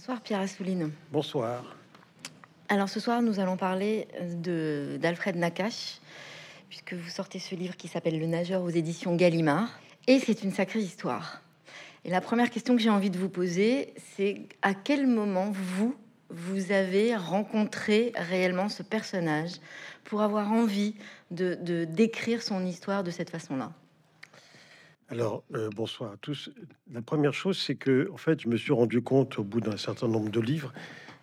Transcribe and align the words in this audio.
Bonsoir 0.00 0.22
Pierre 0.22 0.40
Assouline. 0.40 0.92
Bonsoir. 1.12 1.76
Alors 2.70 2.88
ce 2.88 2.98
soir, 2.98 3.20
nous 3.20 3.38
allons 3.38 3.58
parler 3.58 4.08
de 4.18 4.96
d'Alfred 4.98 5.36
Nakache, 5.36 6.00
puisque 6.70 6.94
vous 6.94 7.10
sortez 7.10 7.38
ce 7.38 7.54
livre 7.54 7.76
qui 7.76 7.86
s'appelle 7.86 8.18
Le 8.18 8.24
nageur 8.24 8.62
aux 8.62 8.70
éditions 8.70 9.14
Gallimard. 9.14 9.78
Et 10.06 10.18
c'est 10.18 10.42
une 10.42 10.52
sacrée 10.52 10.80
histoire. 10.80 11.42
Et 12.06 12.10
la 12.10 12.22
première 12.22 12.48
question 12.48 12.76
que 12.76 12.80
j'ai 12.80 12.88
envie 12.88 13.10
de 13.10 13.18
vous 13.18 13.28
poser, 13.28 13.92
c'est 14.16 14.48
à 14.62 14.72
quel 14.72 15.06
moment 15.06 15.50
vous, 15.50 15.94
vous 16.30 16.72
avez 16.72 17.14
rencontré 17.14 18.12
réellement 18.16 18.70
ce 18.70 18.82
personnage 18.82 19.56
pour 20.04 20.22
avoir 20.22 20.50
envie 20.50 20.94
de, 21.30 21.58
de 21.60 21.84
décrire 21.84 22.40
son 22.40 22.64
histoire 22.64 23.04
de 23.04 23.10
cette 23.10 23.28
façon-là? 23.28 23.70
Alors, 25.12 25.42
euh, 25.56 25.70
bonsoir 25.74 26.12
à 26.12 26.16
tous. 26.18 26.52
La 26.92 27.02
première 27.02 27.34
chose, 27.34 27.58
c'est 27.58 27.74
que, 27.74 28.08
en 28.12 28.16
fait, 28.16 28.40
je 28.42 28.48
me 28.48 28.56
suis 28.56 28.72
rendu 28.72 29.02
compte 29.02 29.40
au 29.40 29.42
bout 29.42 29.60
d'un 29.60 29.76
certain 29.76 30.06
nombre 30.06 30.30
de 30.30 30.38
livres 30.38 30.72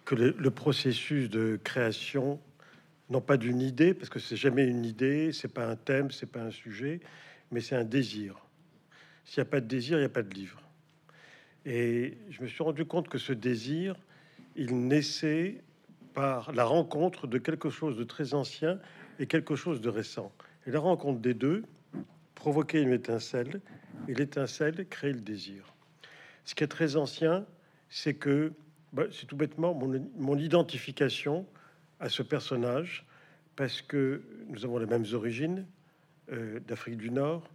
que 0.04 0.14
le, 0.14 0.36
le 0.38 0.52
processus 0.52 1.30
de 1.30 1.58
création, 1.64 2.42
non 3.10 3.22
pas 3.22 3.38
d'une 3.38 3.62
idée, 3.62 3.94
parce 3.94 4.10
que 4.10 4.20
c'est 4.20 4.36
jamais 4.36 4.66
une 4.66 4.84
idée, 4.84 5.32
c'est 5.32 5.48
pas 5.48 5.66
un 5.66 5.78
thème, 5.78 6.12
c'est 6.12 6.30
pas 6.30 6.42
un 6.42 6.52
sujet, 6.52 7.00
mais 7.50 7.62
c'est 7.62 7.78
un 7.78 7.86
désir. 7.86 8.36
S'il 9.24 9.42
n'y 9.42 9.48
a 9.48 9.52
pas 9.52 9.62
de 9.62 9.68
désir, 9.68 9.96
il 9.98 10.02
n'y 10.02 10.06
a 10.06 10.10
pas 10.10 10.24
de 10.24 10.34
livre. 10.34 10.62
Et 11.66 12.18
je 12.30 12.42
me 12.42 12.48
suis 12.48 12.64
rendu 12.64 12.84
compte 12.84 13.08
que 13.08 13.18
ce 13.18 13.32
désir, 13.32 13.96
il 14.58 14.86
naissait 14.86 15.64
par 16.14 16.52
la 16.52 16.66
rencontre 16.66 17.26
de 17.26 17.38
quelque 17.38 17.70
chose 17.70 17.96
de 17.96 18.04
très 18.04 18.34
ancien 18.34 18.80
et 19.18 19.28
quelque 19.28 19.56
chose 19.56 19.80
de 19.80 19.88
récent. 19.88 20.34
Et 20.66 20.72
la 20.72 20.82
rencontre 20.82 21.22
des 21.22 21.34
deux 21.34 21.64
provoquait 22.38 22.84
une 22.84 22.94
étincelle, 22.94 23.62
et 24.08 24.14
l'étincelle 24.14 24.88
crée 24.88 25.12
le 25.12 25.20
désir. 25.20 25.74
Ce 26.46 26.54
qui 26.54 26.64
est 26.64 26.68
très 26.68 26.96
ancien, 26.96 27.46
c'est 27.90 28.14
que 28.14 28.54
bah, 28.94 29.06
c'est 29.12 29.26
tout 29.26 29.36
bêtement 29.36 29.74
mon, 29.74 30.08
mon, 30.16 30.38
identification 30.38 31.48
à 32.00 32.10
ce 32.10 32.22
personnage, 32.22 33.08
parce 33.56 33.82
que 33.82 34.22
nous 34.50 34.64
avons 34.64 34.78
les 34.78 34.86
mêmes 34.86 35.06
origines 35.14 35.66
euh, 36.32 36.60
d'Afrique 36.60 36.98
du 36.98 37.10
Nord, 37.10 37.50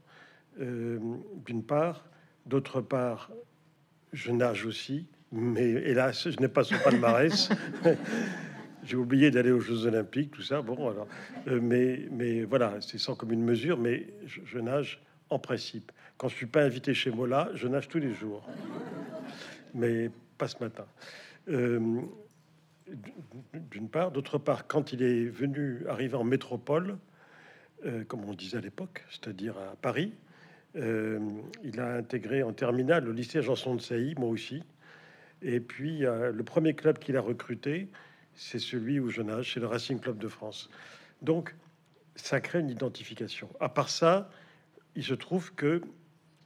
euh, 0.60 0.98
d'une 1.46 1.62
part, 1.62 2.04
d'autre 2.44 2.80
part, 2.80 3.30
je 4.12 4.32
nage 4.32 4.66
aussi, 4.66 5.06
mais 5.30 5.70
hélas, 5.70 6.28
je 6.28 6.40
n'ai 6.40 6.48
pas 6.48 6.64
son 6.64 6.76
palmarès. 6.82 7.50
J'ai 8.84 8.96
oublié 8.96 9.30
d'aller 9.30 9.52
aux 9.52 9.60
Jeux 9.60 9.86
Olympiques, 9.86 10.32
tout 10.32 10.42
ça. 10.42 10.60
Bon, 10.60 10.88
alors, 10.88 11.06
euh, 11.46 11.60
mais, 11.62 12.08
mais 12.10 12.42
voilà, 12.42 12.80
c'est 12.80 12.98
sans 12.98 13.14
commune 13.14 13.42
mesure, 13.42 13.78
mais 13.78 14.08
je, 14.26 14.58
nage 14.58 15.00
en 15.30 15.38
principe. 15.38 15.92
Quand 16.16 16.28
je 16.28 16.34
suis 16.34 16.46
pas 16.46 16.62
invité 16.62 16.92
chez 16.92 17.10
moi 17.10 17.28
là, 17.28 17.48
je 17.54 17.68
nage 17.68 17.88
tous 17.88 18.00
les 18.00 18.12
jours, 18.12 18.44
mais 19.74 20.10
pas 20.36 20.48
ce 20.48 20.56
matin. 20.60 20.84
Euh, 21.48 22.00
D'une 23.70 23.88
part, 23.88 24.10
d'autre 24.10 24.38
part, 24.38 24.66
quand 24.66 24.92
il 24.92 25.02
est 25.02 25.24
venu 25.26 25.86
arriver 25.88 26.16
en 26.16 26.24
métropole, 26.24 26.98
euh, 27.86 28.04
comme 28.04 28.24
on 28.24 28.34
disait 28.34 28.58
à 28.58 28.60
l'époque, 28.60 29.04
c'est-à-dire 29.10 29.56
à 29.58 29.76
Paris, 29.76 30.12
il 30.74 31.80
a 31.80 31.96
intégré 31.96 32.42
en 32.42 32.54
terminale 32.54 33.04
le 33.04 33.12
lycée 33.12 33.42
Janson 33.42 33.74
de 33.74 33.82
Sailly, 33.82 34.14
moi 34.16 34.30
aussi. 34.30 34.62
Et 35.42 35.60
puis, 35.60 35.98
le 35.98 36.42
premier 36.44 36.72
club 36.72 36.98
qu'il 36.98 37.14
a 37.18 37.20
recruté, 37.20 37.88
c'est 38.34 38.58
celui 38.58 39.00
où 39.00 39.10
je 39.10 39.22
nage, 39.22 39.54
c'est 39.54 39.60
le 39.60 39.66
Racing 39.66 40.00
Club 40.00 40.18
de 40.18 40.28
France. 40.28 40.70
Donc, 41.20 41.54
ça 42.16 42.40
crée 42.40 42.60
une 42.60 42.70
identification. 42.70 43.48
À 43.60 43.68
part 43.68 43.88
ça, 43.88 44.30
il 44.96 45.04
se 45.04 45.14
trouve 45.14 45.54
que 45.54 45.82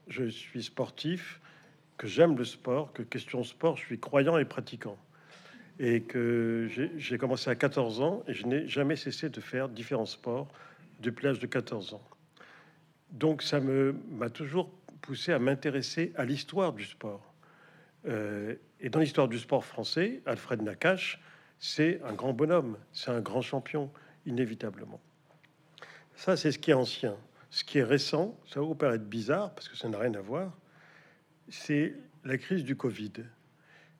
je 0.08 0.24
suis 0.24 0.62
sportif, 0.62 1.40
que 1.96 2.06
j'aime 2.06 2.36
le 2.36 2.44
sport, 2.44 2.92
que 2.92 3.02
question 3.02 3.42
sport, 3.42 3.76
je 3.76 3.84
suis 3.84 3.98
croyant 3.98 4.38
et 4.38 4.44
pratiquant. 4.44 4.98
Et 5.78 6.02
que 6.02 6.68
j'ai 6.96 7.18
commencé 7.18 7.50
à 7.50 7.54
14 7.54 8.00
ans 8.00 8.22
et 8.26 8.32
je 8.32 8.46
n'ai 8.46 8.66
jamais 8.66 8.96
cessé 8.96 9.28
de 9.28 9.40
faire 9.42 9.68
différents 9.68 10.06
sports 10.06 10.48
depuis 11.00 11.26
l'âge 11.26 11.38
de 11.38 11.46
14 11.46 11.92
ans. 11.92 12.02
Donc 13.10 13.42
ça 13.42 13.60
m'a 13.60 14.30
toujours 14.30 14.70
poussé 15.02 15.32
à 15.32 15.38
m'intéresser 15.38 16.12
à 16.16 16.24
l'histoire 16.24 16.72
du 16.72 16.84
sport. 16.84 17.34
Euh, 18.06 18.54
et 18.80 18.88
dans 18.88 19.00
l'histoire 19.00 19.28
du 19.28 19.38
sport 19.38 19.64
français, 19.64 20.22
Alfred 20.24 20.62
Nakache, 20.62 21.20
c'est 21.58 22.00
un 22.02 22.12
grand 22.12 22.32
bonhomme, 22.32 22.78
c'est 22.92 23.10
un 23.10 23.20
grand 23.20 23.42
champion, 23.42 23.90
inévitablement. 24.26 25.00
Ça, 26.14 26.36
c'est 26.36 26.52
ce 26.52 26.58
qui 26.58 26.70
est 26.70 26.74
ancien. 26.74 27.16
Ce 27.50 27.64
qui 27.64 27.78
est 27.78 27.84
récent, 27.84 28.38
ça 28.46 28.60
va 28.60 28.66
vous 28.66 28.74
paraître 28.74 29.04
bizarre 29.04 29.54
parce 29.54 29.68
que 29.68 29.76
ça 29.76 29.88
n'a 29.88 29.98
rien 29.98 30.14
à 30.14 30.20
voir, 30.20 30.52
c'est 31.48 31.94
la 32.24 32.38
crise 32.38 32.64
du 32.64 32.76
Covid. 32.76 33.12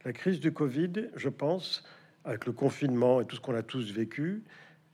La 0.04 0.12
crise 0.12 0.40
du 0.40 0.52
Covid, 0.52 1.10
je 1.14 1.28
pense, 1.28 1.84
avec 2.24 2.46
le 2.46 2.52
confinement 2.52 3.20
et 3.20 3.26
tout 3.26 3.36
ce 3.36 3.40
qu'on 3.40 3.54
a 3.54 3.62
tous 3.62 3.92
vécu, 3.92 4.42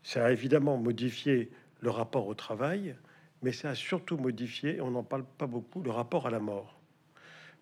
ça 0.02 0.26
a 0.26 0.30
évidemment 0.30 0.76
modifié 0.76 1.50
le 1.80 1.90
rapport 1.90 2.26
au 2.26 2.34
travail, 2.34 2.94
mais 3.42 3.52
ça 3.52 3.70
a 3.70 3.74
surtout 3.74 4.16
modifié, 4.16 4.76
et 4.76 4.80
on 4.80 4.90
n'en 4.90 5.02
parle 5.02 5.24
pas 5.38 5.46
beaucoup, 5.46 5.82
le 5.82 5.90
rapport 5.90 6.26
à 6.26 6.30
la 6.30 6.38
mort. 6.38 6.78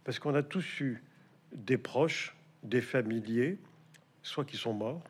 Parce 0.04 0.18
qu'on 0.18 0.34
a 0.34 0.42
tous 0.42 0.80
eu 0.80 1.02
des 1.52 1.78
proches, 1.78 2.36
des 2.62 2.80
familiers, 2.80 3.58
soit 4.22 4.44
qui 4.44 4.56
sont 4.56 4.72
morts, 4.72 5.02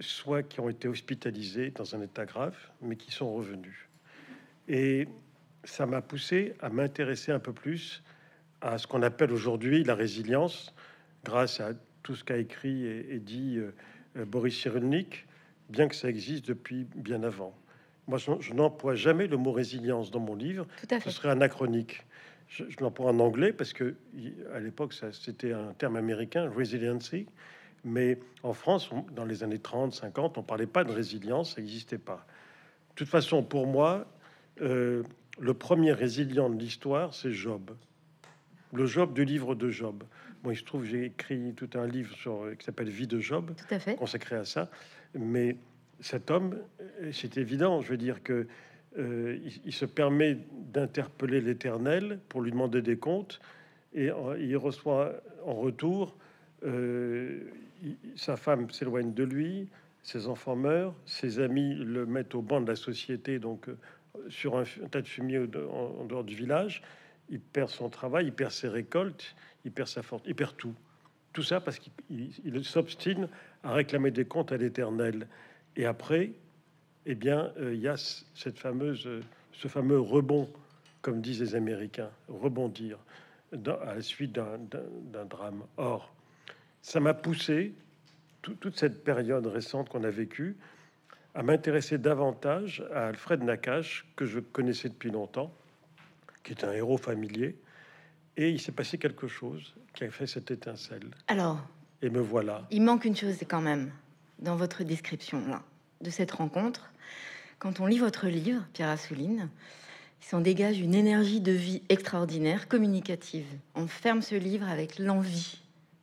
soit 0.00 0.42
qui 0.42 0.60
ont 0.60 0.68
été 0.68 0.88
hospitalisés 0.88 1.70
dans 1.70 1.94
un 1.94 2.02
état 2.02 2.24
grave, 2.24 2.56
mais 2.82 2.96
qui 2.96 3.10
sont 3.10 3.32
revenus. 3.32 3.88
Et 4.68 5.08
ça 5.64 5.86
m'a 5.86 6.02
poussé 6.02 6.54
à 6.60 6.68
m'intéresser 6.68 7.32
un 7.32 7.38
peu 7.38 7.52
plus 7.52 8.02
à 8.60 8.78
ce 8.78 8.86
qu'on 8.86 9.02
appelle 9.02 9.32
aujourd'hui 9.32 9.84
la 9.84 9.94
résilience, 9.94 10.74
grâce 11.24 11.60
à 11.60 11.72
tout 12.02 12.14
ce 12.14 12.24
qu'a 12.24 12.38
écrit 12.38 12.86
et, 12.86 13.14
et 13.14 13.18
dit 13.18 13.58
euh, 13.58 14.24
Boris 14.24 14.56
Cyrulnik, 14.56 15.26
bien 15.68 15.88
que 15.88 15.94
ça 15.94 16.08
existe 16.08 16.46
depuis 16.46 16.86
bien 16.94 17.22
avant. 17.22 17.56
Moi, 18.06 18.18
je, 18.18 18.30
je 18.40 18.54
n'emploie 18.54 18.94
jamais 18.94 19.26
le 19.26 19.36
mot 19.36 19.52
résilience 19.52 20.10
dans 20.10 20.20
mon 20.20 20.34
livre. 20.34 20.66
Ce 21.04 21.10
serait 21.10 21.28
anachronique. 21.28 22.04
Je, 22.48 22.64
je 22.68 22.78
l'emploie 22.80 23.10
en 23.10 23.18
anglais 23.20 23.52
parce 23.52 23.74
que 23.74 23.94
à 24.54 24.60
l'époque, 24.60 24.94
c'était 25.12 25.52
un 25.52 25.74
terme 25.74 25.96
américain, 25.96 26.50
resiliency. 26.50 27.26
Mais 27.84 28.18
en 28.42 28.52
France, 28.52 28.90
on, 28.92 29.04
dans 29.12 29.24
les 29.24 29.42
années 29.42 29.58
30, 29.58 29.92
50, 29.92 30.38
on 30.38 30.42
parlait 30.42 30.66
pas 30.66 30.84
de 30.84 30.92
résilience, 30.92 31.54
ça 31.54 31.60
n'existait 31.60 31.98
pas. 31.98 32.26
De 32.90 32.94
toute 32.94 33.08
façon, 33.08 33.42
pour 33.42 33.66
moi, 33.66 34.06
euh, 34.60 35.02
le 35.38 35.54
premier 35.54 35.92
résilient 35.92 36.50
de 36.50 36.58
l'histoire, 36.58 37.14
c'est 37.14 37.32
Job. 37.32 37.70
Le 38.72 38.86
Job 38.86 39.14
du 39.14 39.24
livre 39.24 39.54
de 39.54 39.70
Job. 39.70 40.04
Bon, 40.42 40.50
il 40.50 40.56
se 40.56 40.64
trouve, 40.64 40.84
j'ai 40.84 41.06
écrit 41.06 41.54
tout 41.54 41.70
un 41.74 41.86
livre 41.86 42.14
sur, 42.14 42.46
qui 42.58 42.64
s'appelle 42.64 42.88
Vie 42.88 43.06
de 43.06 43.18
Job, 43.20 43.52
consacré 43.96 44.36
à 44.36 44.44
ça. 44.44 44.68
Mais 45.14 45.56
cet 46.00 46.30
homme, 46.30 46.58
c'est 47.12 47.36
évident, 47.38 47.80
je 47.80 47.88
veux 47.88 47.96
dire 47.96 48.22
que 48.22 48.46
euh, 48.98 49.38
il, 49.44 49.60
il, 49.66 49.72
se 49.72 49.84
permet 49.84 50.38
d'interpeller 50.52 51.40
l'Éternel 51.40 52.20
pour 52.28 52.40
lui 52.40 52.50
demander 52.50 52.82
des 52.82 52.96
comptes, 52.96 53.40
et 53.94 54.10
en, 54.10 54.34
il 54.34 54.56
reçoit 54.56 55.12
en 55.44 55.54
retour 55.54 56.16
euh, 56.16 56.27
il, 56.64 57.96
sa 58.16 58.36
femme 58.36 58.70
s'éloigne 58.70 59.12
de 59.12 59.24
lui, 59.24 59.68
ses 60.02 60.26
enfants 60.26 60.56
meurent, 60.56 60.94
ses 61.06 61.40
amis 61.40 61.74
le 61.74 62.06
mettent 62.06 62.34
au 62.34 62.42
banc 62.42 62.60
de 62.60 62.68
la 62.68 62.76
société, 62.76 63.38
donc 63.38 63.68
euh, 63.68 63.76
sur 64.28 64.56
un, 64.56 64.64
tas 64.90 65.02
de 65.02 65.08
fumier 65.08 65.38
en, 65.38 66.04
dehors 66.04 66.24
du 66.24 66.34
village. 66.34 66.82
Il 67.30 67.40
perd 67.40 67.68
son 67.68 67.90
travail, 67.90 68.26
il 68.26 68.32
perd 68.32 68.52
ses 68.52 68.68
récoltes, 68.68 69.36
il 69.64 69.70
perd 69.70 69.88
sa 69.88 70.02
fortune, 70.02 70.30
il 70.30 70.34
perd 70.34 70.56
tout. 70.56 70.74
Tout 71.32 71.42
ça 71.42 71.60
parce 71.60 71.78
qu'il 71.78 72.64
s'obstine 72.64 73.28
à 73.62 73.72
réclamer 73.72 74.10
des 74.10 74.24
comptes 74.24 74.50
à 74.50 74.56
l'Éternel. 74.56 75.28
Et 75.76 75.84
après, 75.84 76.32
eh 77.06 77.14
bien, 77.14 77.52
euh, 77.58 77.74
il 77.74 77.80
y 77.80 77.88
a 77.88 77.94
euh, 77.94 79.20
ce 79.52 79.68
fameux 79.68 80.00
rebond, 80.00 80.48
comme 81.02 81.20
disent 81.20 81.40
les 81.40 81.54
Américains, 81.54 82.10
rebondir 82.28 82.98
à 83.52 83.94
la 83.94 84.02
suite 84.02 84.32
d'un 84.32 85.24
drame. 85.26 85.62
Or, 85.76 86.12
ça 86.82 87.00
m'a 87.00 87.14
poussé, 87.14 87.74
tout, 88.42 88.54
toute 88.54 88.78
cette 88.78 89.04
période 89.04 89.46
récente 89.46 89.88
qu'on 89.88 90.04
a 90.04 90.10
vécue, 90.10 90.56
à 91.34 91.42
m'intéresser 91.42 91.98
davantage 91.98 92.84
à 92.92 93.06
Alfred 93.06 93.42
Nakache, 93.42 94.06
que 94.16 94.26
je 94.26 94.40
connaissais 94.40 94.88
depuis 94.88 95.10
longtemps, 95.10 95.54
qui 96.42 96.52
est 96.52 96.64
un 96.64 96.72
héros 96.72 96.98
familier. 96.98 97.56
Et 98.36 98.50
il 98.50 98.60
s'est 98.60 98.72
passé 98.72 98.98
quelque 98.98 99.28
chose 99.28 99.74
qui 99.94 100.04
a 100.04 100.10
fait 100.10 100.26
cette 100.26 100.50
étincelle. 100.50 101.10
Alors, 101.26 101.60
et 102.02 102.10
me 102.10 102.20
voilà. 102.20 102.66
Il 102.70 102.82
manque 102.82 103.04
une 103.04 103.16
chose 103.16 103.38
quand 103.48 103.60
même 103.60 103.90
dans 104.38 104.56
votre 104.56 104.84
description 104.84 105.46
là, 105.48 105.62
de 106.00 106.10
cette 106.10 106.30
rencontre. 106.30 106.92
Quand 107.58 107.80
on 107.80 107.86
lit 107.86 107.98
votre 107.98 108.28
livre, 108.28 108.64
Pierre 108.72 108.90
Assouline, 108.90 109.48
il 110.20 110.26
s'en 110.26 110.40
dégage 110.40 110.80
une 110.80 110.94
énergie 110.94 111.40
de 111.40 111.52
vie 111.52 111.82
extraordinaire, 111.88 112.68
communicative. 112.68 113.46
On 113.74 113.86
ferme 113.86 114.22
ce 114.22 114.34
livre 114.34 114.68
avec 114.68 114.98
l'envie 114.98 115.60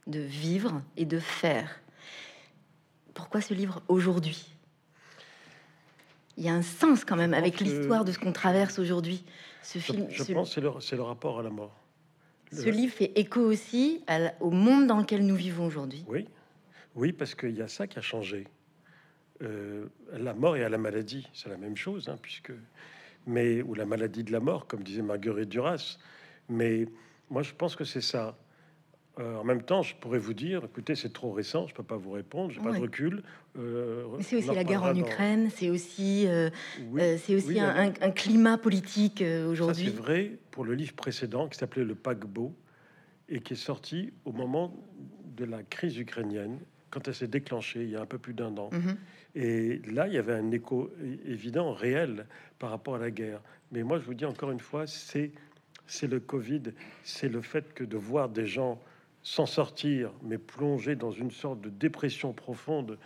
de 0.07 0.19
vivre 0.19 0.81
et 0.97 1.05
de 1.05 1.19
faire. 1.19 1.81
Pourquoi 3.13 3.41
ce 3.41 3.53
livre 3.53 3.81
aujourd'hui? 3.87 4.45
Il 6.37 6.43
y 6.43 6.49
a 6.49 6.53
un 6.53 6.61
sens 6.61 7.05
quand 7.05 7.15
même 7.15 7.33
avec 7.33 7.59
l'histoire 7.59 8.03
de 8.03 8.11
ce 8.11 8.19
qu'on 8.19 8.33
traverse 8.33 8.77
aujourd'hui. 8.77 9.23
Ce 9.63 9.79
film, 9.79 10.07
je 10.09 10.23
ce... 10.23 10.33
pense 10.33 10.53
c'est 10.53 10.61
le, 10.61 10.69
c'est 10.81 10.95
le 10.95 11.01
rapport 11.01 11.39
à 11.39 11.43
la 11.43 11.49
mort. 11.49 11.75
Ce 12.51 12.69
livre 12.69 12.93
fait 12.93 13.11
écho 13.15 13.41
aussi 13.41 14.03
au 14.39 14.51
monde 14.51 14.87
dans 14.87 14.97
lequel 14.97 15.25
nous 15.25 15.35
vivons 15.35 15.65
aujourd'hui. 15.65 16.05
Oui, 16.07 16.27
oui, 16.95 17.13
parce 17.13 17.35
qu'il 17.35 17.55
y 17.55 17.61
a 17.61 17.67
ça 17.67 17.87
qui 17.87 17.97
a 17.97 18.01
changé. 18.01 18.47
Euh, 19.41 19.87
la 20.13 20.33
mort 20.33 20.55
et 20.55 20.63
à 20.63 20.69
la 20.69 20.77
maladie, 20.77 21.27
c'est 21.33 21.49
la 21.49 21.57
même 21.57 21.75
chose, 21.75 22.07
hein, 22.07 22.17
puisque 22.21 22.53
mais 23.25 23.61
ou 23.61 23.73
la 23.73 23.85
maladie 23.85 24.23
de 24.23 24.31
la 24.31 24.39
mort, 24.39 24.67
comme 24.67 24.83
disait 24.83 25.01
Marguerite 25.01 25.49
Duras. 25.49 25.97
Mais 26.47 26.87
moi, 27.29 27.41
je 27.41 27.53
pense 27.53 27.75
que 27.75 27.83
c'est 27.83 28.01
ça. 28.01 28.37
Euh, 29.19 29.37
en 29.37 29.43
même 29.43 29.61
temps, 29.61 29.81
je 29.81 29.95
pourrais 29.95 30.19
vous 30.19 30.33
dire, 30.33 30.65
écoutez, 30.65 30.95
c'est 30.95 31.13
trop 31.13 31.31
récent, 31.31 31.67
je 31.67 31.73
peux 31.73 31.83
pas 31.83 31.95
vous 31.95 32.11
répondre, 32.11 32.51
j'ai 32.51 32.59
pas 32.59 32.71
de 32.71 32.81
recul. 32.81 33.23
Euh, 33.57 34.03
c'est 34.19 34.35
aussi 34.35 34.53
la 34.53 34.63
guerre 34.63 34.83
en 34.83 34.95
Ukraine, 34.95 35.49
c'est 35.55 35.69
aussi, 35.69 36.27
c'est 37.19 37.35
aussi 37.35 37.59
un, 37.59 37.91
climat 38.11 38.57
politique 38.57 39.23
aujourd'hui. 39.49 39.85
C'est 39.85 39.95
vrai 39.95 40.31
pour 40.51 40.65
le 40.65 40.73
livre 40.73 40.93
précédent 40.93 41.47
qui 41.47 41.57
s'appelait 41.57 41.85
Le 41.85 41.95
paquebot 41.95 42.53
et 43.29 43.39
qui 43.39 43.53
est 43.53 43.57
sorti 43.57 44.11
au 44.25 44.31
moment 44.31 44.75
de 45.35 45.45
la 45.45 45.63
crise 45.63 45.97
ukrainienne, 45.97 46.59
quand 46.89 47.07
elle 47.07 47.15
s'est 47.15 47.27
déclenchée 47.27 47.83
il 47.83 47.89
y 47.89 47.95
a 47.95 48.01
un 48.01 48.05
peu 48.05 48.17
plus 48.17 48.33
d'un 48.33 48.55
an. 48.57 48.69
Mhm. 48.71 48.97
Et 49.35 49.81
là, 49.91 50.07
il 50.07 50.13
y 50.13 50.17
avait 50.17 50.33
un 50.33 50.51
écho 50.51 50.91
évident, 51.25 51.73
réel, 51.73 52.25
par 52.57 52.69
rapport 52.69 52.95
à 52.95 52.99
la 52.99 53.11
guerre. 53.11 53.41
Mais 53.71 53.83
moi, 53.83 53.99
je 53.99 54.05
vous 54.05 54.13
dis 54.13 54.25
encore 54.25 54.51
une 54.51 54.59
fois, 54.59 54.87
c'est 54.87 55.31
c'est 55.87 56.07
le 56.07 56.19
Covid, 56.19 56.63
c'est 57.03 57.29
le 57.29 57.41
fait 57.41 57.73
que 57.73 57.83
de 57.83 57.97
voir 57.97 58.29
des 58.29 58.47
gens 58.47 58.79
s'en 59.25 59.47
sortir, 59.47 60.11
mais 60.21 60.37
plonger 60.37 60.95
dans 60.95 61.09
une 61.09 61.31
sorte 61.31 61.59
de 61.59 61.69
dépression 61.69 62.31
profonde. 62.31 62.99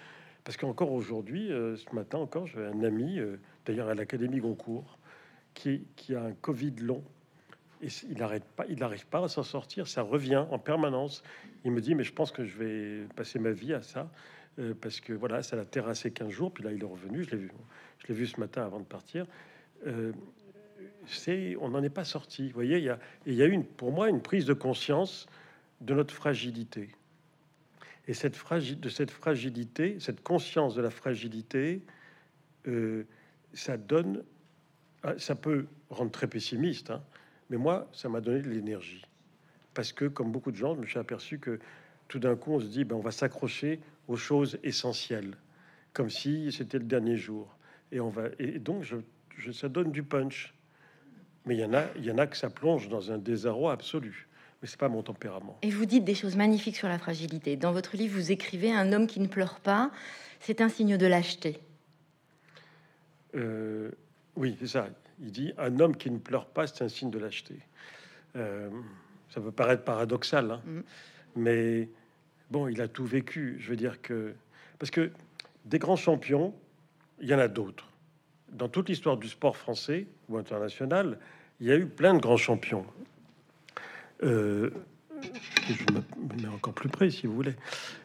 Parce 0.44 0.57
qu'encore 0.57 0.92
aujourd'hui, 0.92 1.50
euh, 1.50 1.77
ce 1.77 1.95
matin 1.95 2.18
encore, 2.18 2.45
j'ai 2.45 2.60
un 2.60 2.83
ami, 2.83 3.19
euh, 3.19 3.38
d'ailleurs 3.66 3.88
à 3.88 3.95
l'Académie 3.95 4.39
Goncourt, 4.39 5.00
qui, 5.54 5.86
a 6.13 6.21
un 6.21 6.33
Covid 6.33 6.74
long. 6.81 7.01
Et 7.81 7.88
il 8.10 8.18
n'arrête 8.18 8.44
pas, 8.44 8.66
n'arrive 8.68 9.07
pas 9.07 9.24
à 9.24 9.30
s'en 9.30 9.44
sortir, 9.44 9.88
ça 9.88 10.01
revient 10.01 10.44
en 10.51 10.60
permanence. 10.60 11.24
Il 11.63 11.71
me 11.71 11.80
dit, 11.80 11.95
mais 11.95 12.04
je 12.04 12.12
pense 12.12 12.33
que 12.33 12.44
je 12.44 12.57
vais 12.57 13.07
passer 13.15 13.39
ma 13.39 13.51
vie 13.51 13.74
à 13.74 13.81
ça. 13.81 14.12
Euh, 14.60 14.74
parce 14.80 15.00
que 15.00 15.13
voilà, 15.13 15.42
ça 15.42 15.56
l'a 15.56 15.63
terrassé 15.63 16.12
15 16.12 16.30
jours, 16.30 16.54
puis 16.54 16.65
là 16.65 16.74
il 16.74 16.81
est 16.81 16.86
revenu, 16.86 17.24
je 17.24 17.31
l'ai 17.31 17.38
vu, 17.38 17.51
vu 18.10 18.27
ce 18.27 18.42
matin 18.42 18.65
avant 18.65 18.81
de 18.81 18.86
partir. 18.86 19.25
On 19.86 21.69
n'en 21.69 21.81
est 21.81 21.89
pas 21.89 22.04
sorti. 22.04 22.48
Vous 22.48 22.56
voyez, 22.56 22.77
il 22.77 22.83
y 22.83 22.89
a, 22.89 23.00
il 23.25 23.63
pour 23.63 23.94
moi, 23.94 24.10
une 24.10 24.22
prise 24.22 24.45
de 24.45 24.54
conscience 24.54 25.30
de 25.81 25.94
notre 25.94 26.14
fragilité. 26.14 26.90
Et 28.08 28.14
cette 28.14 28.36
de 28.80 28.90
cette 28.90 29.12
fragilité, 29.12 30.00
cette 30.00 30.22
conscience 30.22 30.76
de 30.76 30.81
la 30.81 30.90
fragilité, 30.90 31.84
euh, 32.68 33.04
ça 33.54 33.78
donne, 33.78 34.24
ah, 35.04 35.18
ça 35.18 35.36
peut 35.36 35.68
rendre 35.90 36.12
très 36.12 36.28
pessimiste, 36.28 36.92
hein, 36.92 37.04
mais 37.50 37.58
moi, 37.58 37.88
ça 37.94 38.10
m'a 38.10 38.22
donné 38.22 38.42
de 38.42 38.50
l'énergie. 38.50 39.06
Parce 39.74 39.92
que, 39.94 40.06
comme 40.06 40.31
beaucoup 40.31 40.52
de 40.52 40.58
gens, 40.58 40.76
je 40.76 40.81
me 40.81 40.86
suis 40.86 41.00
aperçu 41.00 41.40
que 41.40 41.60
tout 42.08 42.20
d'un 42.20 42.36
coup, 42.36 42.54
on 42.54 42.60
se 42.60 42.66
dit, 42.66 42.84
ben, 42.84 42.96
on 42.96 43.02
va 43.02 43.12
s'accrocher 43.12 43.80
aux 44.08 44.18
choses 44.18 44.60
essentielles, 44.64 45.38
comme 45.94 46.10
si 46.10 46.52
c'était 46.52 46.80
le 46.80 46.86
dernier 46.86 47.16
jour. 47.16 47.56
Et 47.92 48.00
on 48.00 48.10
va 48.10 48.24
et 48.38 48.60
donc 48.60 48.84
je, 48.84 49.52
ça 49.52 49.70
donne 49.70 49.92
du 49.92 50.04
punch. 50.04 50.54
Mais 51.46 51.56
il 51.56 51.62
y 51.62 51.66
en 51.66 51.74
a, 51.74 51.86
il 51.96 52.06
y 52.06 52.12
en 52.12 52.18
a 52.18 52.28
que 52.28 52.38
ça 52.38 52.50
plonge 52.50 52.90
dans 52.90 53.12
un 53.12 53.18
désarroi 53.18 53.72
absolu. 53.72 54.28
Mais 54.62 54.68
c'est 54.68 54.80
pas 54.80 54.90
mon 54.90 55.04
tempérament. 55.04 55.58
Et 55.62 55.70
vous 55.70 55.86
dites 55.86 56.04
des 56.04 56.16
choses 56.16 56.36
magnifiques 56.36 56.76
sur 56.76 56.88
la 56.88 57.00
fragilité. 57.00 57.56
Dans 57.56 57.72
votre 57.72 57.96
livre, 57.96 58.16
vous 58.16 58.32
écrivez 58.32 58.72
un 58.72 58.92
homme 58.92 59.08
qui 59.08 59.20
ne 59.20 59.28
pleure 59.28 59.60
pas, 59.60 59.92
c'est 60.40 60.62
un 60.62 60.70
signe 60.70 60.98
de 60.98 61.08
lâcheté. 61.08 61.60
Euh, 63.36 63.92
oui, 64.36 64.58
c'est 64.60 64.68
ça. 64.68 64.90
Il 65.22 65.32
dit 65.32 65.54
un 65.58 65.80
homme 65.80 65.96
qui 65.96 66.10
ne 66.12 66.18
pleure 66.18 66.46
pas, 66.46 66.68
c'est 66.68 66.84
un 66.84 66.90
signe 66.90 67.10
de 67.10 67.20
lâcheté. 67.20 67.60
Euh, 68.36 68.70
ça 69.30 69.42
peut 69.42 69.52
paraître 69.52 69.84
paradoxal, 69.84 70.52
hein. 70.52 70.62
mm. 70.66 70.82
mais 71.36 71.90
bon, 72.50 72.68
il 72.68 72.82
a 72.82 72.88
tout 72.88 73.06
vécu. 73.06 73.58
Je 73.60 73.70
veux 73.70 73.76
dire 73.76 74.02
que 74.02 74.34
parce 74.78 74.92
que 74.92 75.12
des 75.66 75.80
grands 75.80 75.96
champions, 75.96 76.54
il 77.20 77.28
y 77.28 77.34
en 77.34 77.40
a 77.40 77.48
d'autres. 77.48 77.88
Dans 78.52 78.70
toute 78.70 78.90
l'histoire 78.90 79.18
du 79.18 79.28
sport 79.28 79.58
français 79.58 80.08
ou 80.30 80.38
international, 80.38 81.20
il 81.60 81.68
y 81.68 81.72
a 81.72 81.76
eu 81.76 81.86
plein 81.86 82.14
de 82.14 82.20
grands 82.20 82.38
champions. 82.38 82.86
Euh, 84.24 84.69
je 85.68 85.94
me 85.94 86.42
mets 86.42 86.48
encore 86.48 86.74
plus 86.74 86.89
près, 86.89 87.10
si 87.10 87.27
vous 87.27 87.36
voulez. 87.36 87.56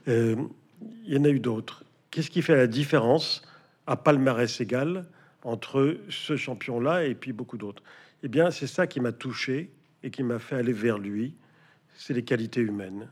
Euh, 0.08 0.36
il 1.06 1.14
y 1.14 1.18
en 1.18 1.24
a 1.24 1.28
eu 1.28 1.40
d'autres. 1.40 1.84
Qu'est-ce 2.10 2.30
qui 2.30 2.42
fait 2.42 2.56
la 2.56 2.66
différence 2.66 3.42
à 3.86 3.96
palmarès 3.96 4.60
égal 4.60 5.06
entre 5.42 5.98
ce 6.08 6.36
champion-là 6.36 7.04
et 7.04 7.14
puis 7.14 7.32
beaucoup 7.32 7.58
d'autres? 7.58 7.82
Eh 8.22 8.28
bien, 8.28 8.50
c'est 8.50 8.66
ça 8.66 8.86
qui 8.86 9.00
m'a 9.00 9.12
touché 9.12 9.70
et 10.02 10.10
qui 10.10 10.22
m'a 10.22 10.38
fait 10.38 10.56
aller 10.56 10.72
vers 10.72 10.98
lui. 10.98 11.34
C'est 11.94 12.14
les 12.14 12.24
qualités 12.24 12.60
humaines 12.60 13.08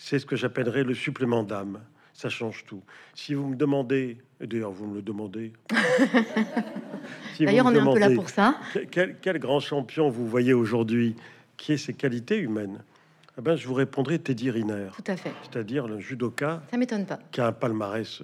c'est 0.00 0.18
ce 0.18 0.24
que 0.24 0.34
j'appellerais 0.34 0.82
le 0.82 0.94
supplément 0.94 1.42
d'âme. 1.42 1.78
Ça 2.14 2.30
change 2.30 2.64
tout. 2.66 2.82
Si 3.14 3.34
vous 3.34 3.48
me 3.48 3.54
demandez, 3.54 4.18
et 4.40 4.46
d'ailleurs 4.46 4.72
vous 4.72 4.86
me 4.86 4.96
le 4.96 5.02
demandez. 5.02 5.52
d'ailleurs, 7.40 7.66
on 7.66 7.74
est 7.74 7.78
un 7.78 7.92
peu 7.92 7.98
là 7.98 8.10
pour 8.10 8.30
ça. 8.30 8.56
Quel, 8.90 9.38
grand 9.38 9.60
champion 9.60 10.08
vous 10.08 10.26
voyez 10.26 10.54
aujourd'hui? 10.54 11.16
Qui 11.60 11.72
ait 11.72 11.76
ses 11.76 11.92
qualités 11.92 12.38
humaines 12.38 12.82
eh 13.38 13.42
ben, 13.42 13.54
je 13.54 13.66
vous 13.68 13.74
répondrai 13.74 14.18
Teddy 14.18 14.50
Riner. 14.50 14.88
Tout 14.94 15.04
à 15.06 15.16
fait. 15.16 15.32
C'est-à-dire 15.42 15.86
le 15.86 16.00
judoka. 16.00 16.62
Ça 16.70 16.76
m'étonne 16.76 17.06
pas. 17.06 17.18
Qui 17.30 17.40
a 17.40 17.46
un 17.46 17.52
palmarès 17.52 18.22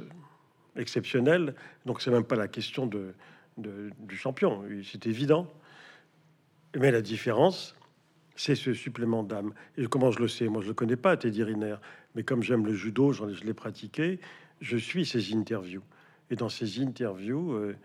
exceptionnel. 0.76 1.54
Donc 1.86 2.02
c'est 2.02 2.10
même 2.10 2.24
pas 2.24 2.34
la 2.34 2.48
question 2.48 2.86
de, 2.86 3.14
de 3.56 3.90
du 4.00 4.16
champion. 4.16 4.62
C'est 4.84 5.06
évident. 5.06 5.46
Mais 6.78 6.90
la 6.90 7.00
différence, 7.00 7.76
c'est 8.34 8.56
ce 8.56 8.74
supplément 8.74 9.22
d'âme. 9.22 9.52
Et 9.78 9.86
comment 9.86 10.10
je 10.10 10.18
le 10.18 10.28
sais? 10.28 10.48
Moi, 10.48 10.60
je 10.60 10.68
le 10.68 10.74
connais 10.74 10.96
pas, 10.96 11.16
Teddy 11.16 11.42
Riner, 11.42 11.76
mais 12.14 12.22
comme 12.22 12.42
j'aime 12.42 12.66
le 12.66 12.74
judo, 12.74 13.12
je 13.12 13.44
l'ai 13.44 13.54
pratiqué, 13.54 14.20
je 14.60 14.76
suis 14.76 15.06
ses 15.06 15.34
interviews. 15.34 15.82
Et 16.30 16.36
dans 16.36 16.50
ces 16.50 16.82
interviews, 16.82 17.52
euh, 17.52 17.76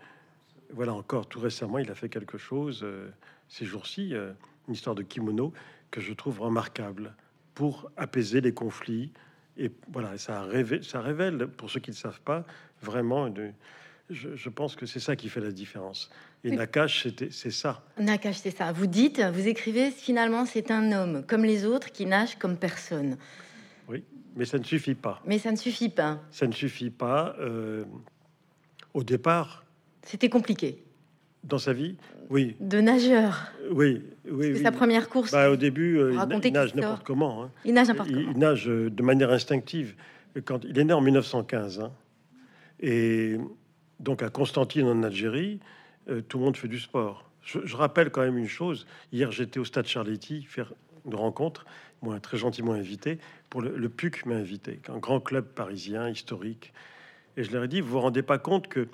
voilà 0.74 0.92
encore, 0.92 1.26
tout 1.26 1.40
récemment, 1.40 1.78
il 1.78 1.90
a 1.90 1.94
fait 1.94 2.10
quelque 2.10 2.36
chose, 2.36 2.80
euh, 2.82 3.08
ces 3.48 3.64
jours-ci, 3.64 4.14
euh, 4.14 4.32
une 4.68 4.74
histoire 4.74 4.94
de 4.94 5.02
kimono, 5.02 5.52
que 5.90 6.00
je 6.00 6.12
trouve 6.12 6.40
remarquable 6.40 7.14
pour 7.54 7.90
apaiser 7.96 8.40
les 8.40 8.52
conflits. 8.52 9.12
Et 9.56 9.70
voilà, 9.92 10.16
ça 10.18 10.42
révèle, 10.42 10.82
ça 10.84 11.00
révèle 11.00 11.46
pour 11.46 11.70
ceux 11.70 11.80
qui 11.80 11.90
ne 11.90 11.96
savent 11.96 12.20
pas, 12.22 12.44
vraiment 12.80 13.26
une, 13.26 13.52
je, 14.08 14.48
pense 14.48 14.76
que 14.76 14.86
c'est 14.86 15.00
ça 15.00 15.16
qui 15.16 15.28
fait 15.28 15.40
la 15.40 15.52
différence. 15.52 16.10
Et 16.44 16.50
Nakash, 16.50 17.06
c'est 17.30 17.50
ça. 17.50 17.84
Nakash, 17.98 18.36
c'est 18.36 18.56
ça. 18.56 18.72
Vous 18.72 18.86
dites, 18.86 19.20
vous 19.20 19.46
écrivez, 19.46 19.90
finalement, 19.90 20.44
c'est 20.44 20.70
un 20.70 20.92
homme 20.92 21.24
comme 21.26 21.44
les 21.44 21.64
autres 21.64 21.92
qui 21.92 22.06
nage 22.06 22.38
comme 22.38 22.56
personne. 22.56 23.16
Oui, 23.88 24.04
mais 24.34 24.44
ça 24.44 24.58
ne 24.58 24.64
suffit 24.64 24.94
pas. 24.94 25.22
Mais 25.26 25.38
ça 25.38 25.52
ne 25.52 25.56
suffit 25.56 25.88
pas. 25.88 26.20
Ça 26.30 26.46
ne 26.46 26.52
suffit 26.52 26.90
pas. 26.90 27.36
Euh, 27.38 27.84
au 28.94 29.02
départ. 29.02 29.64
C'était 30.02 30.28
compliqué. 30.28 30.84
Dans 31.44 31.58
sa 31.58 31.72
vie, 31.72 31.96
oui. 32.32 32.56
De 32.60 32.80
nageur. 32.80 33.52
Oui, 33.70 34.02
oui. 34.28 34.60
Sa 34.62 34.72
première 34.72 35.08
course. 35.08 35.30
Bah, 35.30 35.50
au 35.50 35.56
début, 35.56 35.98
euh, 35.98 36.16
il, 36.42 36.52
nage 36.52 36.74
n'importe 36.74 37.04
comment. 37.04 37.44
Hein. 37.44 37.50
Il 37.64 37.74
nage 37.74 37.88
n'importe 37.88 38.10
comment. 38.10 38.30
Il 38.32 38.38
nage 38.38 38.66
de 38.66 39.02
manière 39.02 39.30
instinctive. 39.30 39.94
Quand 40.44 40.64
il 40.64 40.78
est 40.78 40.84
né 40.84 40.94
en 40.94 41.02
1915, 41.02 41.80
hein. 41.80 41.92
et 42.80 43.36
donc 44.00 44.22
à 44.22 44.30
Constantine 44.30 44.86
en 44.86 45.02
Algérie, 45.02 45.60
euh, 46.08 46.20
tout 46.20 46.38
le 46.38 46.44
monde 46.44 46.56
fait 46.56 46.68
du 46.68 46.80
sport. 46.80 47.30
Je, 47.42 47.76
rappelle 47.76 48.10
quand 48.10 48.22
même 48.22 48.38
une 48.38 48.48
chose. 48.48 48.86
Hier, 49.12 49.32
j'étais 49.32 49.58
au 49.58 49.64
stade 49.64 49.86
Charletti 49.86 50.42
faire 50.44 50.72
une 51.04 51.14
rencontre, 51.14 51.66
moi 52.00 52.20
très 52.20 52.36
gentiment 52.36 52.72
invité, 52.72 53.18
pour 53.50 53.62
le, 53.62 53.88
PUC 53.88 54.26
m'a 54.26 54.36
invité, 54.36 54.80
un 54.88 54.98
grand 54.98 55.20
club 55.20 55.46
parisien 55.46 56.08
historique. 56.08 56.72
Et 57.36 57.42
je 57.42 57.52
leur 57.52 57.64
ai 57.64 57.68
dit, 57.68 57.80
vous 57.80 57.90
vous 57.90 58.00
rendez 58.00 58.22
pas 58.22 58.38
compte 58.38 58.68
que 58.68 58.86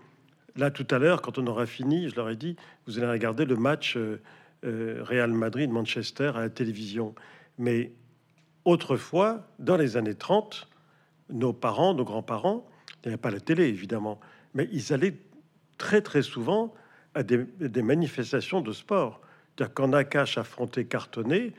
là 0.59 0.71
tout 0.71 0.87
à 0.91 0.99
l'heure, 0.99 1.23
quand 1.23 1.39
on 1.39 1.47
aura 1.47 1.67
fini, 1.67 2.09
je 2.09 2.17
leur 2.17 2.29
ai 2.29 2.37
dit, 2.37 2.57
vous 2.87 2.99
allez 2.99 3.09
regarder 3.09 3.45
le 3.45 3.57
match 3.57 3.97
euh, 3.97 4.21
euh, 4.65 5.03
Real 5.03 5.33
Madrid-Manchester 5.33 6.33
à 6.35 6.41
la 6.41 6.51
télévision. 6.51 7.15
Mais 7.59 7.93
autrefois, 8.65 9.47
dans 9.59 9.77
les 9.77 9.97
années 9.97 10.17
30, 10.17 10.69
nos 11.31 11.53
parents, 11.53 11.95
nos 11.95 12.05
grands-parents, 12.05 12.67
il 13.05 13.09
n'y 13.09 13.15
avait 13.15 13.21
pas 13.21 13.31
la 13.31 13.41
télé 13.41 13.65
évidemment, 13.65 14.19
mais 14.55 14.69
ils 14.73 14.93
allaient 14.93 15.15
très 15.79 16.03
très 16.03 16.23
souvent 16.23 16.75
à 17.15 17.23
des, 17.23 17.83
manifestations 17.83 18.61
de 18.61 18.73
sport. 18.73 19.21
Quand 19.75 19.89
Nakash 19.89 20.39
affrontait 20.39 20.85
Cartonnet, 20.85 21.53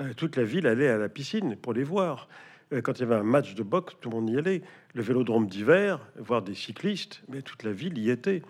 euh, 0.00 0.12
toute 0.14 0.36
la 0.36 0.44
ville 0.44 0.66
allait 0.66 0.88
à 0.88 0.98
la 0.98 1.08
piscine 1.08 1.56
pour 1.56 1.74
les 1.74 1.84
voir. 1.84 2.28
Euh, 2.72 2.80
quand 2.80 2.98
il 2.98 3.00
y 3.00 3.04
avait 3.04 3.16
un 3.16 3.22
match 3.22 3.54
de 3.54 3.62
boxe, 3.62 3.94
tout 4.00 4.10
le 4.10 4.16
monde 4.16 4.30
y 4.30 4.36
allait. 4.36 4.62
Le 4.94 5.02
vélodrome 5.02 5.46
d'hiver, 5.46 6.00
voir 6.18 6.42
des 6.42 6.54
cyclistes, 6.54 7.22
mais 7.28 7.42
toute 7.42 7.62
la 7.62 7.72
ville 7.72 7.98
y 7.98 8.10
était. 8.10 8.42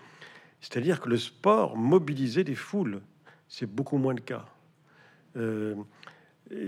C'est-à-dire 0.61 0.99
que 0.99 1.09
le 1.09 1.17
sport 1.17 1.77
mobilisait 1.77 2.43
des 2.43 2.55
foules. 2.55 3.01
C'est 3.47 3.67
beaucoup 3.67 3.97
moins 3.97 4.13
le 4.13 4.21
cas. 4.21 4.45
Euh, 5.35 5.75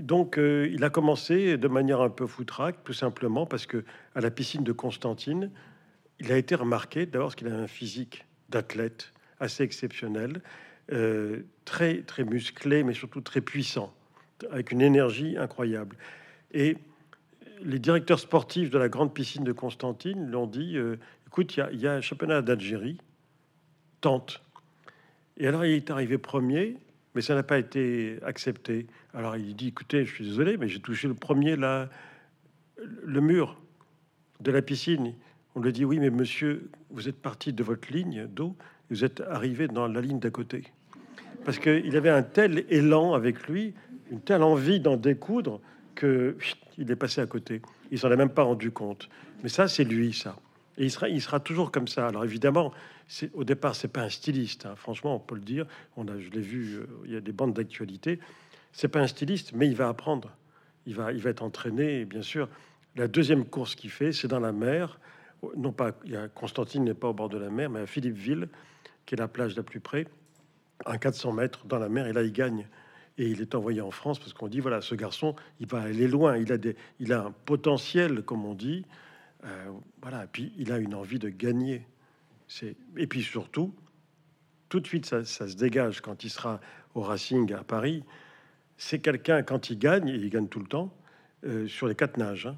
donc, 0.02 0.38
il 0.38 0.84
a 0.84 0.90
commencé 0.90 1.58
de 1.58 1.68
manière 1.70 2.02
un 2.02 2.10
peu 2.10 2.28
foutraque, 2.28 2.84
tout 2.84 2.94
simplement 2.94 3.46
parce 3.46 3.66
que 3.66 3.86
à 4.14 4.20
la 4.20 4.30
piscine 4.30 4.64
de 4.64 4.74
Constantine, 4.74 5.52
il 6.20 6.32
a 6.32 6.38
été 6.38 6.56
remarqué 6.56 7.06
d'abord 7.06 7.36
qu'il 7.36 7.48
a 7.48 7.56
un 7.56 7.68
physique 7.68 8.26
d'athlète 8.50 9.14
assez 9.40 9.64
exceptionnel, 9.64 10.42
euh, 10.92 11.44
très 11.66 12.02
très 12.02 12.24
musclé, 12.24 12.84
mais 12.84 12.94
surtout 12.94 13.22
très 13.22 13.42
puissant, 13.42 13.94
avec 14.52 14.72
une 14.72 14.82
énergie 14.82 15.38
incroyable. 15.38 15.98
Et 16.52 16.78
les 17.64 17.80
directeurs 17.80 18.20
sportifs 18.20 18.70
de 18.70 18.78
la 18.78 18.90
grande 18.90 19.14
piscine 19.14 19.44
de 19.44 19.52
Constantine 19.52 20.30
l'ont 20.30 20.48
dit 20.48 20.78
euh, 20.78 20.98
écoute, 21.28 21.56
il 21.56 21.80
y, 21.80 21.88
a 21.88 21.94
un 21.94 22.02
championnat 22.02 22.42
d'Algérie, 22.42 22.98
tente. 24.02 24.42
Et 25.38 25.48
alors 25.48 25.66
il 25.66 25.74
est 25.74 25.92
arrivé 25.92 26.18
premier, 26.18 26.78
mais 27.16 27.22
ça 27.22 27.36
n'a 27.36 27.44
pas 27.44 27.58
été 27.58 28.20
accepté. 28.24 28.88
Alors 29.14 29.36
il 29.38 29.56
dit 29.56 29.70
écoutez, 29.70 30.06
je 30.06 30.14
suis 30.14 30.26
désolé, 30.26 30.58
mais 30.58 30.68
j'ai 30.68 30.80
touché 30.80 31.08
le 31.08 31.14
premier 31.14 31.56
là, 31.56 31.90
le 33.04 33.22
mur 33.22 33.60
de 34.40 34.52
la 34.52 34.62
piscine. 34.62 35.14
On 35.56 35.62
lui 35.62 35.74
dit 35.74 35.86
oui, 35.86 36.00
mais 36.00 36.10
monsieur, 36.10 36.70
vous 36.90 37.10
êtes 37.10 37.22
parti 37.22 37.54
de 37.54 37.64
votre 37.64 37.92
ligne 37.92 38.28
d'eau, 38.28 38.56
vous 38.90 39.04
êtes 39.04 39.22
arrivé 39.22 39.68
dans 39.68 39.88
la 39.88 40.02
ligne 40.02 40.20
d'à 40.20 40.30
côté. 40.30 40.64
Parce 41.46 41.60
qu'il 41.60 41.96
avait 41.96 42.10
un 42.10 42.24
tel 42.24 42.66
élan 42.70 43.14
avec 43.14 43.48
lui, 43.48 43.74
une 44.12 44.22
telle 44.22 44.44
envie 44.44 44.80
d'en 44.80 44.98
découdre 44.98 45.62
il 46.04 46.92
est 46.92 46.96
passé 46.96 47.22
à 47.22 47.26
côté. 47.26 47.62
Il 47.92 48.00
s'en 48.00 48.12
est 48.12 48.16
même 48.16 48.30
pas 48.30 48.44
rendu 48.44 48.72
compte. 48.72 49.10
Mais 49.44 49.50
ça, 49.50 49.68
c'est 49.68 49.84
lui, 49.84 50.14
ça. 50.14 50.36
Et 50.78 50.86
il 50.86 50.92
sera, 50.92 51.10
il 51.10 51.22
sera 51.22 51.40
toujours 51.40 51.72
comme 51.72 51.88
ça. 51.88 52.08
Alors 52.08 52.24
évidemment, 52.24 52.72
c'est 53.08 53.32
au 53.34 53.44
départ, 53.44 53.76
c'est 53.76 53.90
pas 53.90 54.02
un 54.02 54.10
styliste. 54.10 54.66
Hein. 54.66 54.76
Franchement, 54.76 55.16
on 55.16 55.20
peut 55.20 55.36
le 55.36 55.42
dire. 55.42 55.66
On 55.98 56.08
a, 56.08 56.18
je 56.18 56.30
l'ai 56.30 56.42
vu. 56.42 56.76
Euh, 56.76 56.86
il 57.06 57.12
y 57.12 57.18
a 57.18 57.22
des 57.22 57.34
bandes 57.34 57.54
d'actualité. 57.54 58.20
C'est 58.72 58.88
pas 58.88 59.00
un 59.00 59.08
styliste, 59.08 59.52
mais 59.54 59.68
il 59.68 59.76
va 59.76 59.90
apprendre. 59.90 60.32
Il 60.86 60.96
va, 60.96 61.12
il 61.12 61.20
va 61.20 61.32
être 61.32 61.44
entraîné. 61.44 62.06
bien 62.06 62.22
sûr, 62.22 62.48
la 62.96 63.08
deuxième 63.08 63.46
course 63.46 63.76
qu'il 63.76 63.90
fait, 63.90 64.14
c'est 64.14 64.28
dans 64.28 64.40
la 64.40 64.52
mer. 64.52 65.00
Non 65.56 65.72
pas, 65.72 65.92
il 66.06 66.12
y 66.12 66.16
a 66.18 66.28
Constantine 66.28 66.84
n'est 66.84 66.94
pas 66.94 67.10
au 67.10 67.14
bord 67.14 67.30
de 67.30 67.38
la 67.38 67.50
mer, 67.50 67.70
mais 67.70 67.82
à 67.82 67.86
Philippeville, 67.86 68.50
qui 69.06 69.16
est 69.16 69.18
la 69.18 69.28
plage 69.28 69.56
la 69.56 69.64
plus 69.64 69.80
près, 69.80 70.08
à 70.86 70.98
400 70.98 71.34
mètres 71.34 71.66
dans 71.66 71.80
la 71.80 71.90
mer. 71.90 72.08
Et 72.08 72.14
là, 72.14 72.22
il 72.22 72.32
gagne 72.32 72.68
et 73.20 73.28
il 73.28 73.42
est 73.42 73.54
envoyé 73.54 73.82
en 73.82 73.92
France 73.92 74.18
parce 74.18 74.34
qu'on 74.34 74.48
dit 74.48 74.62
voilà, 74.62 74.82
ce 74.82 74.96
garçon, 74.96 75.36
il 75.60 75.68
va 75.68 75.82
aller 75.82 76.08
loin, 76.08 76.38
il 76.38 76.52
a, 76.54 76.58
des, 76.58 76.76
il 77.00 77.12
a 77.12 77.26
un 77.26 77.32
potentiel, 77.32 78.24
comme 78.24 78.46
on 78.46 78.54
dit, 78.56 78.86
euh, 79.44 79.72
voilà, 80.02 80.24
et 80.24 80.28
puis 80.32 80.54
il 80.58 80.72
a 80.72 80.78
une 80.78 80.96
envie 80.96 81.20
de 81.20 81.28
gagner. 81.28 81.86
C'est, 82.48 82.78
et 82.96 83.08
puis 83.08 83.22
surtout, 83.22 83.76
tout 84.70 84.80
de 84.80 84.88
suite, 84.88 85.06
ça, 85.06 85.24
se 85.26 85.56
dégage 85.56 86.00
quand 86.00 86.24
il 86.24 86.30
sera 86.30 86.62
au 86.96 87.02
Racing 87.02 87.54
à 87.54 87.64
Paris. 87.64 88.04
C'est 88.78 89.00
quelqu'un, 89.00 89.44
quand 89.44 89.70
il 89.70 89.78
gagne, 89.78 90.08
et 90.08 90.16
il 90.16 90.30
gagne 90.30 90.48
tout 90.48 90.62
le 90.62 90.68
temps, 90.68 90.94
euh, 91.46 91.68
sur 91.68 91.88
les 91.88 91.96
quatre 91.96 92.18
nages, 92.18 92.48
hein, 92.48 92.56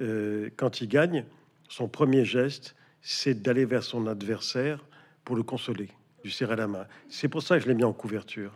euh, 0.00 0.50
quand 0.56 0.80
il 0.80 0.88
gagne, 0.88 1.24
son 1.68 1.86
premier 1.86 2.24
geste, 2.24 2.74
c'est 3.02 3.40
d'aller 3.40 3.64
vers 3.64 3.84
son 3.84 4.08
adversaire 4.08 4.84
pour 5.24 5.36
le 5.36 5.44
consoler, 5.44 5.88
lui 6.24 6.32
serrer 6.32 6.56
la 6.56 6.66
main. 6.66 6.86
C'est 7.08 7.28
pour 7.28 7.42
ça 7.42 7.56
que 7.56 7.62
je 7.62 7.68
l'ai 7.68 7.74
mis 7.74 7.84
en 7.84 7.92
couverture 7.92 8.52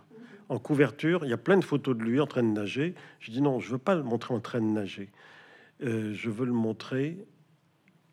en 0.48 0.58
couverture, 0.58 1.24
il 1.24 1.30
y 1.30 1.32
a 1.32 1.38
plein 1.38 1.56
de 1.56 1.64
photos 1.64 1.96
de 1.96 2.02
lui 2.02 2.20
en 2.20 2.26
train 2.26 2.42
de 2.42 2.48
nager. 2.48 2.94
Je 3.20 3.30
dis 3.30 3.40
non, 3.40 3.58
je 3.58 3.70
veux 3.70 3.78
pas 3.78 3.94
le 3.94 4.02
montrer 4.02 4.34
en 4.34 4.40
train 4.40 4.60
de 4.60 4.66
nager. 4.66 5.10
Euh, 5.82 6.14
je 6.14 6.30
veux 6.30 6.46
le 6.46 6.52
montrer 6.52 7.18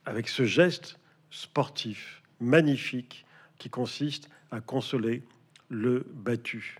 avec 0.05 0.27
ce 0.27 0.43
geste 0.43 0.99
sportif 1.29 2.21
magnifique 2.39 3.25
qui 3.57 3.69
consiste 3.69 4.29
à 4.51 4.59
consoler 4.61 5.23
le 5.69 6.05
battu, 6.13 6.77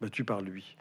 battu 0.00 0.24
par 0.24 0.42
lui, 0.42 0.76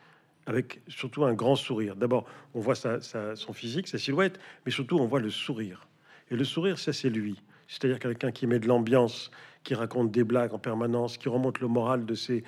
avec 0.45 0.81
surtout 0.87 1.23
un 1.23 1.33
grand 1.33 1.55
sourire. 1.55 1.95
D'abord, 1.95 2.25
on 2.53 2.59
voit 2.59 2.75
son 2.75 3.53
physique, 3.53 3.87
sa 3.87 3.97
silhouette, 3.97 4.39
mais 4.65 4.71
surtout 4.71 4.97
on 4.97 5.05
voit 5.05 5.21
le 5.21 5.29
sourire. 5.29 5.87
Et 6.29 6.35
le 6.35 6.43
sourire, 6.43 6.77
ça 6.77 6.91
c'est 6.91 7.09
lui. 7.09 7.41
C'est-à-dire 7.67 7.99
quelqu'un 7.99 8.31
qui 8.31 8.45
met 8.45 8.59
de 8.59 8.67
l'ambiance, 8.67 9.31
qui 9.63 9.73
raconte 9.73 10.11
des 10.11 10.23
blagues 10.23 10.53
en 10.53 10.59
permanence, 10.59 11.17
qui 11.17 11.29
remonte 11.29 11.59
le 11.59 11.67
moral 11.67 12.05
de 12.05 12.15
ses 12.15 12.43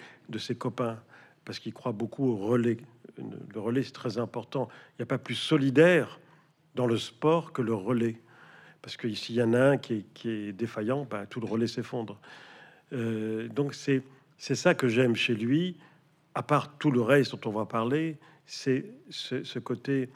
copains, 0.55 0.99
parce 1.47 1.59
qu'il 1.59 1.73
croit 1.73 1.93
beaucoup 1.93 2.29
au 2.29 2.35
relais. 2.35 2.75
Le 3.17 3.59
relais, 3.61 3.81
c'est 3.81 3.93
très 3.93 4.17
important. 4.17 4.67
Il 4.91 4.95
n'y 4.99 5.03
a 5.03 5.05
pas 5.05 5.17
plus 5.17 5.35
solidaire 5.35 6.19
dans 6.75 6.85
le 6.85 6.97
sport 6.97 7.53
que 7.53 7.61
le 7.61 7.73
relais. 7.73 8.17
Parce 8.81 8.97
que 8.97 9.09
s'il 9.13 9.35
y 9.35 9.41
en 9.41 9.53
a 9.53 9.61
un 9.61 9.77
qui 9.77 10.03
est, 10.25 10.51
défaillant, 10.51 11.07
ben, 11.09 11.25
tout 11.25 11.39
le 11.39 11.47
relais 11.47 11.67
s'effondre. 11.67 12.19
Euh, 12.91 13.47
donc 13.47 13.75
c'est 13.75 14.03
ça 14.37 14.75
que 14.75 14.89
j'aime 14.89 15.15
chez 15.15 15.35
lui, 15.35 15.77
à 16.35 16.43
part 16.43 16.77
tout 16.77 16.91
le 16.91 17.01
reste 17.01 17.31
dont 17.31 17.49
on 17.49 17.53
va 17.53 17.65
parler, 17.65 18.17
c'est 18.45 18.91
ce, 19.09 19.59
côté, 19.59 20.09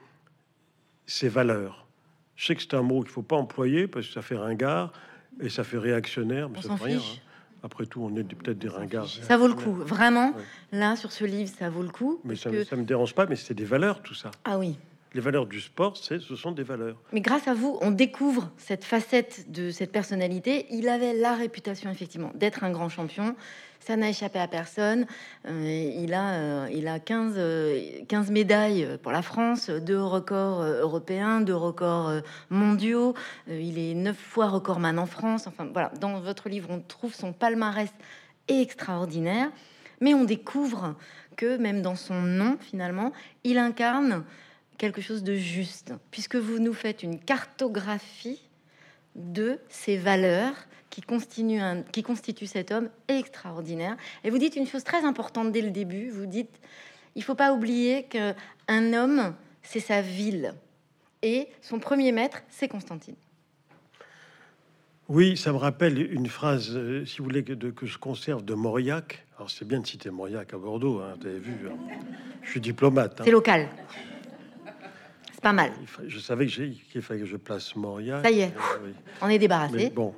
ses 1.06 1.30
valeurs. 1.30 1.88
Je 2.36 2.48
sais 2.48 2.56
que 2.56 2.62
c'est 2.62 2.74
un 2.74 2.82
mot 2.82 3.04
qu'il 3.04 3.12
faut 3.12 3.22
pas 3.22 3.38
employer 3.38 3.88
parce 3.88 4.06
que 4.06 4.14
ça 4.14 4.22
fait 4.22 4.36
ringard 4.36 4.92
et 5.40 5.48
ça 5.48 5.64
fait 5.64 5.78
réactionnaire, 5.78 6.50
mais 6.50 6.62
ça 6.62 6.76
fait 6.76 6.84
rien. 6.84 6.98
Hein. 6.98 7.31
Après 7.64 7.86
tout, 7.86 8.02
on 8.02 8.16
est 8.16 8.24
peut-être 8.24 8.58
des 8.58 8.68
ringards. 8.68 9.08
Ça 9.08 9.38
vaut 9.38 9.48
le 9.48 9.54
coup, 9.54 9.74
vraiment. 9.74 10.34
Là, 10.72 10.96
sur 10.96 11.12
ce 11.12 11.26
livre, 11.26 11.52
ça 11.58 11.70
vaut 11.70 11.84
le 11.84 11.90
coup. 11.90 12.20
Mais 12.24 12.36
ça, 12.36 12.50
ne 12.50 12.76
me 12.76 12.84
dérange 12.84 13.14
pas, 13.14 13.28
mais 13.28 13.36
c'est 13.36 13.54
des 13.54 13.66
valeurs, 13.66 14.02
tout 14.02 14.16
ça. 14.16 14.32
Ah 14.46 14.58
oui. 14.58 14.78
Les 15.14 15.22
valeurs 15.22 15.46
du 15.46 15.60
sport, 15.60 15.98
c'est, 15.98 16.20
ce 16.20 16.36
sont 16.36 16.54
des 16.54 16.64
valeurs. 16.64 16.96
Mais 17.12 17.20
grâce 17.20 17.48
à 17.48 17.54
vous, 17.54 17.78
on 17.82 17.92
découvre 17.92 18.50
cette 18.58 18.86
facette 18.86 19.52
de 19.52 19.70
cette 19.70 19.92
personnalité. 19.92 20.66
Il 20.72 20.88
avait 20.88 21.14
la 21.14 21.36
réputation, 21.36 21.92
effectivement, 21.92 22.32
d'être 22.34 22.64
un 22.64 22.72
grand 22.72 22.90
champion. 22.90 23.36
Ça 23.82 23.98
n'a 23.98 24.10
échappé 24.10 24.38
à 24.38 24.48
personne. 24.48 25.08
Euh, 25.48 25.92
il, 25.98 26.14
a, 26.14 26.34
euh, 26.34 26.70
il 26.72 26.88
a 26.88 27.00
15, 27.00 27.34
15 28.08 28.30
euh, 28.30 28.32
médailles 28.32 28.88
pour 29.02 29.12
la 29.12 29.24
France, 29.24 29.72
deux 29.72 30.02
records 30.02 30.62
européens, 30.62 31.42
deux 31.42 31.56
records 31.56 32.22
mondiaux. 32.52 33.16
il 33.48 33.80
est 33.80 33.96
neuf 33.96 34.18
fois 34.18 34.50
recordman 34.50 35.00
en 35.00 35.08
France. 35.08 35.48
Enfin, 35.48 35.68
voilà, 35.74 35.92
dans 36.00 36.20
votre 36.20 36.48
livre, 36.48 36.70
on 36.70 36.80
trouve 36.80 37.16
son 37.16 37.34
palmarès 37.34 37.90
extraordinaire. 38.48 39.52
Mais 40.00 40.14
on 40.14 40.26
découvre 40.26 40.96
que 41.36 41.58
même 41.58 41.82
dans 41.82 41.96
son 41.96 42.22
nom, 42.22 42.58
finalement, 42.60 43.12
il 43.44 43.58
incarne 43.58 44.24
quelque 44.78 45.02
chose 45.02 45.24
de 45.24 45.34
juste, 45.34 45.94
puisque 46.12 46.36
vous 46.36 46.60
nous 46.60 46.74
faites 46.74 47.02
une 47.02 47.20
cartographie 47.20 48.42
de 49.16 49.60
ses 49.70 49.98
valeurs 49.98 50.54
qui 50.92 51.02
constitue, 51.02 51.58
un, 51.58 51.82
qui 51.82 52.04
constitue 52.04 52.46
cet 52.46 52.72
homme 52.72 52.90
extraordinaire. 53.08 53.98
Et 54.24 54.30
vous 54.30 54.38
dites 54.38 54.56
une 54.56 54.68
chose 54.68 54.84
très 54.84 55.04
importante 55.04 55.52
dès 55.52 55.62
le 55.62 55.72
début, 55.72 56.12
vous 56.12 56.28
dites, 56.28 56.60
il 57.16 57.24
faut 57.24 57.34
pas 57.34 57.54
oublier 57.54 58.04
qu'un 58.04 58.94
homme, 58.94 59.34
c'est 59.64 59.80
sa 59.80 60.02
ville. 60.02 60.54
Et 61.24 61.48
son 61.62 61.80
premier 61.80 62.12
maître, 62.12 62.44
c'est 62.50 62.68
Constantine. 62.68 63.16
Oui, 65.08 65.36
ça 65.36 65.52
me 65.52 65.58
rappelle 65.58 66.00
une 66.12 66.28
phrase, 66.28 66.72
euh, 66.74 67.06
si 67.06 67.18
vous 67.18 67.26
voulez, 67.26 67.44
que, 67.44 67.54
que, 67.54 67.86
je 67.86 67.98
conserve 67.98 68.46
de 68.46 68.54
Mauriac. 68.54 69.26
Alors, 69.36 69.50
c'est 69.52 69.68
bien 69.68 69.80
de 69.80 69.88
citer 69.88 70.10
Mauriac 70.10 70.54
à 70.54 70.58
Bordeaux, 70.58 71.00
hein, 71.00 71.16
vous 71.20 71.28
avez 71.28 71.40
vu. 71.40 71.68
Hein. 71.68 71.76
Je 72.44 72.50
suis 72.50 72.62
diplomate. 72.62 73.20
Hein. 73.20 73.24
C'est 73.26 73.32
local. 73.32 73.68
C'est 75.34 75.42
pas 75.42 75.52
mal. 75.52 75.74
Je 76.08 76.20
savais 76.20 76.48
qu'il 76.48 77.02
fallait 77.02 77.20
que 77.20 77.26
je 77.26 77.36
place 77.36 77.76
Mauriac. 77.76 78.24
Ça 78.24 78.32
y 78.32 78.42
est, 78.42 78.54
euh, 78.82 78.94
on 79.22 79.28
est 79.28 79.40
débarrassé. 79.40 79.90
bon, 79.90 80.16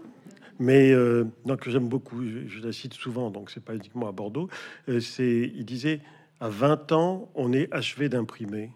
mais 0.60 0.92
euh, 0.92 1.26
donc 1.46 1.68
j'aime 1.68 1.88
beaucoup, 1.88 2.24
je, 2.24 2.60
la 2.60 2.72
cite 2.72 2.94
souvent, 2.94 3.32
donc 3.32 3.50
c'est 3.50 3.64
pas 3.64 3.76
uniquement 3.76 4.08
à 4.08 4.12
Bordeaux. 4.12 4.50
Euh, 4.90 5.00
c'est, 5.00 5.52
il 5.56 5.66
disait, 5.66 6.02
à 6.40 6.50
20 6.50 6.92
ans, 6.92 7.30
on 7.36 7.54
est 7.54 7.72
achevé 7.74 8.10
d'imprimer. 8.10 8.72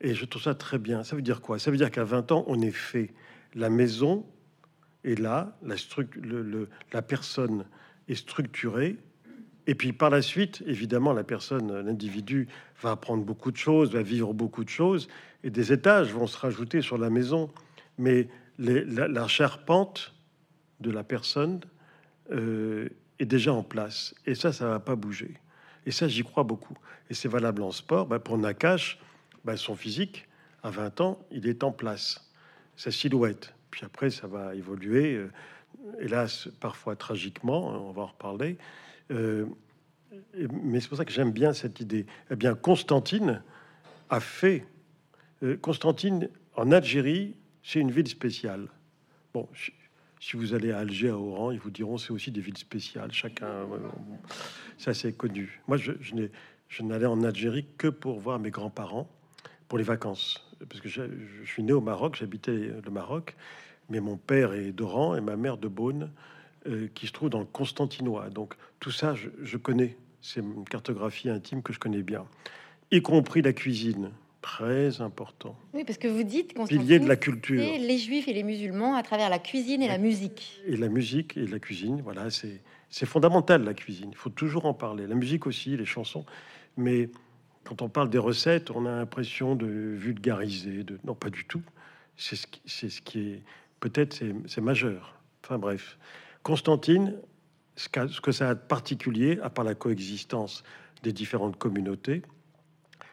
Et 0.00 0.14
je 0.14 0.24
trouve 0.24 0.42
ça 0.42 0.54
très 0.54 0.78
bien. 0.78 1.04
Ça 1.04 1.16
veut 1.16 1.22
dire 1.22 1.40
quoi? 1.40 1.58
Ça 1.58 1.70
veut 1.70 1.76
dire 1.76 1.90
qu'à 1.90 2.04
20 2.04 2.32
ans, 2.32 2.44
on 2.48 2.60
est 2.60 2.70
fait. 2.70 3.12
La 3.54 3.70
maison 3.70 4.26
est 5.04 5.18
là, 5.18 5.56
la, 5.62 5.76
le, 6.20 6.68
la 6.92 7.02
personne 7.02 7.64
est 8.08 8.14
structurée. 8.16 8.96
Et 9.66 9.74
puis 9.74 9.92
par 9.92 10.10
la 10.10 10.22
suite, 10.22 10.62
évidemment, 10.66 11.12
la 11.12 11.24
personne, 11.24 11.80
l'individu 11.80 12.48
va 12.82 12.92
apprendre 12.92 13.24
beaucoup 13.24 13.50
de 13.50 13.56
choses, 13.56 13.92
va 13.92 14.02
vivre 14.02 14.34
beaucoup 14.34 14.64
de 14.64 14.68
choses, 14.68 15.08
et 15.42 15.50
des 15.50 15.72
étages 15.72 16.12
vont 16.12 16.26
se 16.26 16.38
rajouter 16.38 16.82
sur 16.82 16.98
la 16.98 17.10
maison. 17.10 17.50
Mais 17.98 18.28
la 18.58 19.28
charpente 19.28 20.15
de 20.80 20.90
la 20.90 21.04
personne 21.04 21.60
euh, 22.30 22.88
est 23.18 23.26
déjà 23.26 23.52
en 23.52 23.62
place. 23.62 24.14
Et 24.26 24.34
ça, 24.34 24.52
ça 24.52 24.68
va 24.68 24.80
pas 24.80 24.96
bouger. 24.96 25.34
Et 25.86 25.90
ça, 25.90 26.08
j'y 26.08 26.22
crois 26.22 26.42
beaucoup. 26.42 26.76
Et 27.08 27.14
c'est 27.14 27.28
valable 27.28 27.62
en 27.62 27.70
sport. 27.70 28.06
Bah, 28.06 28.18
pour 28.18 28.36
Nakash, 28.38 28.98
bah, 29.44 29.56
son 29.56 29.74
physique, 29.74 30.28
à 30.62 30.70
20 30.70 31.00
ans, 31.00 31.26
il 31.30 31.46
est 31.46 31.64
en 31.64 31.72
place. 31.72 32.30
Sa 32.76 32.90
silhouette. 32.90 33.54
Puis 33.70 33.84
après, 33.84 34.10
ça 34.10 34.26
va 34.26 34.54
évoluer. 34.54 35.14
Euh, 35.14 35.30
hélas, 36.00 36.48
parfois 36.60 36.96
tragiquement, 36.96 37.88
on 37.88 37.92
va 37.92 38.02
en 38.02 38.06
reparler. 38.06 38.58
Euh, 39.10 39.46
mais 40.34 40.80
c'est 40.80 40.88
pour 40.88 40.98
ça 40.98 41.04
que 41.04 41.12
j'aime 41.12 41.32
bien 41.32 41.52
cette 41.52 41.80
idée. 41.80 42.06
Eh 42.30 42.36
bien, 42.36 42.54
Constantine 42.54 43.42
a 44.10 44.20
fait. 44.20 44.64
Constantine, 45.60 46.28
en 46.54 46.72
Algérie, 46.72 47.36
c'est 47.62 47.80
une 47.80 47.90
ville 47.90 48.08
spéciale. 48.08 48.68
Bon, 49.34 49.48
si 50.26 50.36
vous 50.36 50.54
allez 50.54 50.72
à 50.72 50.78
Alger, 50.78 51.10
à 51.10 51.16
Oran, 51.16 51.52
ils 51.52 51.60
vous 51.60 51.70
diront 51.70 51.98
c'est 51.98 52.10
aussi 52.10 52.32
des 52.32 52.40
villes 52.40 52.58
spéciales. 52.58 53.12
Chacun, 53.12 53.68
ça 54.76 54.92
c'est 54.92 55.12
connu. 55.12 55.60
Moi, 55.68 55.76
je, 55.76 55.92
je 56.00 56.82
n'allais 56.82 57.06
en 57.06 57.22
Algérie 57.22 57.64
que 57.78 57.86
pour 57.86 58.18
voir 58.18 58.40
mes 58.40 58.50
grands-parents 58.50 59.08
pour 59.68 59.78
les 59.78 59.84
vacances, 59.84 60.44
parce 60.68 60.80
que 60.80 60.88
je, 60.88 61.02
suis 61.44 61.62
né 61.62 61.72
au 61.72 61.80
Maroc, 61.80 62.16
j'habitais 62.16 62.72
le 62.84 62.90
Maroc, 62.90 63.36
mais 63.88 64.00
mon 64.00 64.16
père 64.16 64.52
est 64.52 64.72
d'Oran 64.72 65.14
et 65.14 65.20
ma 65.20 65.36
mère 65.36 65.58
de 65.58 65.68
Beaune, 65.68 66.10
euh, 66.66 66.88
qui 66.92 67.06
se 67.06 67.12
trouve 67.12 67.30
dans 67.30 67.38
le 67.38 67.44
Constantinois. 67.44 68.28
Donc 68.28 68.54
tout 68.80 68.90
ça, 68.90 69.14
je, 69.14 69.28
je 69.44 69.56
connais. 69.56 69.96
C'est 70.22 70.40
une 70.40 70.64
cartographie 70.64 71.30
intime 71.30 71.62
que 71.62 71.72
je 71.72 71.78
connais 71.78 72.02
bien. 72.02 72.26
y 72.90 73.00
compris 73.00 73.42
la 73.42 73.52
cuisine. 73.52 74.10
Très 74.46 75.00
important. 75.00 75.56
Oui, 75.74 75.82
parce 75.84 75.98
que 75.98 76.06
vous 76.06 76.22
dites 76.22 76.54
pilier 76.68 77.00
de 77.00 77.08
la 77.08 77.16
culture. 77.16 77.60
Les 77.60 77.98
juifs 77.98 78.28
et 78.28 78.32
les 78.32 78.44
musulmans 78.44 78.94
à 78.94 79.02
travers 79.02 79.28
la 79.28 79.40
cuisine 79.40 79.82
et 79.82 79.88
la 79.88 79.98
musique. 79.98 80.62
Et 80.66 80.76
la 80.76 80.88
musique 80.88 81.36
et 81.36 81.48
la 81.48 81.58
cuisine, 81.58 82.00
voilà, 82.00 82.30
c'est 82.30 82.62
c'est 82.88 83.06
fondamental 83.06 83.64
la 83.64 83.74
cuisine. 83.74 84.10
Il 84.12 84.16
faut 84.16 84.30
toujours 84.30 84.66
en 84.66 84.72
parler. 84.72 85.08
La 85.08 85.16
musique 85.16 85.48
aussi, 85.48 85.76
les 85.76 85.84
chansons. 85.84 86.24
Mais 86.76 87.10
quand 87.64 87.82
on 87.82 87.88
parle 87.88 88.08
des 88.08 88.18
recettes, 88.18 88.70
on 88.70 88.86
a 88.86 88.94
l'impression 88.94 89.56
de 89.56 89.66
vulgariser. 89.66 90.84
De 90.84 91.00
non, 91.02 91.16
pas 91.16 91.30
du 91.30 91.44
tout. 91.44 91.62
C'est 92.16 92.36
ce 92.36 92.46
qui, 92.46 92.62
c'est 92.66 92.88
ce 92.88 93.02
qui 93.02 93.18
est 93.18 93.42
peut-être 93.80 94.22
c'est 94.46 94.60
majeur. 94.60 95.18
Enfin 95.44 95.58
bref, 95.58 95.98
Constantine, 96.44 97.16
ce, 97.74 97.88
ce 98.08 98.20
que 98.20 98.30
ça 98.30 98.50
a 98.50 98.54
de 98.54 98.60
particulier, 98.60 99.40
à 99.42 99.50
part 99.50 99.64
la 99.64 99.74
coexistence 99.74 100.62
des 101.02 101.12
différentes 101.12 101.56
communautés, 101.58 102.22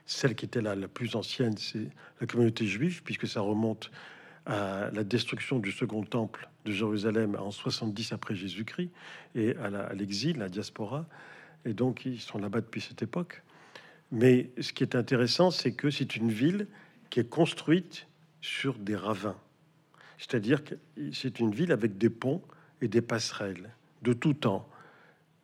celle 0.05 0.35
qui 0.35 0.45
était 0.45 0.61
la 0.61 0.75
plus 0.87 1.15
ancienne, 1.15 1.57
c'est 1.57 1.87
la 2.19 2.27
communauté 2.27 2.65
juive, 2.65 3.03
puisque 3.03 3.27
ça 3.27 3.41
remonte 3.41 3.89
à 4.45 4.89
la 4.91 5.03
destruction 5.03 5.59
du 5.59 5.71
second 5.71 6.03
temple 6.03 6.49
de 6.65 6.71
Jérusalem 6.71 7.37
en 7.39 7.51
70 7.51 8.11
après 8.11 8.35
Jésus-Christ 8.35 8.89
et 9.35 9.55
à 9.57 9.93
l'exil, 9.93 10.37
la, 10.37 10.45
la 10.45 10.49
diaspora. 10.49 11.05
Et 11.65 11.73
donc, 11.73 12.05
ils 12.05 12.19
sont 12.19 12.37
là-bas 12.37 12.61
depuis 12.61 12.81
cette 12.81 13.01
époque. 13.01 13.41
Mais 14.11 14.51
ce 14.59 14.73
qui 14.73 14.83
est 14.83 14.95
intéressant, 14.95 15.49
c'est 15.49 15.73
que 15.73 15.89
c'est 15.89 16.15
une 16.15 16.31
ville 16.31 16.67
qui 17.09 17.19
est 17.19 17.29
construite 17.29 18.07
sur 18.41 18.77
des 18.77 18.95
ravins. 18.95 19.37
C'est-à-dire 20.17 20.63
que 20.63 20.75
c'est 21.11 21.39
une 21.39 21.51
ville 21.51 21.71
avec 21.71 21.97
des 21.97 22.09
ponts 22.09 22.41
et 22.81 22.87
des 22.87 23.01
passerelles 23.01 23.69
de 24.01 24.13
tout 24.13 24.33
temps. 24.33 24.67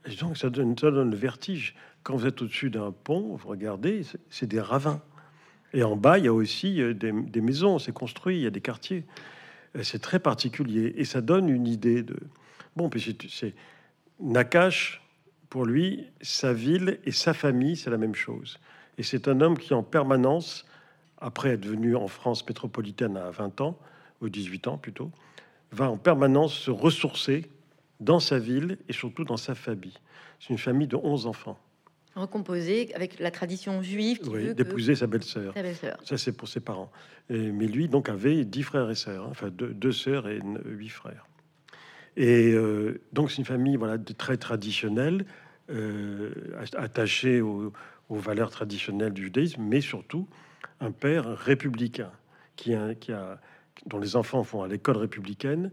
Et 0.06 0.16
donc, 0.16 0.38
ça 0.38 0.50
donne, 0.50 0.78
ça 0.78 0.92
donne 0.92 1.12
le 1.12 1.18
vertige. 1.18 1.76
Quand 2.04 2.16
vous 2.16 2.26
êtes 2.26 2.42
au-dessus 2.42 2.70
d'un 2.70 2.92
pont, 2.92 3.36
vous 3.36 3.48
regardez, 3.48 4.02
c'est 4.30 4.48
des 4.48 4.62
ravins. 4.62 5.02
Et 5.74 5.84
en 5.84 5.96
bas, 5.96 6.18
il 6.18 6.26
y 6.26 6.28
a 6.28 6.34
aussi 6.34 6.82
euh, 6.82 6.94
des, 6.94 7.42
maisons, 7.42 7.80
c'est 7.80 7.92
construit, 7.92 8.38
il 8.38 8.42
y 8.42 8.48
a 8.48 8.52
des 8.52 8.62
quartiers. 8.62 9.06
Euh, 9.76 9.84
c'est 9.84 10.00
très 10.00 10.20
particulier 10.20 10.94
et 10.98 11.06
ça 11.06 11.22
donne 11.22 11.50
une 11.50 11.68
idée 11.68 12.02
de. 12.02 12.18
Bon, 12.76 12.90
puis 12.90 13.16
c'est 13.30 13.54
Nakash, 14.20 15.02
pour 15.50 15.66
lui, 15.66 16.08
sa 16.22 16.54
ville 16.54 17.00
et 17.06 17.12
sa 17.12 17.34
famille, 17.34 17.76
c'est 17.76 17.90
la 17.90 17.98
même 17.98 18.16
chose. 18.16 18.60
Et 18.98 19.04
c'est 19.04 19.28
un 19.28 19.42
homme 19.42 19.58
qui, 19.58 19.74
en 19.74 19.84
permanence, 19.84 20.66
après 21.20 21.50
être 21.50 21.66
venu 21.66 21.96
en 21.96 22.08
France 22.08 22.48
métropolitaine 22.48 23.18
à 23.18 23.30
20 23.30 23.62
ans, 23.62 23.78
ou 24.22 24.30
18 24.30 24.68
ans 24.68 24.78
plutôt, 24.78 25.12
va 25.72 25.90
en 25.90 25.98
permanence 25.98 26.54
se 26.54 26.72
ressourcer 26.72 27.50
dans 28.00 28.20
sa 28.20 28.40
ville 28.40 28.78
et 28.88 28.94
surtout 28.94 29.24
dans 29.24 29.38
sa 29.38 29.56
famille. 29.56 29.98
C'est 30.40 30.50
une 30.50 30.58
famille 30.58 30.88
de 30.88 30.96
11 30.96 31.28
enfants 31.28 31.60
recomposé 32.16 32.94
avec 32.96 33.20
la 33.20 33.32
tradition 33.32 33.82
juive 33.82 34.20
d'épouser 34.56 34.96
sa 34.96 35.08
belle-sœur. 35.08 35.54
Ça, 36.04 36.18
c'est 36.18 36.32
pour 36.32 36.48
ses 36.48 36.60
parents. 36.60 36.92
mais 37.30 37.68
lui, 37.68 37.88
donc, 37.88 38.10
avait 38.10 38.46
dix 38.46 38.64
frères 38.64 38.90
et 38.90 38.96
sœurs, 38.96 39.26
hein, 39.26 39.30
enfin 39.32 39.50
deux, 39.50 39.74
deux, 39.74 39.92
sœurs 39.92 40.28
et 40.28 40.42
huit 40.66 40.90
frères. 40.90 41.26
Et 42.18 42.52
euh, 42.52 43.00
donc, 43.14 43.32
c'est 43.32 43.38
une 43.38 43.46
famille 43.46 43.78
voilà, 43.78 43.98
très 43.98 44.38
traditionnelle, 44.38 45.26
euh, 45.70 46.32
attachée 46.76 47.42
aux, 47.42 47.72
valeurs 48.10 48.50
traditionnelles 48.50 49.14
du 49.14 49.26
judaïsme, 49.26 49.62
mais 49.62 49.82
surtout 49.82 50.28
un 50.80 50.92
père 50.92 51.38
républicain 51.38 52.12
qui 52.56 52.74
a, 52.74 52.96
qui 52.96 53.12
a, 53.12 53.40
dont 53.86 54.00
les 54.00 54.16
enfants 54.16 54.44
font 54.44 54.64
à 54.64 54.68
l'école 54.68 54.98
républicaine 54.98 55.72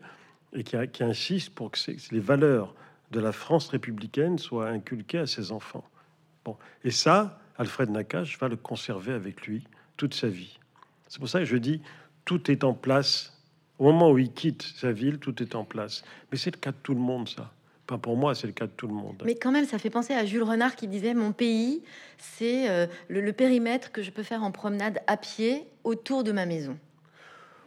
et 0.52 0.62
qui, 0.62 0.76
qui 0.92 1.02
insiste 1.02 1.54
pour 1.54 1.70
que 1.70 1.78
les 2.12 2.20
valeurs 2.20 2.74
de 3.10 3.20
la 3.20 3.32
France 3.32 3.68
républicaine 3.68 4.38
soient 4.38 4.68
inculquées 4.68 5.18
à 5.18 5.26
ses 5.26 5.50
enfants. 5.50 5.84
Et 6.84 6.90
ça, 6.90 7.38
Alfred 7.58 7.90
Nakache 7.90 8.38
va 8.38 8.48
le 8.48 8.56
conserver 8.56 9.12
avec 9.12 9.46
lui 9.46 9.64
toute 9.96 10.14
sa 10.14 10.28
vie. 10.28 10.58
C'est 11.08 11.18
pour 11.18 11.28
ça 11.28 11.38
que 11.40 11.44
je 11.44 11.56
dis, 11.56 11.80
tout 12.24 12.50
est 12.50 12.64
en 12.64 12.74
place. 12.74 13.32
Au 13.78 13.84
moment 13.84 14.10
où 14.10 14.18
il 14.18 14.32
quitte 14.32 14.62
sa 14.62 14.92
ville, 14.92 15.18
tout 15.18 15.42
est 15.42 15.54
en 15.54 15.64
place. 15.64 16.02
Mais 16.30 16.38
c'est 16.38 16.54
le 16.54 16.58
cas 16.58 16.72
de 16.72 16.76
tout 16.82 16.94
le 16.94 17.00
monde, 17.00 17.28
ça. 17.28 17.52
Pas 17.86 17.98
pour 17.98 18.16
moi, 18.16 18.34
c'est 18.34 18.48
le 18.48 18.52
cas 18.52 18.66
de 18.66 18.72
tout 18.76 18.88
le 18.88 18.94
monde. 18.94 19.22
Mais 19.24 19.36
quand 19.36 19.52
même, 19.52 19.64
ça 19.64 19.78
fait 19.78 19.90
penser 19.90 20.12
à 20.12 20.24
Jules 20.24 20.42
Renard 20.42 20.74
qui 20.74 20.88
disait 20.88 21.14
Mon 21.14 21.32
pays, 21.32 21.82
c'est 22.18 22.68
euh, 22.68 22.86
le, 23.08 23.32
périmètre 23.32 23.92
que 23.92 24.02
je 24.02 24.10
peux 24.10 24.24
faire 24.24 24.42
en 24.42 24.50
promenade 24.50 24.98
à 25.06 25.16
pied 25.16 25.64
autour 25.84 26.24
de 26.24 26.32
ma 26.32 26.46
maison. 26.46 26.76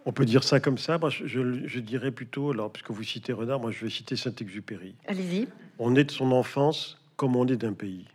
On 0.06 0.12
peut 0.12 0.26
dire 0.26 0.44
ça 0.44 0.60
comme 0.60 0.78
ça. 0.78 0.98
Moi, 0.98 1.10
je, 1.10 1.26
je, 1.26 1.80
dirais 1.80 2.12
plutôt, 2.12 2.52
alors, 2.52 2.72
puisque 2.72 2.92
vous 2.92 3.04
citez 3.04 3.32
Renard, 3.32 3.62
moi, 3.62 3.72
je 3.72 3.86
vais 3.86 3.90
citer 3.90 4.18
Saint-Exupéry. 4.18 4.96
Allez-y. 5.08 5.48
On 5.78 5.96
est 5.96 6.04
de 6.04 6.12
son 6.12 6.32
enfance 6.32 6.98
comme 7.16 7.38
on 7.38 7.48
est 7.48 7.56
d'un 7.56 7.74
pays. 7.74 8.06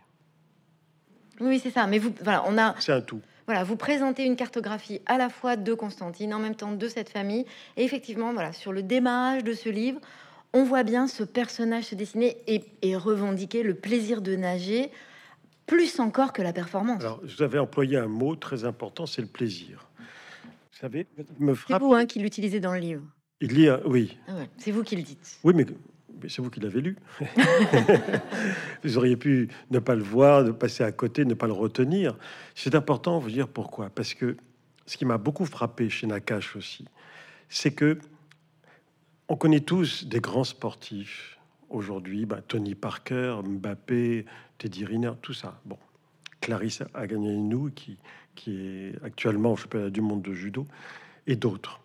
Oui, 1.39 1.59
c'est 1.59 1.71
ça. 1.71 1.87
Mais 1.87 1.99
vous, 1.99 2.13
voilà, 2.21 2.43
on 2.47 2.57
a. 2.57 2.75
C'est 2.79 2.91
un 2.91 3.01
tout. 3.01 3.21
Voilà, 3.45 3.63
vous 3.63 3.75
présentez 3.75 4.25
une 4.25 4.35
cartographie 4.35 5.01
à 5.05 5.17
la 5.17 5.29
fois 5.29 5.55
de 5.55 5.73
Constantine, 5.73 6.33
en 6.33 6.39
même 6.39 6.55
temps 6.55 6.71
de 6.71 6.87
cette 6.87 7.09
famille. 7.09 7.45
Et 7.77 7.83
effectivement, 7.83 8.33
voilà, 8.33 8.53
sur 8.53 8.73
le 8.73 8.81
démarrage 8.81 9.43
de 9.43 9.53
ce 9.53 9.69
livre, 9.69 9.99
on 10.53 10.63
voit 10.63 10.83
bien 10.83 11.07
ce 11.07 11.23
personnage 11.23 11.85
se 11.85 11.95
dessiner 11.95 12.37
et, 12.47 12.95
revendiquer 12.95 13.61
le 13.61 13.75
plaisir 13.75 14.21
de 14.21 14.35
nager, 14.35 14.89
plus 15.67 15.99
encore 15.99 16.33
que 16.33 16.41
la 16.41 16.53
performance. 16.53 17.01
Alors, 17.01 17.21
vous 17.21 17.43
avez 17.43 17.59
employé 17.59 17.97
un 17.97 18.07
mot 18.07 18.35
très 18.35 18.65
important, 18.65 19.05
c'est 19.05 19.21
le 19.21 19.27
plaisir. 19.27 19.87
Vous 20.71 20.79
savez, 20.79 21.05
me 21.39 21.53
frappe. 21.53 21.79
C'est 21.79 21.85
vous 21.85 21.93
hein, 21.93 22.05
qui 22.05 22.19
l'utilisez 22.19 22.59
dans 22.59 22.73
le 22.73 22.79
livre. 22.79 23.03
Il 23.41 23.59
y 23.59 23.67
a, 23.67 23.79
oui. 23.85 24.17
Ah 24.27 24.33
c'est 24.57 24.71
vous 24.71 24.83
qui 24.83 24.95
le 24.95 25.03
dites. 25.03 25.39
Oui, 25.43 25.53
mais 25.53 25.65
c'est 26.27 26.41
vous 26.41 26.49
qui 26.49 26.59
l'avez 26.59 26.81
lu. 26.81 26.97
vous 28.83 28.97
auriez 28.97 29.17
pu 29.17 29.49
ne 29.71 29.79
pas 29.79 29.95
le 29.95 30.03
voir, 30.03 30.43
de 30.43 30.51
passer 30.51 30.83
à 30.83 30.91
côté, 30.91 31.25
ne 31.25 31.33
pas 31.33 31.47
le 31.47 31.53
retenir. 31.53 32.17
C'est 32.53 32.75
important 32.75 33.19
vous 33.19 33.31
dire 33.31 33.47
pourquoi. 33.47 33.89
Parce 33.89 34.13
que 34.13 34.37
ce 34.85 34.97
qui 34.97 35.05
m'a 35.05 35.17
beaucoup 35.17 35.45
frappé 35.45 35.89
chez 35.89 36.07
Nakash 36.07 36.55
aussi, 36.55 36.85
c'est 37.49 37.71
que 37.71 37.99
on 39.27 39.35
connaît 39.35 39.61
tous 39.61 40.05
des 40.05 40.19
grands 40.19 40.43
sportifs 40.43 41.39
aujourd'hui, 41.69 42.25
bah, 42.25 42.41
Tony 42.47 42.75
Parker, 42.75 43.37
Mbappé, 43.43 44.25
Teddy 44.57 44.85
Riner, 44.85 45.13
tout 45.21 45.33
ça. 45.33 45.59
Bon, 45.65 45.77
Clarisse 46.41 46.83
nous 47.17 47.71
qui, 47.71 47.97
qui 48.35 48.57
est 48.57 49.03
actuellement 49.03 49.53
au 49.53 49.55
championnat 49.55 49.89
du 49.89 50.01
monde 50.01 50.21
de 50.21 50.33
judo, 50.33 50.67
et 51.27 51.35
d'autres. 51.35 51.81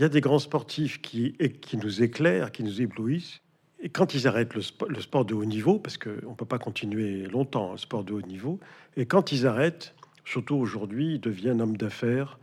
Il 0.00 0.04
y 0.04 0.06
a 0.06 0.08
des 0.08 0.22
grands 0.22 0.38
sportifs 0.38 1.02
qui, 1.02 1.36
qui 1.60 1.76
nous 1.76 2.02
éclairent, 2.02 2.52
qui 2.52 2.64
nous 2.64 2.80
éblouissent. 2.80 3.42
Et 3.80 3.90
quand 3.90 4.14
ils 4.14 4.26
arrêtent 4.26 4.54
le, 4.54 4.62
sport, 4.62 5.26
de 5.26 5.34
haut 5.34 5.44
niveau, 5.44 5.78
parce 5.78 5.98
qu'on 5.98 6.30
ne 6.30 6.34
peut 6.34 6.46
pas 6.46 6.58
continuer 6.58 7.26
longtemps 7.26 7.72
le 7.72 7.76
sport 7.76 8.02
de 8.02 8.14
haut 8.14 8.22
niveau, 8.22 8.58
et 8.96 9.04
quand 9.04 9.30
ils 9.30 9.46
arrêtent, 9.46 9.94
surtout 10.24 10.54
aujourd'hui, 10.54 11.16
ils 11.16 11.20
deviennent 11.20 11.60
hommes 11.60 11.76
d'affaires, 11.76 12.38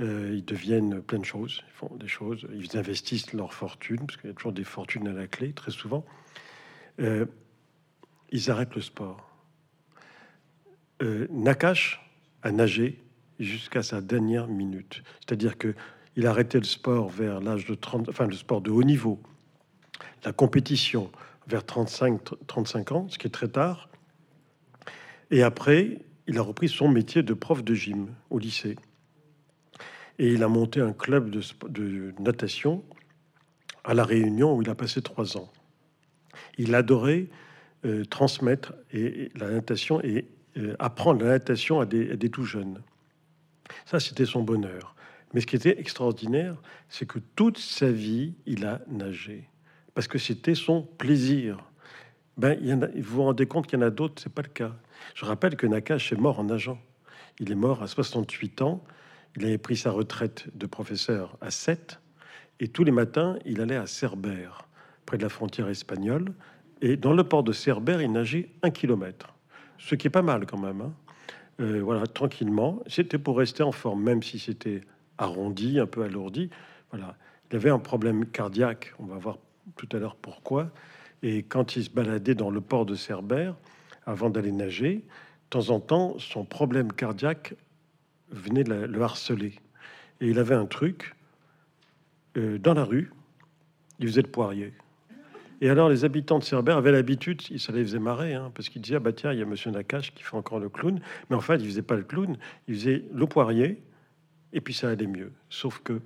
euh, 0.00 0.36
ils 0.36 0.44
deviennent 0.46 1.02
plein 1.02 1.18
de 1.18 1.26
choses, 1.26 1.62
ils 1.68 1.74
font 1.74 1.94
des 1.96 2.08
choses, 2.08 2.46
ils 2.54 2.78
investissent 2.78 3.34
leur 3.34 3.52
fortune, 3.52 3.98
parce 4.06 4.16
qu'il 4.16 4.30
y 4.30 4.32
a 4.32 4.34
toujours 4.34 4.54
des 4.54 4.64
fortunes 4.64 5.06
à 5.06 5.12
la 5.12 5.26
clé, 5.26 5.52
très 5.52 5.72
souvent. 5.72 6.02
Euh, 7.00 7.26
ils 8.32 8.50
arrêtent 8.50 8.74
le 8.74 8.80
sport. 8.80 9.36
Euh, 11.02 11.26
Nakash 11.30 12.00
a 12.40 12.52
nagé 12.52 13.04
jusqu'à 13.38 13.82
sa 13.82 14.00
dernière 14.00 14.48
minute. 14.48 15.02
C'est-à-dire 15.20 15.58
que 15.58 15.74
il 16.16 16.26
a 16.26 16.30
arrêté 16.30 16.58
le 16.58 16.64
sport 16.64 17.08
vers 17.08 17.40
l'âge 17.40 17.66
de 17.66 17.74
30, 17.74 18.08
enfin 18.08 18.26
le 18.26 18.34
sport 18.34 18.62
de 18.62 18.70
haut 18.70 18.82
niveau, 18.82 19.20
la 20.24 20.32
compétition 20.32 21.10
vers 21.46 21.64
35, 21.64 22.46
35 22.46 22.92
ans, 22.92 23.06
ce 23.08 23.18
qui 23.18 23.26
est 23.26 23.30
très 23.30 23.48
tard. 23.48 23.88
Et 25.30 25.42
après, 25.42 26.00
il 26.26 26.38
a 26.38 26.42
repris 26.42 26.68
son 26.68 26.88
métier 26.88 27.22
de 27.22 27.34
prof 27.34 27.62
de 27.62 27.74
gym 27.74 28.08
au 28.30 28.38
lycée. 28.38 28.76
Et 30.18 30.32
il 30.32 30.42
a 30.42 30.48
monté 30.48 30.80
un 30.80 30.92
club 30.92 31.30
de, 31.30 32.14
natation 32.18 32.82
à 33.84 33.92
La 33.92 34.04
Réunion 34.04 34.56
où 34.56 34.62
il 34.62 34.70
a 34.70 34.74
passé 34.74 35.02
trois 35.02 35.36
ans. 35.36 35.52
Il 36.56 36.74
adorait 36.74 37.28
euh, 37.84 38.04
transmettre 38.04 38.72
et, 38.92 39.30
la 39.36 39.50
natation 39.50 40.00
et 40.02 40.26
euh, 40.56 40.74
apprendre 40.78 41.22
la 41.22 41.32
natation 41.32 41.80
à 41.80 41.86
des 41.86 42.30
tout 42.30 42.44
jeunes. 42.44 42.82
Ça, 43.84 44.00
c'était 44.00 44.24
son 44.24 44.42
bonheur. 44.42 44.96
Mais 45.36 45.42
ce 45.42 45.46
qui 45.46 45.56
était 45.56 45.78
extraordinaire, 45.78 46.56
c'est 46.88 47.04
que 47.04 47.18
toute 47.18 47.58
sa 47.58 47.92
vie, 47.92 48.32
il 48.46 48.64
a 48.64 48.80
nagé. 48.88 49.50
Parce 49.92 50.08
que 50.08 50.16
c'était 50.16 50.54
son 50.54 50.80
plaisir. 50.80 51.58
Ben, 52.38 52.56
il 52.58 52.68
y 52.68 52.72
en 52.72 52.80
a, 52.80 52.86
vous 52.86 53.02
vous 53.02 53.22
rendez 53.22 53.44
compte 53.44 53.66
qu'il 53.66 53.78
y 53.78 53.82
en 53.82 53.84
a 53.84 53.90
d'autres, 53.90 54.22
c'est 54.22 54.32
pas 54.32 54.40
le 54.40 54.48
cas. 54.48 54.72
Je 55.14 55.26
rappelle 55.26 55.56
que 55.56 55.66
Nakash 55.66 56.10
est 56.10 56.16
mort 56.16 56.40
en 56.40 56.44
nageant. 56.44 56.78
Il 57.38 57.52
est 57.52 57.54
mort 57.54 57.82
à 57.82 57.86
68 57.86 58.62
ans. 58.62 58.82
Il 59.36 59.44
avait 59.44 59.58
pris 59.58 59.76
sa 59.76 59.90
retraite 59.90 60.46
de 60.54 60.64
professeur 60.64 61.36
à 61.42 61.50
7. 61.50 62.00
Et 62.58 62.68
tous 62.68 62.84
les 62.84 62.90
matins, 62.90 63.38
il 63.44 63.60
allait 63.60 63.76
à 63.76 63.86
Cerbère, 63.86 64.66
près 65.04 65.18
de 65.18 65.22
la 65.22 65.28
frontière 65.28 65.68
espagnole. 65.68 66.32
Et 66.80 66.96
dans 66.96 67.12
le 67.12 67.24
port 67.24 67.42
de 67.42 67.52
Cerbère, 67.52 68.00
il 68.00 68.10
nageait 68.10 68.48
un 68.62 68.70
kilomètre. 68.70 69.34
Ce 69.76 69.96
qui 69.96 70.06
est 70.06 70.10
pas 70.10 70.22
mal 70.22 70.46
quand 70.46 70.56
même. 70.56 70.80
Hein. 70.80 70.94
Euh, 71.60 71.82
voilà, 71.82 72.06
tranquillement. 72.06 72.82
C'était 72.86 73.18
pour 73.18 73.36
rester 73.36 73.62
en 73.62 73.72
forme, 73.72 74.02
même 74.02 74.22
si 74.22 74.38
c'était 74.38 74.80
arrondi, 75.18 75.78
un 75.78 75.86
peu 75.86 76.02
alourdi. 76.02 76.50
Voilà. 76.90 77.16
Il 77.50 77.56
avait 77.56 77.70
un 77.70 77.78
problème 77.78 78.26
cardiaque, 78.26 78.92
on 78.98 79.04
va 79.04 79.16
voir 79.16 79.38
tout 79.76 79.88
à 79.92 79.98
l'heure 79.98 80.16
pourquoi. 80.16 80.70
Et 81.22 81.42
quand 81.42 81.76
il 81.76 81.84
se 81.84 81.90
baladait 81.90 82.34
dans 82.34 82.50
le 82.50 82.60
port 82.60 82.86
de 82.86 82.94
Cerbère, 82.94 83.54
avant 84.04 84.30
d'aller 84.30 84.52
nager, 84.52 85.04
temps 85.50 85.70
en 85.70 85.80
temps, 85.80 86.18
son 86.18 86.44
problème 86.44 86.92
cardiaque 86.92 87.54
venait 88.30 88.64
le 88.64 89.02
harceler. 89.02 89.54
Et 90.20 90.28
il 90.28 90.38
avait 90.38 90.54
un 90.54 90.66
truc 90.66 91.14
euh, 92.36 92.58
dans 92.58 92.74
la 92.74 92.84
rue, 92.84 93.12
il 93.98 94.08
faisait 94.08 94.22
le 94.22 94.28
poirier. 94.28 94.72
Et 95.62 95.70
alors, 95.70 95.88
les 95.88 96.04
habitants 96.04 96.38
de 96.38 96.44
Cerbère 96.44 96.76
avaient 96.76 96.92
l'habitude, 96.92 97.40
ça 97.58 97.72
les 97.72 97.82
faisait 97.82 97.98
marrer, 97.98 98.34
hein, 98.34 98.52
parce 98.54 98.68
qu'ils 98.68 98.82
disaient 98.82 98.96
ah 98.96 99.00
bah 99.00 99.12
tiens, 99.12 99.32
il 99.32 99.38
y 99.38 99.42
a 99.42 99.46
Monsieur 99.46 99.70
Nakache 99.70 100.12
qui 100.14 100.22
fait 100.22 100.36
encore 100.36 100.58
le 100.58 100.68
clown. 100.68 101.00
Mais 101.30 101.36
en 101.36 101.40
fait, 101.40 101.56
il 101.56 101.66
faisait 101.66 101.82
pas 101.82 101.96
le 101.96 102.02
clown, 102.02 102.36
il 102.68 102.74
faisait 102.74 103.04
le 103.14 103.26
poirier, 103.26 103.80
et 104.56 104.60
puis 104.62 104.72
ça 104.72 104.88
allait 104.88 105.06
mieux. 105.06 105.32
Sauf 105.50 105.80
que 105.84 106.00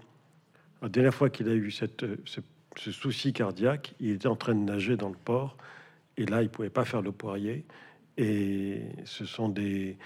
la 0.82 0.88
dernière 0.88 1.14
fois 1.14 1.30
qu'il 1.30 1.48
a 1.48 1.54
eu 1.54 1.70
cette, 1.70 2.04
ce, 2.24 2.90
souci 2.90 3.32
cardiaque, 3.32 3.94
il 4.00 4.10
était 4.10 4.26
en 4.26 4.34
train 4.34 4.54
de 4.54 4.60
nager 4.60 4.96
dans 4.96 5.08
le 5.08 5.16
port, 5.16 5.56
et 6.16 6.26
là, 6.26 6.42
il 6.42 6.50
pouvait 6.50 6.68
pas 6.68 6.84
faire 6.84 7.00
le 7.00 7.12
poirier. 7.12 7.64
Et 8.18 8.82
ce 9.04 9.24
sont 9.24 9.48
des, 9.48 9.96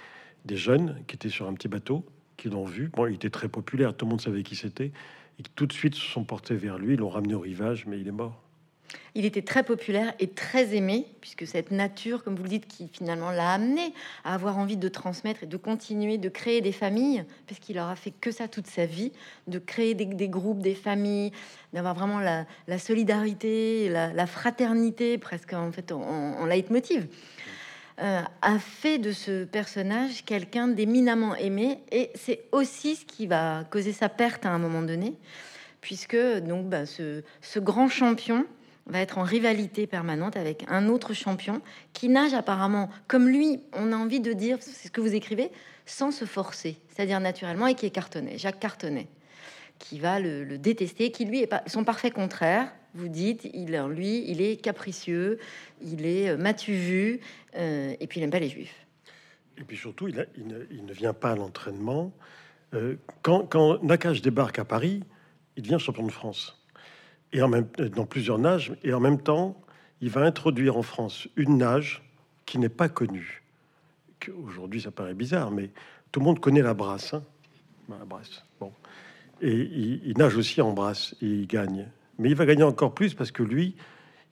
des 0.45 0.57
jeunes 0.57 1.03
qui 1.07 1.17
étaient 1.17 1.31
sur 1.31 1.49
un 1.49 1.55
petit 1.55 1.69
bateau 1.69 2.05
qui 2.37 2.51
l'ont 2.51 2.67
vu. 2.67 2.89
Bon, 2.89 3.07
il 3.07 3.15
était 3.15 3.31
très 3.31 3.49
populaire, 3.49 3.97
tout 3.97 4.05
le 4.05 4.11
monde 4.11 4.21
savait 4.21 4.43
qui 4.43 4.57
c'était, 4.57 4.93
et 5.39 5.43
tout 5.55 5.65
de 5.65 5.73
suite 5.73 5.95
se 5.95 6.07
sont 6.07 6.25
portés 6.25 6.55
vers 6.55 6.77
lui, 6.77 6.97
l'ont 6.97 7.09
ramené 7.09 7.35
au 7.35 7.41
rivage, 7.41 7.87
mais 7.87 7.99
il 7.99 8.07
est 8.07 8.13
mort. 8.13 8.44
Il 9.15 9.25
était 9.25 9.43
très 9.43 9.63
populaire 9.63 10.13
et 10.19 10.29
très 10.29 10.75
aimé, 10.75 11.07
puisque 11.21 11.47
cette 11.47 11.71
nature, 11.71 12.25
comme 12.25 12.35
vous 12.35 12.43
le 12.43 12.49
dites, 12.49 12.67
qui 12.67 12.89
finalement 12.93 13.31
l'a 13.31 13.53
amené 13.53 13.95
à 14.25 14.35
avoir 14.35 14.59
envie 14.59 14.77
de 14.77 14.89
transmettre 14.89 15.45
et 15.45 15.47
de 15.47 15.57
continuer 15.57 16.19
de 16.19 16.29
créer 16.29 16.61
des 16.61 16.73
familles, 16.73 17.25
parce 17.47 17.61
qu'il 17.61 17.79
aura 17.79 17.95
fait 17.97 18.11
que 18.11 18.31
ça 18.31 18.49
toute 18.49 18.67
sa 18.67 18.87
vie, 18.87 19.13
de 19.47 19.59
créer 19.59 19.95
des, 19.95 20.29
groupes, 20.29 20.61
des 20.61 20.75
familles, 20.75 21.31
d'avoir 21.73 21.95
vraiment 21.95 22.19
la, 22.19 22.79
solidarité, 22.79 23.89
la, 23.89 24.27
fraternité, 24.27 25.17
presque 25.19 25.53
en 25.53 25.71
fait 25.71 25.93
en, 25.93 26.45
leitmotiv. 26.47 27.07
Euh, 28.01 28.23
a 28.43 28.59
fait 28.59 28.99
de 28.99 29.13
ce 29.13 29.45
personnage 29.45 30.25
quelqu'un 30.25 30.67
d'éminemment 30.67 31.37
aimé 31.37 31.79
et 31.93 32.11
c'est 32.17 32.41
aussi 32.51 32.97
ce 32.97 33.05
qui 33.05 33.29
va 33.29 33.63
causer 33.71 33.93
sa 33.93 34.09
perte 34.09 34.45
à 34.47 34.51
un 34.51 34.59
moment 34.59 34.83
donné 34.83 35.15
puisque 35.85 36.17
donc 36.17 36.69
bah, 36.69 36.87
ce, 36.87 37.23
grand 37.59 37.89
champion 37.89 38.47
va 38.87 39.01
être 39.01 39.19
en 39.19 39.23
rivalité 39.23 39.87
permanente 39.87 40.37
avec 40.37 40.65
un 40.69 40.89
autre 40.89 41.15
champion 41.15 41.61
qui 41.93 42.09
nage 42.09 42.35
apparemment 42.35 42.91
comme 43.09 43.29
lui 43.29 43.61
on 43.73 43.93
a 43.93 43.97
envie 43.97 44.21
de 44.21 44.33
dire 44.33 44.59
c'est 44.61 44.89
ce 44.89 44.91
que 44.91 45.01
vous 45.01 45.15
écrivez 45.15 45.51
sans 45.87 46.11
se 46.11 46.25
forcer 46.25 46.77
c'est-à-dire 46.89 47.21
naturellement 47.21 47.67
et 47.67 47.75
qui 47.75 47.87
est 47.87 47.91
Cartonnet 47.91 48.39
Jacques 48.39 48.61
Cartonnet 48.61 49.09
qui 49.79 49.99
va 49.99 50.21
le, 50.21 50.59
détester 50.59 51.11
qui 51.11 51.25
lui 51.25 51.41
est 51.41 51.51
son 51.67 51.85
parfait 51.85 52.11
contraire 52.11 52.73
vous 52.95 53.09
dites, 53.09 53.49
il, 53.53 53.77
lui, 53.89 54.31
il 54.31 54.41
est 54.41 54.57
capricieux, 54.57 55.39
il 55.83 56.07
est 56.07 56.31
euh, 56.31 56.37
matu 56.37 56.73
vu, 56.73 57.21
euh, 57.57 57.95
et 57.99 58.07
puis 58.07 58.21
il 58.21 58.23
n'aime 58.23 58.31
pas 58.31 58.39
les 58.39 58.49
juifs. 58.49 58.87
Et 59.59 59.65
puis 59.65 59.77
surtout, 59.77 60.09
il, 60.09 60.17
ne, 60.47 60.93
vient 60.93 61.13
pas 61.13 61.33
à 61.33 61.37
l'entraînement. 61.37 62.13
Euh, 62.73 62.97
quand, 63.23 63.47
quand, 63.47 63.83
Nakash 63.83 64.23
débarque 64.23 64.59
à 64.59 64.65
Paris, 64.65 65.03
il 65.57 65.63
devient 65.63 65.79
champion 65.79 66.07
de 66.07 66.13
France. 66.13 66.64
Et 67.35 67.47
même, 67.49 67.67
dans 67.95 68.07
plusieurs 68.07 68.39
nages, 68.39 68.73
et 68.85 68.95
en 68.95 69.01
même 69.01 69.21
temps, 69.21 69.61
il 70.01 70.09
va 70.09 70.23
introduire 70.23 70.77
en 70.77 70.83
France 70.83 71.29
une 71.35 71.59
nage 71.59 72.03
qui 72.47 72.59
n'est 72.59 72.69
pas 72.69 72.89
connue. 72.89 73.43
Aujourd'hui, 74.47 74.81
ça 74.81 74.91
paraît 74.91 75.15
bizarre, 75.15 75.51
mais 75.51 75.71
tout 76.13 76.21
le 76.21 76.25
monde 76.25 76.41
connaît 76.41 76.63
la 76.63 76.75
brasse. 76.75 77.13
Hein. 77.13 77.25
la 77.91 78.05
brasse. 78.05 78.45
Bon. 78.61 78.73
Et 79.43 79.53
il, 79.53 80.01
il, 80.07 80.17
nage 80.17 80.37
aussi 80.37 80.63
en 80.63 80.73
brasse 80.73 81.17
et 81.21 81.27
il 81.27 81.47
gagne. 81.47 81.89
Mais 82.19 82.31
il 82.31 82.37
va 82.37 82.47
gagner 82.47 82.63
encore 82.63 82.95
plus 82.95 83.15
parce 83.15 83.33
que 83.33 83.43
lui, 83.43 83.75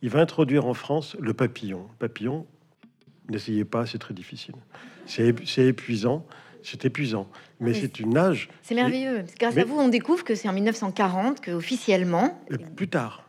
il 0.01 0.09
va 0.09 0.21
introduire 0.21 0.67
en 0.67 0.75
France 0.75 1.17
le 1.21 1.35
papillon. 1.35 1.89
Papillon, 1.99 2.47
n'essayez 3.29 3.65
pas, 3.65 3.85
c'est 3.85 3.99
très 3.99 4.15
difficile. 4.15 4.55
C'est 5.07 5.67
épuisant. 5.67 6.25
C'est 6.63 6.85
épuisant, 6.85 7.29
mais, 7.61 7.75
c'est 7.75 8.01
une 8.01 8.11
nage. 8.11 8.49
C'est 8.63 8.75
merveilleux. 8.75 9.25
Grâce 9.39 9.57
à 9.57 9.65
vous, 9.65 9.79
on 9.79 9.89
découvre 9.89 10.25
que 10.25 10.35
c'est 10.35 10.49
en 10.49 10.53
1940 10.53 11.41
que 11.41 11.51
officiellement. 11.51 12.41
Plus 12.77 12.89
tard, 12.89 13.29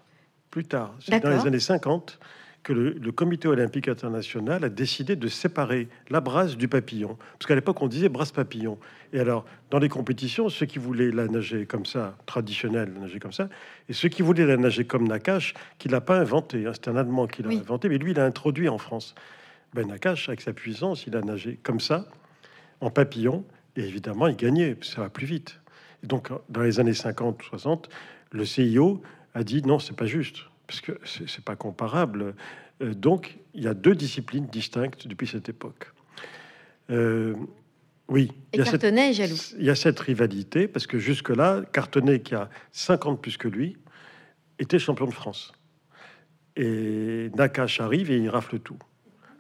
plus 0.52 0.66
tard, 0.66 0.96
c'est 1.00 1.20
dans 1.20 1.30
les 1.30 1.48
années 1.48 1.60
50 1.60 2.20
que 2.64 2.74
le, 2.74 3.12
Comité 3.12 3.48
olympique 3.48 3.88
international 3.88 4.64
a 4.64 4.70
décidé 4.70 5.16
de 5.16 5.28
séparer 5.28 5.88
la 6.10 6.22
brasse 6.22 6.58
du 6.58 6.68
papillon. 6.68 7.18
Parce 7.34 7.46
qu'à 7.48 7.56
l'époque, 7.56 7.82
on 7.82 7.88
disait 7.88 8.10
brasse 8.10 8.32
papillon. 8.32 8.78
Et 9.12 9.20
alors, 9.20 9.46
dans 9.70 9.80
les 9.80 9.90
compétitions, 9.90 10.50
ceux 10.50 10.66
qui 10.66 10.80
voulaient 10.80 11.12
la 11.12 11.28
nager 11.28 11.66
comme 11.66 11.86
ça, 11.86 12.16
traditionnel, 12.26 12.92
nager 13.00 13.20
comme 13.20 13.34
ça, 13.34 13.50
et 13.90 13.94
ceux 13.94 14.10
qui 14.10 14.22
voulaient 14.22 14.46
la 14.46 14.58
nager 14.58 14.86
comme 14.86 15.08
Nakash, 15.08 15.54
qui 15.78 15.90
l'a 15.90 16.02
pas 16.02 16.18
inventé, 16.18 16.66
hein, 16.66 16.72
c'est 16.74 16.88
un 16.88 16.96
Allemand 16.96 17.28
qui 17.28 17.44
l'a 17.44 17.50
inventé, 17.50 17.90
mais 17.90 17.98
lui, 17.98 18.12
il 18.12 18.18
l'a 18.18 18.26
introduit 18.26 18.70
en 18.70 18.78
France. 18.78 19.14
Ben, 19.74 19.88
Nakash, 19.88 20.30
avec 20.30 20.42
sa 20.42 20.54
puissance, 20.54 21.06
il 21.06 21.16
a 21.16 21.22
nagé 21.22 21.60
comme 21.62 21.80
ça, 21.80 22.08
en 22.84 22.90
papillon, 22.90 23.46
et 23.76 23.82
évidemment, 23.82 24.28
il 24.28 24.36
gagnait, 24.36 24.76
ça 24.82 25.02
va 25.02 25.10
plus 25.10 25.26
vite. 25.26 25.60
Et 26.04 26.08
donc, 26.08 26.30
dans 26.50 26.62
les 26.62 26.80
années 26.80 26.92
50-60, 26.92 27.86
le 28.32 28.46
CIO 28.46 29.02
a 29.34 29.44
dit 29.44 29.62
non, 29.64 29.80
c'est 29.80 29.96
pas 29.96 30.06
juste 30.06 30.40
parce 30.68 30.82
que 30.82 30.92
c'est 31.06 31.44
pas 31.44 31.56
comparable. 31.56 32.36
Euh, 32.82 32.94
donc, 32.94 33.38
il 33.54 33.64
y 33.64 33.68
a 33.68 33.74
deux 33.74 33.96
disciplines 33.96 34.48
distinctes 34.48 35.08
depuis 35.08 35.28
cette 35.28 35.50
époque. 35.50 35.92
Euh, 36.90 37.36
oui, 38.10 38.32
il 38.54 38.60
y, 38.60 38.62
a 38.62 38.66
cette, 38.66 38.82
jaloux. 38.82 39.36
il 39.58 39.66
y 39.66 39.70
a 39.70 39.76
cette 39.76 40.00
rivalité, 40.00 40.68
parce 40.68 40.88
que 40.88 41.00
jusque-là, 41.00 41.62
Cartonnet, 41.72 42.20
qui 42.20 42.36
a 42.36 42.50
50 42.74 43.22
plus 43.22 43.38
que 43.38 43.48
lui, 43.48 43.78
était 44.60 44.78
champion 44.78 45.06
de 45.06 45.14
France. 45.14 45.54
Et 46.56 47.32
Nakash 47.36 47.80
arrive 47.80 48.12
et 48.12 48.18
il 48.18 48.30
rafle 48.30 48.60
tout. 48.60 48.78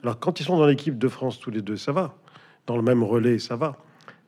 Alors, 0.02 0.20
quand 0.20 0.40
ils 0.40 0.44
sont 0.44 0.58
dans 0.58 0.66
l'équipe 0.66 0.98
de 0.98 1.08
France 1.08 1.40
tous 1.40 1.52
les 1.52 1.62
deux, 1.62 1.78
ça 1.78 1.92
va. 1.92 2.18
Dans 2.66 2.76
le 2.76 2.82
même 2.82 3.04
relais, 3.04 3.40
ça 3.40 3.56
va. 3.56 3.78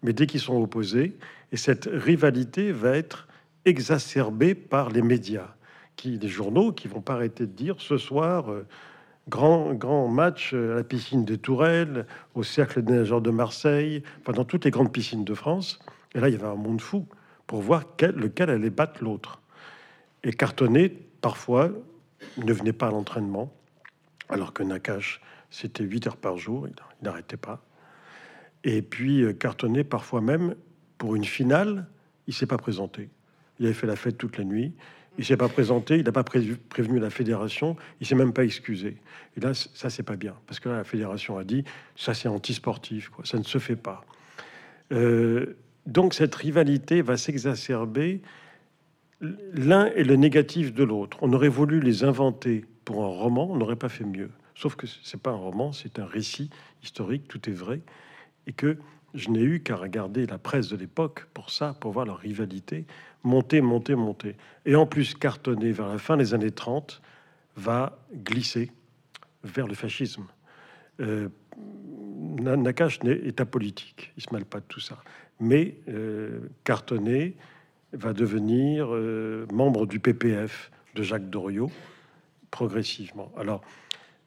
Mais 0.03 0.13
dès 0.13 0.27
qu'ils 0.27 0.39
sont 0.39 0.61
opposés, 0.61 1.17
et 1.51 1.57
cette 1.57 1.89
rivalité 1.91 2.71
va 2.71 2.95
être 2.95 3.27
exacerbée 3.65 4.55
par 4.55 4.89
les 4.89 5.01
médias 5.01 5.55
qui, 5.95 6.17
des 6.17 6.27
journaux 6.27 6.71
qui 6.71 6.87
vont 6.87 7.01
pas 7.01 7.13
arrêter 7.13 7.45
de 7.45 7.51
dire 7.51 7.75
ce 7.79 7.97
soir, 7.97 8.51
euh, 8.51 8.65
grand, 9.29 9.73
grand 9.73 10.07
match 10.07 10.53
à 10.53 10.75
la 10.75 10.83
piscine 10.83 11.25
de 11.25 11.35
Tourelle, 11.35 12.05
au 12.35 12.43
Cercle 12.43 12.83
des 12.83 12.93
nageurs 12.93 13.21
de 13.21 13.31
Marseille, 13.31 14.03
enfin 14.21 14.33
dans 14.33 14.45
toutes 14.45 14.65
les 14.65 14.71
grandes 14.71 14.91
piscines 14.91 15.23
de 15.23 15.33
France. 15.33 15.79
Et 16.13 16.19
là, 16.19 16.29
il 16.29 16.33
y 16.33 16.35
avait 16.35 16.47
un 16.47 16.55
monde 16.55 16.81
fou 16.81 17.07
pour 17.47 17.61
voir 17.61 17.83
quel, 17.97 18.15
lequel 18.15 18.49
allait 18.49 18.69
battre 18.69 19.03
l'autre. 19.03 19.41
Et 20.23 20.31
Cartonnet, 20.31 20.89
parfois, 21.21 21.69
ne 22.37 22.53
venait 22.53 22.73
pas 22.73 22.87
à 22.87 22.91
l'entraînement, 22.91 23.51
alors 24.29 24.53
que 24.53 24.63
Nakash, 24.63 25.21
c'était 25.49 25.83
8 25.83 26.07
heures 26.07 26.17
par 26.17 26.37
jour, 26.37 26.67
il 26.67 26.73
n'arrêtait 27.03 27.37
pas. 27.37 27.64
Et 28.65 28.81
puis, 28.81 29.21
euh, 29.21 29.31
Cartonnet, 29.31 29.85
parfois 29.85 30.19
même, 30.19 30.55
pour 30.97 31.15
une 31.15 31.23
finale, 31.23 31.87
il 32.27 32.33
s'est 32.33 32.47
pas 32.47 32.57
présenté. 32.57 33.09
Il 33.59 33.65
avait 33.65 33.75
fait 33.75 33.87
la 33.87 33.95
fête 33.95 34.17
toute 34.17 34.37
la 34.37 34.43
nuit. 34.43 34.73
Il 35.17 35.23
s'est 35.23 35.37
pas 35.37 35.47
présenté, 35.47 35.97
il 35.97 36.03
n'a 36.03 36.11
pas 36.11 36.23
prévenu 36.23 36.99
la 36.99 37.09
fédération, 37.09 37.77
il 38.01 38.07
s'est 38.07 38.15
même 38.15 38.33
pas 38.33 38.43
excusé. 38.43 38.97
Et 39.37 39.39
là, 39.39 39.53
ça 39.53 39.89
c'est 39.89 40.03
pas 40.03 40.17
bien, 40.17 40.35
parce 40.45 40.59
que 40.59 40.67
la 40.67 40.83
fédération 40.83 41.37
a 41.37 41.45
dit 41.45 41.63
ça 41.95 42.13
c'est 42.13 42.27
anti-sportif, 42.27 43.07
quoi, 43.07 43.23
ça 43.23 43.37
ne 43.37 43.43
se 43.43 43.57
fait 43.57 43.77
pas. 43.77 44.03
Euh, 44.91 45.55
donc 45.85 46.13
cette 46.13 46.35
rivalité 46.35 47.01
va 47.01 47.15
s'exacerber. 47.15 48.21
L'un 49.21 49.85
est 49.85 50.03
le 50.03 50.17
négatif 50.17 50.73
de 50.73 50.83
l'autre. 50.83 51.17
On 51.21 51.31
aurait 51.31 51.47
voulu 51.47 51.79
les 51.79 52.03
inventer 52.03 52.65
pour 52.83 53.05
un 53.05 53.07
roman, 53.07 53.49
on 53.49 53.55
n'aurait 53.55 53.77
pas 53.77 53.89
fait 53.89 54.03
mieux. 54.03 54.31
Sauf 54.53 54.75
que 54.75 54.85
c'est 54.85 55.21
pas 55.21 55.31
un 55.31 55.37
roman, 55.37 55.71
c'est 55.71 55.97
un 55.97 56.05
récit 56.05 56.49
historique, 56.83 57.29
tout 57.29 57.49
est 57.49 57.53
vrai, 57.53 57.79
et 58.47 58.53
que 58.53 58.77
je 59.13 59.29
n'ai 59.29 59.41
eu 59.41 59.61
qu'à 59.61 59.75
regarder 59.75 60.25
la 60.25 60.37
presse 60.37 60.67
de 60.67 60.75
l'époque 60.75 61.27
pour 61.33 61.49
ça, 61.49 61.75
pour 61.79 61.91
voir 61.91 62.05
leur 62.05 62.17
rivalité 62.17 62.85
monter, 63.25 63.59
monter, 63.59 63.95
monter. 63.95 64.35
Et 64.65 64.75
en 64.75 64.85
plus, 64.85 65.15
cartonner 65.15 65.71
vers 65.71 65.87
la 65.87 65.97
fin 65.97 66.15
des 66.15 66.33
années 66.33 66.51
30 66.51 67.01
va 67.57 67.97
glisser 68.13 68.71
vers 69.43 69.67
le 69.67 69.73
fascisme. 69.73 70.25
Euh, 71.01 71.27
Nakash 72.39 72.99
est 73.03 73.41
apolitique, 73.41 74.13
il 74.17 74.23
se 74.23 74.33
mêle 74.33 74.45
pas 74.45 74.59
de 74.59 74.65
tout 74.67 74.79
ça. 74.79 74.97
Mais 75.39 75.75
euh, 75.89 76.41
Cartonnet 76.63 77.35
va 77.93 78.13
devenir 78.13 78.87
euh, 78.93 79.45
membre 79.51 79.85
du 79.85 79.99
PPF 79.99 80.71
de 80.95 81.03
Jacques 81.03 81.29
Doriot 81.29 81.71
progressivement. 82.51 83.31
Alors, 83.37 83.61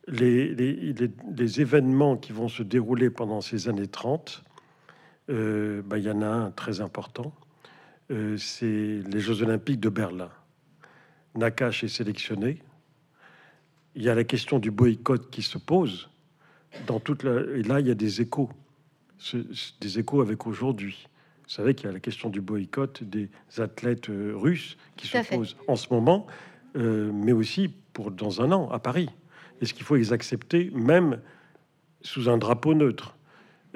les, 0.09 0.55
les, 0.55 1.61
événements 1.61 2.17
qui 2.17 2.33
vont 2.33 2.49
se 2.49 2.63
dérouler 2.63 3.11
pendant 3.11 3.41
ces 3.41 3.69
années 3.69 3.87
30, 3.87 4.43
euh, 5.31 5.83
bah, 5.83 5.99
il 5.99 6.05
y 6.05 6.11
en 6.11 6.23
a 6.23 6.29
un 6.29 6.51
très 6.51 6.81
important, 6.81 7.33
euh, 8.11 8.37
c'est 8.37 9.03
les 9.07 9.21
Jeux 9.21 9.43
Olympiques 9.43 9.81
de 9.81 9.91
Berlin. 9.91 10.31
Nakash 11.35 11.85
est 11.85 11.89
sélectionné. 11.89 12.63
Il 13.95 14.03
y 14.03 14.09
a 14.09 14.15
la 14.15 14.25
question 14.25 14.59
du 14.59 14.71
boycott 14.71 15.31
qui 15.31 15.43
se 15.43 15.59
pose. 15.59 16.09
Dans 16.87 17.01
toute 17.01 17.25
Et 17.25 17.63
là, 17.63 17.81
il 17.81 17.87
y 17.87 17.91
a 17.91 17.95
des 17.95 18.21
échos, 18.21 18.51
des 19.81 19.99
échos 19.99 20.21
avec 20.21 20.47
aujourd'hui. 20.47 21.09
Vous 21.45 21.55
savez 21.55 21.75
qu'il 21.75 21.87
y 21.87 21.89
a 21.89 21.93
la 21.93 22.01
question 22.01 22.29
du 22.29 22.43
boycott 22.43 23.03
des 23.03 23.31
athlètes 23.57 24.11
euh, 24.11 24.35
russes 24.37 24.77
qui 24.97 25.07
se 25.07 25.35
pose 25.35 25.57
en 25.67 25.77
ce 25.77 25.93
moment, 25.93 26.27
euh, 26.77 27.11
mais 27.13 27.33
aussi 27.33 27.73
pour 27.95 28.11
dans 28.11 28.43
un 28.43 28.53
an 28.53 28.69
à 28.71 28.79
Paris. 28.79 29.09
Est-ce 29.61 29.75
qu'il 29.75 29.85
faut 29.85 29.97
les 29.97 30.13
accepter 30.13 30.71
même 30.75 31.21
sous 32.01 32.29
un 32.29 32.39
drapeau 32.39 32.75
neutre 32.75 33.15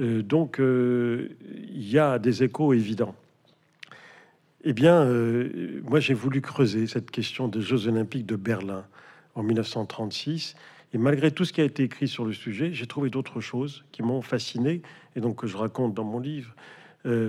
Euh, 0.00 0.22
donc, 0.22 0.58
euh, 0.58 1.36
il 1.68 1.86
y 1.86 1.98
a 1.98 2.18
des 2.18 2.42
échos 2.42 2.72
évidents. 2.72 3.14
Eh 4.64 4.72
bien, 4.72 5.04
moi, 5.82 5.98
j'ai 5.98 6.14
voulu 6.14 6.40
creuser 6.40 6.86
cette 6.86 7.10
question 7.10 7.48
des 7.48 7.60
Jeux 7.60 7.88
olympiques 7.88 8.26
de 8.26 8.36
Berlin 8.36 8.86
en 9.34 9.42
1936. 9.42 10.54
Et 10.94 10.98
malgré 10.98 11.32
tout 11.32 11.44
ce 11.44 11.52
qui 11.52 11.60
a 11.60 11.64
été 11.64 11.82
écrit 11.82 12.06
sur 12.06 12.24
le 12.24 12.32
sujet, 12.32 12.72
j'ai 12.72 12.86
trouvé 12.86 13.10
d'autres 13.10 13.40
choses 13.40 13.84
qui 13.90 14.02
m'ont 14.02 14.22
fasciné 14.22 14.82
et 15.16 15.20
donc 15.20 15.40
que 15.40 15.48
je 15.48 15.56
raconte 15.56 15.94
dans 15.94 16.04
mon 16.04 16.20
livre. 16.20 16.54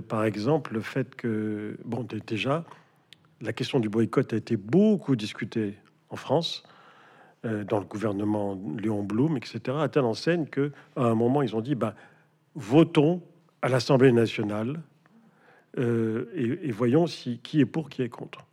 par 0.08 0.26
exemple, 0.26 0.76
le 0.76 0.82
fait 0.82 1.16
que, 1.16 1.76
bon, 1.86 2.08
déjà, 2.28 2.66
la 3.44 3.52
question 3.52 3.80
du 3.80 3.90
boycott 3.90 4.32
a 4.32 4.38
été 4.38 4.56
beaucoup 4.56 5.16
discutée 5.16 5.74
en 6.10 6.16
France, 6.16 6.64
euh, 6.66 6.73
dans 7.44 7.80
le 7.80 7.86
gouvernement 7.86 8.58
Léon 8.78 9.04
Blum, 9.04 9.36
etc., 9.36 9.60
à 9.80 9.90
telle 9.90 10.06
enseigne 10.06 10.46
que 10.46 10.72
à 10.96 11.04
un 11.04 11.16
moment 11.16 11.42
ils 11.42 11.56
ont 11.56 11.62
dit 11.62 11.76
bah, 11.76 11.94
votons 12.56 13.22
à 13.62 13.70
l'Assemblée 13.70 14.12
nationale 14.12 14.82
euh, 15.80 16.30
et, 16.36 16.72
voyons 16.72 17.08
si 17.08 17.40
qui 17.40 17.60
est 17.62 17.66
pour, 17.66 17.90
qui 17.90 18.04
est 18.04 18.10
contre. 18.10 18.46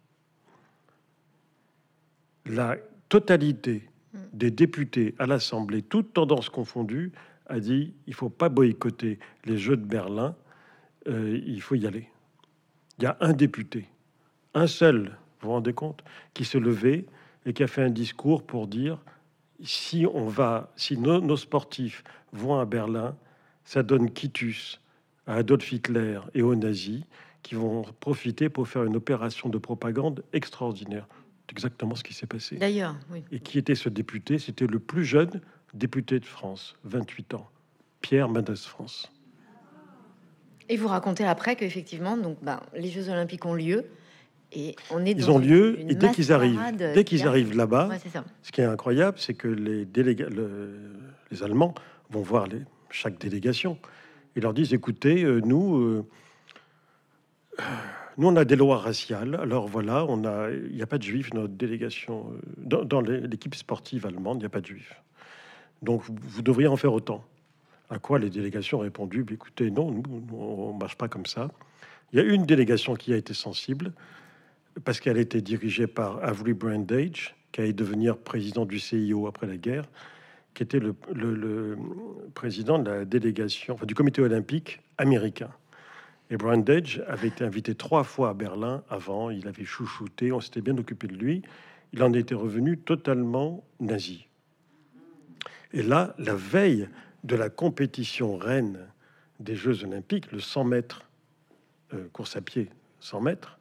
La 2.46 2.76
totalité 3.08 3.88
des 4.32 4.50
députés 4.50 5.14
à 5.18 5.26
l'Assemblée, 5.26 5.82
toutes 5.82 6.14
tendances 6.14 6.48
confondues, 6.48 7.12
a 7.46 7.60
dit 7.60 7.94
il 8.06 8.14
faut 8.14 8.30
pas 8.30 8.48
boycotter 8.48 9.18
les 9.44 9.58
Jeux 9.58 9.76
de 9.76 9.84
Berlin, 9.84 10.34
euh, 11.08 11.38
il 11.44 11.60
faut 11.60 11.74
y 11.74 11.86
aller. 11.86 12.08
Il 12.98 13.04
y 13.04 13.06
a 13.06 13.16
un 13.20 13.32
député, 13.32 13.88
un 14.54 14.66
seul, 14.66 15.16
vous 15.40 15.48
vous 15.48 15.50
rendez 15.50 15.72
compte, 15.72 16.02
qui 16.32 16.44
se 16.44 16.58
levait 16.58 17.04
et 17.46 17.52
qui 17.52 17.62
a 17.62 17.66
fait 17.66 17.82
un 17.82 17.90
discours 17.90 18.42
pour 18.42 18.66
dire 18.66 18.98
si 19.62 20.06
on 20.12 20.26
va, 20.26 20.72
si 20.76 20.96
nos, 20.96 21.36
sportifs 21.36 22.02
vont 22.32 22.58
à 22.58 22.64
Berlin, 22.64 23.16
ça 23.64 23.82
donne 23.82 24.10
quitus 24.10 24.80
à 25.26 25.36
Adolf 25.36 25.70
Hitler 25.72 26.20
et 26.34 26.42
aux 26.42 26.54
nazis 26.54 27.02
qui 27.42 27.54
vont 27.54 27.84
profiter 28.00 28.48
pour 28.48 28.68
faire 28.68 28.84
une 28.84 28.96
opération 28.96 29.48
de 29.48 29.58
propagande 29.58 30.24
extraordinaire. 30.32 31.06
C'est 31.46 31.52
exactement 31.52 31.94
ce 31.94 32.04
qui 32.04 32.14
s'est 32.14 32.26
passé. 32.26 32.56
D'ailleurs, 32.56 32.96
oui. 33.10 33.24
Et 33.32 33.40
qui 33.40 33.58
était 33.58 33.74
ce 33.74 33.88
député? 33.88 34.38
C'était 34.38 34.66
le 34.66 34.78
plus 34.78 35.04
jeune 35.04 35.40
député 35.74 36.20
de 36.20 36.24
France, 36.24 36.76
28 36.84 37.34
ans, 37.34 37.48
Pierre 38.00 38.28
Mendès 38.28 38.56
France. 38.56 39.10
Et 40.68 40.76
vous 40.76 40.88
racontez 40.88 41.24
après 41.24 41.56
qu'effectivement, 41.56 42.16
donc, 42.16 42.38
ben, 42.42 42.60
les 42.74 42.90
Jeux 42.90 43.08
Olympiques 43.08 43.44
ont 43.44 43.54
lieu, 43.54 43.86
et 44.52 44.74
on 44.90 45.04
est 45.04 45.12
ils 45.12 45.30
ont 45.30 45.38
lieu 45.38 45.78
et 45.80 45.94
dès 45.94 46.10
qu'ils 46.10 46.32
arrivent, 46.32 46.60
dès 46.76 47.04
qu'ils 47.04 47.26
arrivent 47.26 47.56
là-bas, 47.56 47.88
ce 48.42 48.50
qui 48.52 48.60
est 48.60 48.64
incroyable, 48.64 49.18
c'est 49.18 49.34
que 49.34 49.48
les 49.48 49.84
délégats, 49.84 50.26
les 51.30 51.42
Allemands 51.42 51.74
vont 52.10 52.22
voir 52.22 52.46
les, 52.46 52.62
chaque 52.90 53.18
délégation 53.18 53.78
et 54.36 54.40
leur 54.40 54.54
disent 54.54 54.74
écoutez, 54.74 55.22
euh, 55.22 55.40
nous, 55.40 55.76
euh, 55.78 56.06
nous 58.18 58.28
on 58.28 58.36
a 58.36 58.44
des 58.44 58.56
lois 58.56 58.78
raciales. 58.78 59.36
Alors 59.36 59.68
voilà, 59.68 60.04
on 60.08 60.24
a, 60.24 60.50
il 60.50 60.74
n'y 60.74 60.82
a 60.82 60.86
pas 60.86 60.98
de 60.98 61.02
juifs 61.02 61.30
dans 61.30 61.42
notre 61.42 61.54
délégation, 61.54 62.32
euh, 62.72 62.84
dans, 62.84 63.00
l'équipe 63.00 63.54
sportive 63.54 64.06
allemande, 64.06 64.38
il 64.38 64.40
n'y 64.40 64.46
a 64.46 64.50
pas 64.50 64.60
de 64.60 64.66
juifs. 64.66 65.00
Donc 65.82 66.02
vous, 66.04 66.42
devriez 66.42 66.68
en 66.68 66.76
faire 66.76 66.92
autant. 66.92 67.24
À 67.88 67.98
quoi 67.98 68.18
les 68.18 68.30
délégations 68.30 68.78
ont 68.78 68.82
répondu 68.82 69.24
écoutez, 69.32 69.70
non, 69.70 69.90
nous, 69.90 70.02
on 70.32 70.72
marche 70.74 70.96
pas 70.96 71.08
comme 71.08 71.26
ça. 71.26 71.48
Il 72.12 72.18
y 72.18 72.22
a 72.22 72.24
une 72.24 72.44
délégation 72.44 72.94
qui 72.94 73.12
a 73.12 73.16
été 73.16 73.34
sensible 73.34 73.92
parce 74.84 75.00
qu'elle 75.00 75.18
était 75.18 75.42
dirigée 75.42 75.86
par 75.86 76.22
Avery 76.24 76.54
Brandage, 76.54 77.34
qui 77.52 77.60
allait 77.60 77.72
devenir 77.72 78.16
président 78.16 78.64
du 78.64 78.78
CIO 78.78 79.26
après 79.26 79.46
la 79.46 79.56
guerre, 79.56 79.84
qui 80.54 80.62
était 80.62 80.80
le, 80.80 80.94
président 82.34 82.78
de 82.78 82.90
la 82.90 83.04
délégation, 83.04 83.74
enfin, 83.74 83.86
du 83.86 83.94
comité 83.94 84.20
olympique 84.20 84.80
américain. 84.98 85.50
Et 86.30 86.36
Brandage 86.36 87.02
avait 87.08 87.28
été 87.28 87.44
invité 87.44 87.74
trois 87.74 88.04
fois 88.04 88.30
à 88.30 88.34
Berlin 88.34 88.84
avant, 88.88 89.30
il 89.30 89.48
avait 89.48 89.64
chouchouté, 89.64 90.32
on 90.32 90.40
s'était 90.40 90.60
bien 90.60 90.76
occupé 90.78 91.08
de 91.08 91.16
lui. 91.16 91.42
Il 91.92 92.02
en 92.04 92.12
était 92.12 92.36
revenu 92.36 92.78
totalement 92.78 93.64
nazi. 93.80 94.26
Et 95.72 95.82
là, 95.82 96.14
la 96.18 96.34
veille 96.34 96.88
de 97.24 97.34
la 97.34 97.48
compétition 97.48 98.36
reine 98.36 98.78
des 99.40 99.56
Jeux 99.56 99.84
olympiques, 99.84 100.30
le 100.30 100.40
100 100.40 100.64
mètres, 100.64 101.02
euh, 101.94 102.08
course 102.12 102.36
à 102.36 102.40
pied 102.40 102.70
100 103.00 103.20
mètres, 103.22 103.59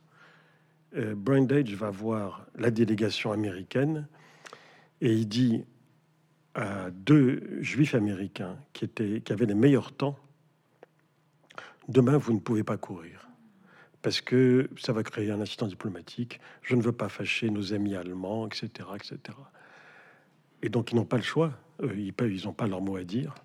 euh, 0.95 1.15
va 1.75 1.89
voir 1.89 2.45
la 2.55 2.71
délégation 2.71 3.31
américaine 3.31 4.07
et 5.01 5.13
il 5.13 5.27
dit 5.27 5.63
à 6.55 6.89
deux 6.91 7.61
juifs 7.61 7.95
américains 7.95 8.57
qui, 8.73 8.85
étaient, 8.85 9.21
qui 9.21 9.31
avaient 9.31 9.45
les 9.45 9.55
meilleurs 9.55 9.91
temps, 9.91 10.17
demain 11.87 12.17
vous 12.17 12.33
ne 12.33 12.39
pouvez 12.39 12.63
pas 12.63 12.77
courir 12.77 13.27
parce 14.01 14.21
que 14.21 14.69
ça 14.77 14.93
va 14.93 15.03
créer 15.03 15.29
un 15.29 15.41
incident 15.41 15.67
diplomatique, 15.67 16.39
je 16.61 16.75
ne 16.75 16.81
veux 16.81 16.93
pas 16.93 17.09
fâcher 17.09 17.49
nos 17.49 17.73
amis 17.73 17.95
allemands, 17.95 18.47
etc. 18.47 18.69
etc. 18.95 19.19
Et 20.61 20.69
donc 20.69 20.91
ils 20.91 20.95
n'ont 20.95 21.05
pas 21.05 21.17
le 21.17 21.23
choix, 21.23 21.53
ils 21.83 22.13
n'ont 22.45 22.53
pas 22.53 22.67
leur 22.67 22.81
mot 22.81 22.95
à 22.95 23.03
dire, 23.03 23.35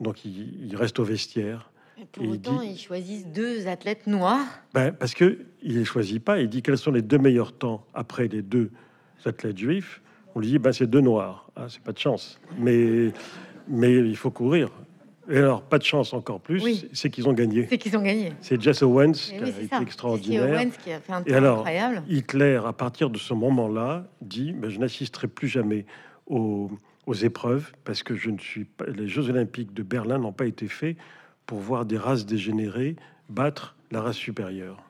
donc 0.00 0.24
ils 0.24 0.76
restent 0.76 0.98
au 0.98 1.04
vestiaire 1.04 1.70
pour 2.12 2.28
autant, 2.28 2.60
ils 2.60 2.78
choisissent 2.78 3.26
deux 3.26 3.66
athlètes 3.66 4.06
noirs. 4.06 4.46
Ben, 4.72 4.92
parce 4.92 5.14
que 5.14 5.38
il 5.62 5.76
les 5.78 5.84
choisit 5.84 6.22
pas. 6.22 6.40
Il 6.40 6.48
dit 6.48 6.62
quels 6.62 6.78
sont 6.78 6.92
les 6.92 7.02
deux 7.02 7.18
meilleurs 7.18 7.52
temps 7.52 7.86
après 7.94 8.28
les 8.28 8.42
deux 8.42 8.70
athlètes 9.24 9.58
juifs? 9.58 10.02
On 10.34 10.40
lui 10.40 10.48
dit 10.48 10.58
ben 10.58 10.72
c'est 10.72 10.86
deux 10.86 11.00
noirs. 11.00 11.50
Ah, 11.56 11.66
c'est 11.68 11.82
pas 11.82 11.92
de 11.92 11.98
chance. 11.98 12.40
Mais 12.58 13.12
mais 13.68 13.94
il 13.94 14.16
faut 14.16 14.30
courir. 14.30 14.70
Et 15.30 15.38
alors, 15.38 15.62
pas 15.62 15.78
de 15.78 15.84
chance 15.84 16.12
encore 16.12 16.40
plus, 16.40 16.86
c'est 16.92 17.08
qu'ils 17.08 17.28
ont 17.28 17.32
gagné. 17.32 17.66
C'est 17.70 17.78
qu'ils 17.78 17.96
ont 17.96 18.02
gagné. 18.02 18.32
C'est 18.40 18.60
Jesse 18.60 18.82
Owens 18.82 19.12
qui 19.12 19.36
a 19.36 19.48
été 19.48 19.76
extraordinaire. 19.80 20.68
Et 21.26 21.34
alors, 21.34 21.60
incroyable. 21.60 22.02
Hitler, 22.08 22.60
à 22.64 22.74
partir 22.74 23.08
de 23.08 23.16
ce 23.16 23.32
moment-là, 23.32 24.06
dit 24.20 24.52
ben, 24.52 24.68
Je 24.68 24.78
n'assisterai 24.78 25.28
plus 25.28 25.48
jamais 25.48 25.86
aux, 26.26 26.70
aux, 27.06 27.14
épreuves 27.14 27.72
parce 27.84 28.02
que 28.02 28.14
je 28.14 28.28
ne 28.28 28.38
suis 28.38 28.64
pas, 28.64 28.84
les 28.86 29.08
Jeux 29.08 29.30
Olympiques 29.30 29.72
de 29.72 29.82
Berlin 29.82 30.18
n'ont 30.18 30.32
pas 30.32 30.46
été 30.46 30.68
faits 30.68 30.96
pour 31.46 31.58
voir 31.58 31.84
des 31.84 31.98
races 31.98 32.26
dégénérées 32.26 32.96
battre 33.28 33.74
la 33.90 34.00
race 34.00 34.16
supérieure. 34.16 34.82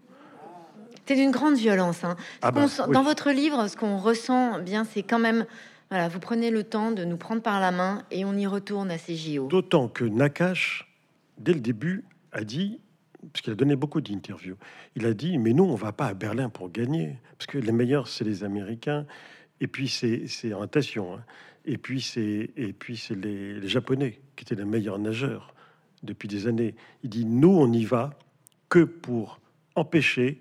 C'est 1.07 1.17
d'une 1.17 1.31
grande 1.31 1.57
violence. 1.57 2.05
Hein. 2.05 2.17
Ah 2.41 2.51
bah, 2.51 2.67
dans 2.91 3.03
votre 3.03 3.31
livre, 3.31 3.69
ce 3.69 3.77
qu'on 3.77 3.99
ressent 3.99 4.61
bien, 4.61 4.85
c'est 4.85 5.03
quand 5.03 5.19
même, 5.19 5.45
voilà, 5.91 6.09
vous 6.09 6.19
prenez 6.19 6.51
le 6.51 6.65
temps 6.65 6.93
de 6.93 7.05
nous 7.05 7.19
prendre 7.19 7.43
par 7.43 7.61
la 7.61 7.71
main 7.71 8.03
et 8.11 8.25
on 8.25 8.35
y 8.35 8.47
retourne 8.47 8.91
à 8.91 8.99
ces 8.99 9.15
JO. 9.15 9.49
D'autant 9.49 9.89
que 9.89 10.05
Nakash, 10.05 10.89
dès 11.39 11.53
le 11.53 11.61
début, 11.61 12.05
a 12.33 12.43
dit, 12.43 12.81
parce 13.33 13.43
qu'il 13.43 13.53
a 13.53 13.57
donné 13.57 13.77
beaucoup 13.77 14.01
d'interviews, 14.01 14.57
il 14.97 15.05
a 15.07 15.13
dit, 15.13 15.37
mais 15.37 15.53
nous, 15.53 15.65
on 15.65 15.75
va 15.75 15.93
pas 15.93 16.07
à 16.07 16.15
Berlin 16.15 16.49
pour 16.49 16.71
gagner, 16.71 17.19
parce 17.37 17.47
que 17.47 17.59
les 17.59 17.73
meilleurs, 17.73 18.09
c'est 18.09 18.25
les 18.25 18.43
Américains, 18.43 19.05
et 19.61 19.67
puis 19.67 19.89
c'est 19.89 20.53
en 20.53 20.63
hein. 20.63 21.25
et 21.65 21.79
puis 21.79 22.01
c'est 22.01 22.51
et 22.57 22.73
puis 22.73 22.97
c'est 22.97 23.15
les, 23.15 23.55
les 23.55 23.69
Japonais 23.69 24.21
qui 24.37 24.45
étaient 24.45 24.57
les 24.57 24.65
meilleurs 24.65 24.99
nageurs 24.99 25.54
depuis 26.05 26.29
des 26.29 26.47
années. 26.47 26.75
Il 27.03 27.11
dit 27.11 27.25
nous, 27.25 27.49
on 27.49 27.69
n'y 27.69 27.85
va 27.85 28.11
que 28.69 28.85
pour 28.85 29.41
empêcher 29.75 30.39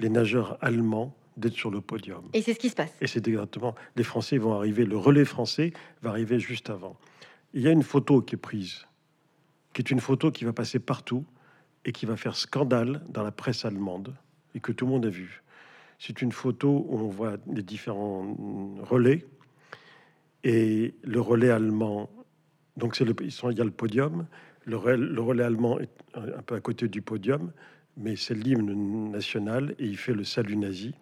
les 0.00 0.08
nageurs 0.08 0.58
allemands 0.60 1.14
d'être 1.36 1.54
sur 1.54 1.70
le 1.70 1.80
podium. 1.80 2.28
Et 2.32 2.42
c'est 2.42 2.54
ce 2.54 2.58
qui 2.58 2.70
se 2.70 2.74
passe. 2.74 2.94
Et 3.00 3.06
c'est 3.06 3.26
exactement. 3.28 3.74
Les 3.94 4.02
Français 4.02 4.38
vont 4.38 4.54
arriver, 4.54 4.84
le 4.84 4.96
relais 4.96 5.24
français 5.24 5.72
va 6.02 6.10
arriver 6.10 6.38
juste 6.38 6.70
avant. 6.70 6.96
Il 7.52 7.62
y 7.62 7.68
a 7.68 7.70
une 7.70 7.82
photo 7.82 8.22
qui 8.22 8.34
est 8.34 8.38
prise, 8.38 8.86
qui 9.72 9.82
est 9.82 9.90
une 9.90 10.00
photo 10.00 10.30
qui 10.30 10.44
va 10.44 10.52
passer 10.52 10.78
partout 10.78 11.24
et 11.84 11.92
qui 11.92 12.06
va 12.06 12.16
faire 12.16 12.36
scandale 12.36 13.02
dans 13.08 13.22
la 13.22 13.32
presse 13.32 13.64
allemande 13.64 14.14
et 14.54 14.60
que 14.60 14.72
tout 14.72 14.86
le 14.86 14.92
monde 14.92 15.06
a 15.06 15.10
vu. 15.10 15.42
C'est 15.98 16.20
une 16.22 16.32
photo 16.32 16.86
où 16.88 16.98
on 16.98 17.08
voit 17.08 17.36
les 17.52 17.62
différents 17.62 18.34
relais 18.82 19.26
et 20.44 20.94
le 21.02 21.20
relais 21.20 21.50
allemand. 21.50 22.10
Donc 22.76 22.96
c'est 22.96 23.04
le, 23.04 23.14
il 23.20 23.58
y 23.58 23.60
a 23.60 23.64
le 23.64 23.70
podium 23.70 24.26
le 24.66 24.76
relais, 24.76 25.44
allemand 25.44 25.78
est 25.78 25.90
un 26.14 26.42
peu 26.42 26.54
à 26.54 26.60
côté 26.60 26.88
du 26.88 27.00
podium, 27.00 27.52
mais 27.96 28.16
c'est 28.16 28.34
l'hymne 28.34 29.10
national 29.10 29.74
et 29.78 29.86
il 29.86 29.96
fait 29.96 30.12
le 30.12 30.24
salut 30.24 30.56
nazi. 30.56 30.94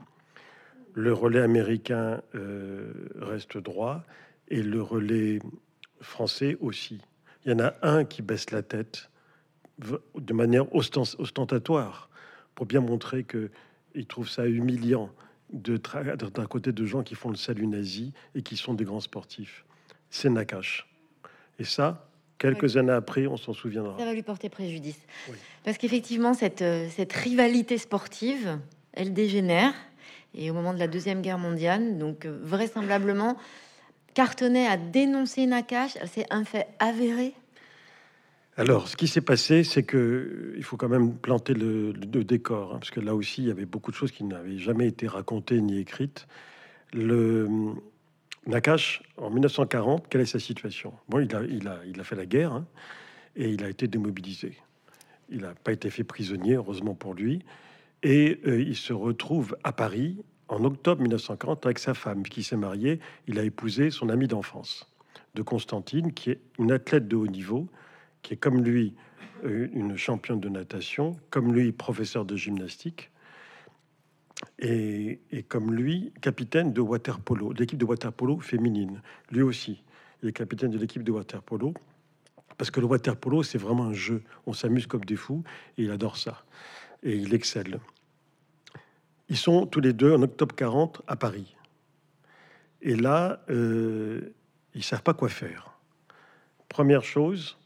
Le 0.92 1.12
relais 1.12 1.40
américain 1.40 2.20
euh, 2.34 2.92
reste 3.16 3.58
droit 3.58 4.04
et 4.48 4.62
le 4.62 4.80
relais 4.80 5.40
français 6.00 6.56
aussi. 6.60 7.00
Il 7.44 7.52
y 7.52 7.54
en 7.54 7.58
a 7.58 7.74
un 7.82 8.04
qui 8.04 8.22
baisse 8.22 8.50
la 8.50 8.62
tête 8.62 9.10
de 10.14 10.32
manière 10.32 10.72
ostentatoire 10.74 12.08
pour 12.54 12.66
bien 12.66 12.80
montrer 12.80 13.24
que 13.24 13.50
il 13.94 14.06
trouve 14.06 14.28
ça 14.28 14.46
humiliant 14.46 15.10
de 15.52 15.76
d'un 15.76 16.46
côté 16.46 16.72
de 16.72 16.84
gens 16.84 17.02
qui 17.02 17.14
font 17.14 17.30
le 17.30 17.36
salut 17.36 17.66
nazi 17.66 18.12
et 18.34 18.42
qui 18.42 18.56
sont 18.56 18.74
des 18.74 18.84
grands 18.84 19.00
sportifs. 19.00 19.64
C'est 20.10 20.30
Nakash. 20.30 20.88
Et 21.58 21.64
ça, 21.64 22.08
Quelques 22.38 22.76
années 22.76 22.92
après, 22.92 23.26
on 23.26 23.36
s'en 23.36 23.52
souviendra. 23.52 23.96
Ça 23.98 24.04
va 24.04 24.12
lui 24.12 24.22
porter 24.22 24.48
préjudice. 24.48 24.98
Parce 25.64 25.78
qu'effectivement, 25.78 26.34
cette, 26.34 26.62
euh, 26.62 26.88
cette 26.90 27.12
rivalité 27.12 27.78
sportive, 27.78 28.58
elle 28.92 29.12
dégénère. 29.12 29.72
Et 30.34 30.50
au 30.50 30.54
moment 30.54 30.74
de 30.74 30.78
la 30.78 30.88
Deuxième 30.88 31.22
Guerre 31.22 31.38
mondiale, 31.38 31.96
donc 31.96 32.26
euh, 32.26 32.38
vraisemblablement, 32.42 33.36
Cartonnet 34.14 34.66
a 34.66 34.76
dénoncé 34.76 35.46
Nakash. 35.46 35.92
C'est 36.06 36.26
un 36.30 36.44
fait 36.44 36.66
avéré? 36.80 37.34
Alors, 38.56 38.88
ce 38.88 38.96
qui 38.96 39.08
s'est 39.08 39.20
passé, 39.20 39.64
c'est 39.64 39.82
que 39.82 40.54
il 40.56 40.62
faut 40.62 40.76
quand 40.76 40.88
même 40.88 41.16
planter 41.16 41.54
le, 41.54 41.92
décor, 41.92 42.74
hein, 42.74 42.78
parce 42.78 42.90
que 42.90 43.00
là 43.00 43.14
aussi, 43.14 43.42
il 43.42 43.48
y 43.48 43.50
avait 43.50 43.64
beaucoup 43.64 43.90
de 43.90 43.96
choses 43.96 44.12
qui 44.12 44.22
n'avaient 44.22 44.58
jamais 44.58 44.86
été 44.86 45.08
racontées 45.08 45.60
ni 45.60 45.78
écrites. 45.78 46.28
Le 46.92 47.48
Nakash, 48.46 49.02
en 49.16 49.30
1940, 49.30 50.08
quelle 50.08 50.20
est 50.20 50.26
sa 50.26 50.38
situation? 50.38 50.92
Bon, 51.08 51.20
il 51.20 51.34
a, 51.34 51.42
il, 51.44 51.66
a, 51.66 51.80
il 51.86 51.98
a 51.98 52.04
fait 52.04 52.16
la 52.16 52.26
guerre 52.26 52.52
hein, 52.52 52.66
et 53.36 53.48
il 53.48 53.64
a 53.64 53.68
été 53.68 53.88
démobilisé. 53.88 54.58
Il 55.30 55.42
n'a 55.42 55.54
pas 55.54 55.72
été 55.72 55.88
fait 55.88 56.04
prisonnier, 56.04 56.54
heureusement 56.54 56.94
pour 56.94 57.14
lui. 57.14 57.42
Et 58.02 58.40
euh, 58.46 58.60
il 58.60 58.76
se 58.76 58.92
retrouve 58.92 59.56
à 59.64 59.72
Paris 59.72 60.22
en 60.48 60.62
octobre 60.64 61.00
1940 61.00 61.64
avec 61.64 61.78
sa 61.78 61.94
femme 61.94 62.22
qui 62.22 62.42
s'est 62.42 62.56
mariée. 62.56 63.00
Il 63.26 63.38
a 63.38 63.44
épousé 63.44 63.90
son 63.90 64.10
amie 64.10 64.28
d'enfance, 64.28 64.90
de 65.34 65.42
Constantine, 65.42 66.12
qui 66.12 66.30
est 66.30 66.40
une 66.58 66.70
athlète 66.70 67.08
de 67.08 67.16
haut 67.16 67.26
niveau, 67.26 67.68
qui 68.20 68.34
est 68.34 68.36
comme 68.36 68.62
lui 68.62 68.94
euh, 69.44 69.68
une 69.72 69.96
championne 69.96 70.40
de 70.40 70.50
natation, 70.50 71.16
comme 71.30 71.54
lui 71.54 71.72
professeur 71.72 72.26
de 72.26 72.36
gymnastique, 72.36 73.10
et, 74.58 75.20
comme 75.48 75.74
lui 75.74 76.12
capitaine 76.20 76.72
de 76.72 76.80
water 76.80 77.20
polo, 77.20 77.52
l'équipe 77.52 77.78
de 77.78 77.84
water 77.84 78.12
polo 78.12 78.40
féminine. 78.40 79.02
Lui 79.30 79.42
aussi, 79.42 79.82
il 80.22 80.28
est 80.28 80.32
capitaine 80.32 80.70
de 80.70 80.78
l'équipe 80.78 81.02
de 81.02 81.12
water 81.12 81.42
polo. 81.42 81.74
Parce 82.56 82.70
que 82.70 82.80
le 82.80 82.86
water 82.86 83.16
polo, 83.16 83.42
c'est 83.42 83.58
vraiment 83.58 83.84
un 83.84 83.92
jeu. 83.92 84.22
On 84.46 84.52
s'amuse 84.52 84.86
comme 84.86 85.04
des 85.04 85.16
fous 85.16 85.42
et 85.76 85.84
il 85.84 85.90
adore 85.90 86.16
ça. 86.16 86.44
Et 87.02 87.16
il 87.16 87.34
excelle. 87.34 87.80
Ils 89.28 89.36
sont 89.36 89.66
tous 89.66 89.80
les 89.80 89.92
deux 89.92 90.14
en 90.14 90.22
octobre 90.22 90.54
40 90.54 91.02
à 91.06 91.16
Paris. 91.16 91.56
Et 92.82 92.94
là, 92.94 93.42
euh, 93.50 94.34
ils 94.74 94.84
savent 94.84 95.02
pas 95.02 95.14
quoi 95.14 95.28
faire. 95.28 95.78
Première 96.68 97.04
chose, 97.04 97.58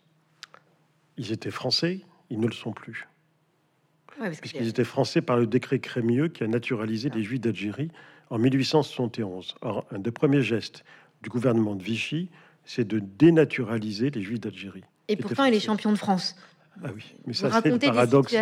ils 1.16 1.33
étaient 1.33 1.50
français, 1.50 2.00
ils 2.31 2.40
ne 2.40 2.46
le 2.46 2.52
sont 2.52 2.72
plus. 2.72 3.09
Puisqu'ils 4.40 4.68
étaient 4.68 4.85
français 4.85 5.22
par 5.22 5.37
le 5.37 5.46
décret 5.46 5.78
Crémieux 5.78 6.28
qui 6.28 6.44
a 6.44 6.46
naturalisé 6.46 7.11
les 7.11 7.22
Juifs 7.22 7.40
d'Algérie 7.40 7.90
en 8.31 8.38
1871. 8.38 9.57
Or, 9.62 9.87
un 9.90 9.98
des 9.98 10.11
premiers 10.11 10.42
gestes 10.42 10.85
du 11.22 11.31
gouvernement 11.31 11.74
de 11.74 11.83
Vichy, 11.83 12.31
c'est 12.64 12.87
de 12.87 12.98
dénaturaliser 12.98 14.11
les 14.11 14.22
Juifs 14.22 14.40
d'Algérie. 14.40 14.85
Et 15.09 15.16
pourtant, 15.16 15.44
il 15.44 15.54
est 15.54 15.61
champion 15.61 15.92
de 15.92 15.98
France. 15.98 16.37
Ah 16.85 16.90
oui, 16.94 17.14
mais 17.26 17.33
ça, 17.33 17.50
c'est 17.50 17.70
le 17.70 17.78
paradoxe, 17.78 18.35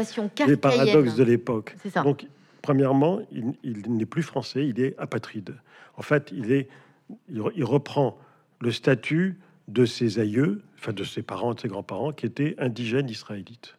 les 0.46 0.56
paradoxes 0.56 1.14
de 1.14 1.24
l'époque. 1.24 1.76
Donc, 2.04 2.26
premièrement, 2.60 3.20
il, 3.30 3.90
n'est 3.90 4.06
plus 4.06 4.22
français, 4.22 4.66
il 4.66 4.80
est 4.80 4.98
apatride. 4.98 5.54
En 5.96 6.02
fait, 6.02 6.32
il, 6.32 6.52
est, 6.52 6.68
il, 7.28 7.64
reprend 7.64 8.18
le 8.60 8.72
statut 8.72 9.38
de 9.68 9.86
ses 9.86 10.18
aïeux, 10.18 10.62
enfin 10.78 10.92
de 10.92 11.04
ses 11.04 11.22
parents, 11.22 11.54
de 11.54 11.60
ses 11.60 11.68
grands-parents, 11.68 12.12
qui 12.12 12.26
étaient 12.26 12.56
indigènes 12.58 13.08
israélites. 13.08 13.75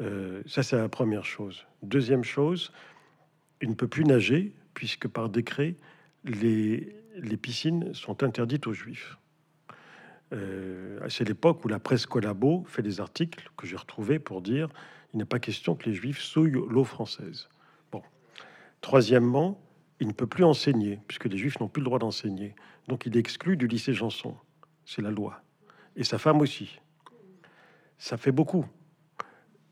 Euh, 0.00 0.42
ça, 0.46 0.62
c'est 0.62 0.76
la 0.76 0.88
première 0.88 1.24
chose. 1.24 1.66
Deuxième 1.82 2.24
chose, 2.24 2.72
il 3.60 3.68
ne 3.68 3.74
peut 3.74 3.88
plus 3.88 4.04
nager, 4.04 4.52
puisque 4.74 5.08
par 5.08 5.28
décret, 5.28 5.76
les, 6.24 6.96
les 7.16 7.36
piscines 7.36 7.92
sont 7.94 8.22
interdites 8.22 8.66
aux 8.66 8.72
juifs. 8.72 9.16
Euh, 10.32 11.00
c'est 11.08 11.26
l'époque 11.26 11.64
où 11.64 11.68
la 11.68 11.80
presse 11.80 12.06
collabo 12.06 12.64
fait 12.68 12.82
des 12.82 13.00
articles 13.00 13.50
que 13.56 13.66
j'ai 13.66 13.76
retrouvés 13.76 14.20
pour 14.20 14.42
dire 14.42 14.68
il 15.12 15.18
n'est 15.18 15.24
pas 15.24 15.40
question 15.40 15.74
que 15.74 15.88
les 15.88 15.94
juifs 15.94 16.20
souillent 16.20 16.64
l'eau 16.68 16.84
française. 16.84 17.48
Bon. 17.90 18.02
Troisièmement, 18.80 19.60
il 19.98 20.06
ne 20.06 20.12
peut 20.12 20.26
plus 20.26 20.44
enseigner, 20.44 21.00
puisque 21.08 21.24
les 21.24 21.36
juifs 21.36 21.58
n'ont 21.58 21.68
plus 21.68 21.80
le 21.80 21.86
droit 21.86 21.98
d'enseigner. 21.98 22.54
Donc 22.86 23.06
il 23.06 23.16
est 23.16 23.20
exclu 23.20 23.56
du 23.56 23.66
lycée 23.66 23.92
Janson. 23.92 24.36
C'est 24.84 25.02
la 25.02 25.10
loi. 25.10 25.42
Et 25.96 26.04
sa 26.04 26.18
femme 26.18 26.40
aussi. 26.40 26.78
Ça 27.98 28.16
fait 28.16 28.32
beaucoup. 28.32 28.64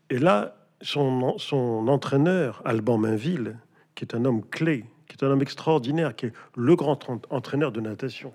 Et 0.09 0.17
là, 0.17 0.55
son, 0.81 1.87
entraîneur, 1.87 2.61
Alban 2.65 2.97
Mainville, 2.97 3.57
qui 3.95 4.05
est 4.05 4.15
un 4.15 4.25
homme 4.25 4.43
clé, 4.49 4.85
qui 5.07 5.15
est 5.15 5.25
un 5.25 5.31
homme 5.31 5.41
extraordinaire, 5.41 6.15
qui 6.15 6.27
est 6.27 6.33
le 6.55 6.75
grand 6.75 6.99
entraîneur 7.29 7.71
de 7.71 7.81
natation, 7.81 8.33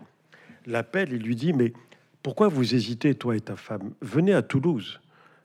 l'appelle 0.66 1.12
et 1.12 1.18
lui 1.18 1.36
dit 1.36 1.52
Mais 1.52 1.72
pourquoi 2.22 2.48
vous 2.48 2.74
hésitez, 2.74 3.14
toi 3.14 3.36
et 3.36 3.40
ta 3.40 3.56
femme? 3.56 3.92
Venez 4.00 4.34
à 4.34 4.42
Toulouse. 4.42 5.00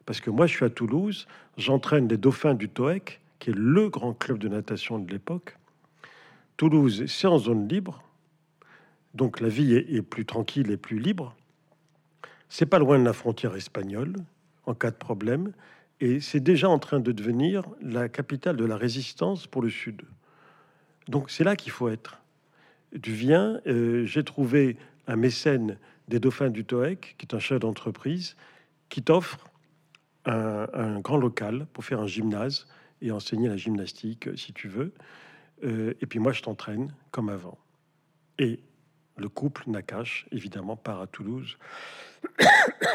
Parce 0.05 0.21
que 0.21 0.29
moi, 0.29 0.47
je 0.47 0.55
suis 0.55 0.65
à 0.65 0.69
Toulouse, 0.69 1.27
j'entraîne 1.57 2.07
les 2.07 2.17
dauphins 2.17 2.55
du 2.55 2.69
TOEC, 2.69 3.21
qui 3.37 3.51
est 3.51 3.55
le 3.55 3.89
grand 3.89 4.13
club 4.13 4.37
de 4.37 4.47
natation 4.47 4.99
de 4.99 5.11
l'époque. 5.11 5.55
Toulouse, 6.57 7.05
c'est 7.07 7.27
en 7.27 7.37
zone 7.37 7.67
libre, 7.67 8.03
donc 9.13 9.39
la 9.39 9.49
vie 9.49 9.73
est, 9.73 10.01
plus 10.01 10.25
tranquille 10.25 10.71
et 10.71 10.77
plus 10.77 10.99
libre. 10.99 11.35
C'est 12.49 12.65
pas 12.65 12.79
loin 12.79 12.99
de 12.99 13.05
la 13.05 13.13
frontière 13.13 13.55
espagnole, 13.55 14.15
en 14.65 14.73
cas 14.73 14.91
de 14.91 14.95
problème, 14.95 15.53
et 16.01 16.19
c'est 16.21 16.39
déjà 16.39 16.69
en 16.69 16.79
train 16.79 16.99
de 16.99 17.11
devenir 17.11 17.63
la 17.81 18.09
capitale 18.09 18.55
de 18.55 18.65
la 18.65 18.77
résistance 18.77 19.47
pour 19.47 19.61
le 19.61 19.69
Sud. 19.69 20.01
Donc 21.07 21.29
c'est 21.29 21.43
là 21.43 21.55
qu'il 21.55 21.71
faut 21.71 21.89
être. 21.89 22.21
Tu 23.01 23.11
viens, 23.11 23.61
euh, 23.67 24.05
j'ai 24.05 24.23
trouvé 24.23 24.77
un 25.07 25.15
mécène 25.15 25.77
des 26.07 26.19
dauphins 26.19 26.49
du 26.49 26.65
TOEC, 26.65 27.15
qui 27.17 27.25
est 27.25 27.35
un 27.35 27.39
chef 27.39 27.59
d'entreprise, 27.59 28.35
qui 28.89 29.03
t'offre 29.03 29.45
un, 30.25 30.99
grand 30.99 31.17
local 31.17 31.65
pour 31.73 31.83
faire 31.83 32.01
un 32.01 32.07
gymnase 32.07 32.67
et 33.01 33.11
enseigner 33.11 33.47
la 33.47 33.57
gymnastique, 33.57 34.27
euh, 34.27 34.35
si 34.35 34.53
tu 34.53 34.67
veux. 34.67 34.93
Euh, 35.63 35.93
et 36.01 36.05
puis 36.05 36.19
moi, 36.19 36.31
je 36.31 36.41
t'entraîne 36.41 36.93
comme 37.11 37.29
avant. 37.29 37.57
Et 38.37 38.59
le 39.17 39.29
couple 39.29 39.63
Nakash, 39.67 40.27
évidemment, 40.31 40.75
part 40.75 41.01
à 41.01 41.07
Toulouse. 41.07 41.57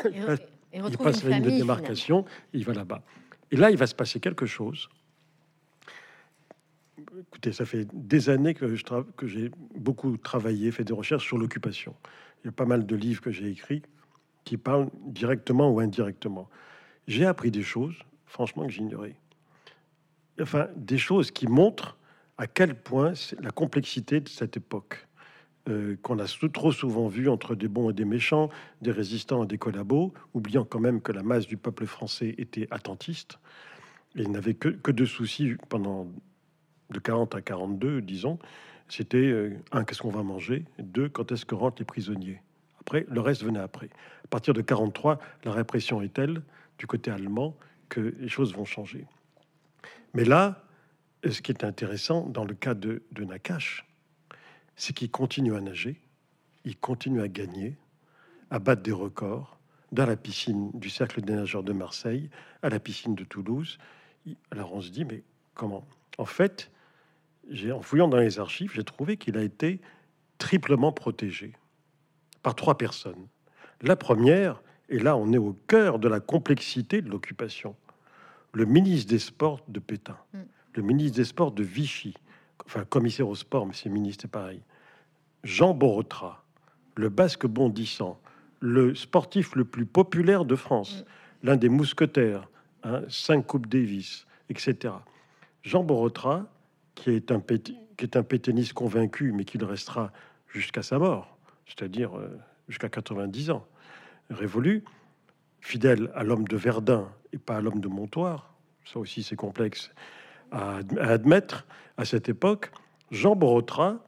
Et, 0.06 0.20
il 0.74 0.98
passe 0.98 1.24
la 1.24 1.38
ligne 1.38 1.44
de 1.44 1.50
démarcation, 1.50 2.24
il 2.52 2.64
va 2.64 2.74
là-bas. 2.74 3.02
Et 3.50 3.56
là, 3.56 3.70
il 3.70 3.76
va 3.76 3.86
se 3.86 3.94
passer 3.94 4.20
quelque 4.20 4.46
chose. 4.46 4.88
Écoutez, 7.18 7.52
ça 7.52 7.64
fait 7.64 7.86
des 7.92 8.28
années 8.28 8.54
que 8.54 8.74
j'ai 9.26 9.50
beaucoup 9.76 10.16
travaillé, 10.16 10.70
fait 10.72 10.84
des 10.84 10.92
recherches 10.92 11.26
sur 11.26 11.38
l'occupation. 11.38 11.94
Il 12.42 12.46
y 12.46 12.48
a 12.48 12.52
pas 12.52 12.64
mal 12.64 12.86
de 12.86 12.96
livres 12.96 13.20
que 13.20 13.30
j'ai 13.30 13.48
écrits 13.48 13.82
qui 14.44 14.56
parlent 14.56 14.90
directement 15.06 15.70
ou 15.70 15.80
indirectement. 15.80 16.48
J'ai 17.06 17.24
appris 17.24 17.50
des 17.50 17.62
choses, 17.62 17.94
franchement, 18.26 18.66
que 18.66 18.72
j'ignorais. 18.72 19.14
Enfin, 20.40 20.68
des 20.76 20.98
choses 20.98 21.30
qui 21.30 21.46
montrent 21.46 21.96
à 22.36 22.46
quel 22.46 22.74
point 22.74 23.14
c'est 23.14 23.40
la 23.40 23.50
complexité 23.50 24.20
de 24.20 24.28
cette 24.28 24.56
époque. 24.56 25.06
Euh, 25.70 25.96
qu'on 26.02 26.18
a 26.18 26.26
trop 26.52 26.72
souvent 26.72 27.08
vu 27.08 27.30
entre 27.30 27.54
des 27.54 27.68
bons 27.68 27.88
et 27.88 27.94
des 27.94 28.04
méchants, 28.04 28.50
des 28.82 28.90
résistants 28.90 29.44
et 29.44 29.46
des 29.46 29.56
collabos, 29.56 30.12
oubliant 30.34 30.66
quand 30.66 30.78
même 30.78 31.00
que 31.00 31.10
la 31.10 31.22
masse 31.22 31.46
du 31.46 31.56
peuple 31.56 31.86
français 31.86 32.34
était 32.36 32.68
attentiste 32.70 33.38
et 34.14 34.26
n'avait 34.26 34.52
que, 34.52 34.90
deux 34.90 35.06
soucis 35.06 35.54
pendant 35.70 36.06
de 36.90 36.98
40 36.98 37.34
à 37.34 37.40
42, 37.40 38.02
disons, 38.02 38.38
c'était 38.88 39.16
euh, 39.16 39.56
un, 39.72 39.84
qu'est-ce 39.84 40.02
qu'on 40.02 40.10
va 40.10 40.22
manger? 40.22 40.66
Deux, 40.78 41.08
quand 41.08 41.32
est-ce 41.32 41.46
que 41.46 41.54
rentrent 41.54 41.80
les 41.80 41.86
prisonniers? 41.86 42.42
Après, 42.80 43.06
le 43.08 43.22
reste 43.22 43.42
venait 43.42 43.58
après. 43.58 43.88
À 44.24 44.28
partir 44.28 44.52
de 44.52 44.60
43, 44.60 45.18
la 45.44 45.52
répression 45.52 46.02
est 46.02 46.12
telle 46.12 46.42
du 46.78 46.86
côté 46.86 47.10
allemand 47.10 47.56
que 47.88 48.14
les 48.18 48.28
choses 48.28 48.54
vont 48.54 48.66
changer. 48.66 49.06
Mais 50.12 50.26
là, 50.26 50.62
ce 51.26 51.40
qui 51.40 51.52
est 51.52 51.64
intéressant 51.64 52.28
dans 52.28 52.44
le 52.44 52.52
cas 52.52 52.74
de, 52.74 53.02
de 53.12 53.24
Nakash, 53.24 53.86
c'est 54.76 54.92
qu'il 54.94 55.10
continue 55.10 55.54
à 55.54 55.60
nager, 55.60 56.00
il 56.64 56.76
continue 56.76 57.20
à 57.20 57.28
gagner, 57.28 57.76
à 58.50 58.58
battre 58.58 58.82
des 58.82 58.92
records 58.92 59.58
dans 59.92 60.06
la 60.06 60.16
piscine 60.16 60.70
du 60.74 60.90
Cercle 60.90 61.20
des 61.22 61.34
nageurs 61.34 61.62
de 61.62 61.72
Marseille, 61.72 62.30
à 62.62 62.68
la 62.68 62.80
piscine 62.80 63.14
de 63.14 63.24
Toulouse. 63.24 63.78
Alors 64.50 64.74
on 64.74 64.80
se 64.80 64.90
dit, 64.90 65.04
mais 65.04 65.22
comment? 65.54 65.84
En 66.18 66.24
fait, 66.24 66.70
en 67.70 67.80
fouillant 67.82 68.08
dans 68.08 68.18
les 68.18 68.38
archives, 68.38 68.72
j'ai 68.74 68.84
trouvé 68.84 69.16
qu'il 69.16 69.36
a 69.36 69.42
été 69.42 69.80
triplement 70.38 70.92
protégé 70.92 71.52
par 72.42 72.54
trois 72.54 72.76
personnes. 72.76 73.28
La 73.82 73.96
première, 73.96 74.62
et 74.88 74.98
là 74.98 75.16
on 75.16 75.32
est 75.32 75.38
au 75.38 75.52
cœur 75.66 75.98
de 75.98 76.08
la 76.08 76.20
complexité 76.20 77.02
de 77.02 77.10
l'occupation, 77.10 77.76
le 78.52 78.64
ministre 78.64 79.10
des 79.10 79.18
Sports 79.18 79.64
de 79.68 79.80
Pétain, 79.80 80.16
mm. 80.32 80.38
le 80.74 80.82
ministre 80.82 81.16
des 81.16 81.24
Sports 81.24 81.52
de 81.52 81.62
Vichy, 81.62 82.14
enfin 82.66 82.84
commissaire 82.84 83.28
au 83.28 83.34
sport, 83.34 83.66
mais 83.66 83.74
c'est 83.74 83.88
ministre, 83.88 84.22
c'est 84.22 84.30
pareil, 84.30 84.62
Jean 85.42 85.74
Borotra, 85.74 86.44
le 86.96 87.08
basque 87.08 87.46
bondissant, 87.46 88.20
le 88.60 88.94
sportif 88.94 89.54
le 89.54 89.64
plus 89.64 89.86
populaire 89.86 90.44
de 90.44 90.56
France, 90.56 91.00
mm. 91.02 91.46
l'un 91.46 91.56
des 91.56 91.68
mousquetaires, 91.68 92.48
hein, 92.82 93.02
cinq 93.08 93.46
Coupes 93.46 93.66
Davis, 93.66 94.26
etc. 94.48 94.94
Jean 95.62 95.82
Borotra 95.84 96.46
qui 96.94 97.10
est 97.10 97.30
un, 97.30 97.40
qui 97.40 97.74
est 98.04 98.16
un 98.16 98.22
pétainiste 98.22 98.72
convaincu, 98.72 99.32
mais 99.32 99.44
qui 99.44 99.58
le 99.58 99.66
restera 99.66 100.12
jusqu'à 100.48 100.82
sa 100.82 100.98
mort, 100.98 101.36
c'est-à-dire 101.66 102.16
euh, 102.16 102.38
jusqu'à 102.68 102.88
90 102.88 103.50
ans, 103.50 103.66
révolu, 104.30 104.84
fidèle 105.60 106.10
à 106.14 106.22
l'homme 106.22 106.46
de 106.46 106.56
Verdun 106.56 107.10
et 107.32 107.38
pas 107.38 107.56
à 107.56 107.60
l'homme 107.60 107.80
de 107.80 107.88
Montoire, 107.88 108.54
ça 108.84 108.98
aussi 108.98 109.22
c'est 109.22 109.36
complexe 109.36 109.90
à, 110.54 110.78
admettre 111.00 111.66
à 111.96 112.04
cette 112.04 112.28
époque, 112.28 112.70
Jean 113.10 113.36
Borotra 113.36 113.98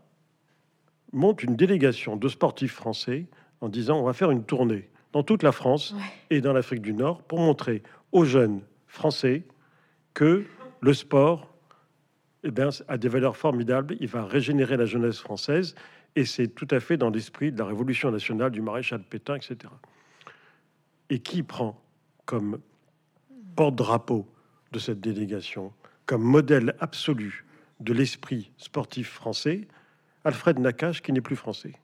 monte 1.13 1.43
une 1.43 1.57
délégation 1.57 2.17
de 2.17 2.29
sportifs 2.29 2.75
français 2.75 3.27
en 3.61 3.69
disant 3.69 3.99
on 3.99 4.05
va 4.05 4.13
faire 4.13 4.31
une 4.31 4.45
tournée 4.45 4.89
dans 5.13 5.23
toute 5.23 5.43
la 5.43 5.53
France 5.53 5.95
et 6.31 6.41
dans 6.41 6.53
l'Afrique 6.53 6.83
du 6.83 6.93
Nord 6.93 7.23
pour 7.23 7.39
montrer 7.39 7.83
aux 8.13 8.25
jeunes 8.25 8.61
français 8.87 9.45
que 10.15 10.45
le 10.81 10.95
sport 10.95 11.53
eh 12.45 12.51
bien, 12.51 12.69
a 12.89 12.99
des 12.99 13.09
valeurs 13.09 13.37
formidables. 13.37 13.97
Il 14.01 14.09
va 14.09 14.25
régénérer 14.25 14.77
la 14.77 14.87
jeunesse 14.87 15.19
française 15.19 15.75
et 16.15 16.25
c'est 16.25 16.49
tout 16.49 16.69
à 16.71 16.81
fait 16.81 16.97
dans 16.97 17.11
l'esprit 17.11 17.53
de 17.53 17.59
la 17.59 17.65
Révolution 17.65 18.11
nationale, 18.11 18.51
du 18.51 18.63
maréchal 18.63 19.03
Pétain, 19.03 19.37
etc. 19.37 19.59
Et 21.11 21.19
qui 21.19 21.43
prend 21.43 21.81
comme 22.25 22.61
porte-drapeau 23.55 24.27
de 24.73 24.79
cette 24.79 25.01
délégation, 25.01 25.73
comme 26.07 26.23
modèle 26.23 26.75
absolu 26.81 27.45
de 27.81 27.93
l'esprit 27.93 28.51
sportif 28.57 29.11
français, 29.11 29.69
Alfred 30.25 30.59
Nakache, 30.59 31.03
qui 31.03 31.13
n'est 31.13 31.21
plus 31.21 31.37
français. 31.37 31.75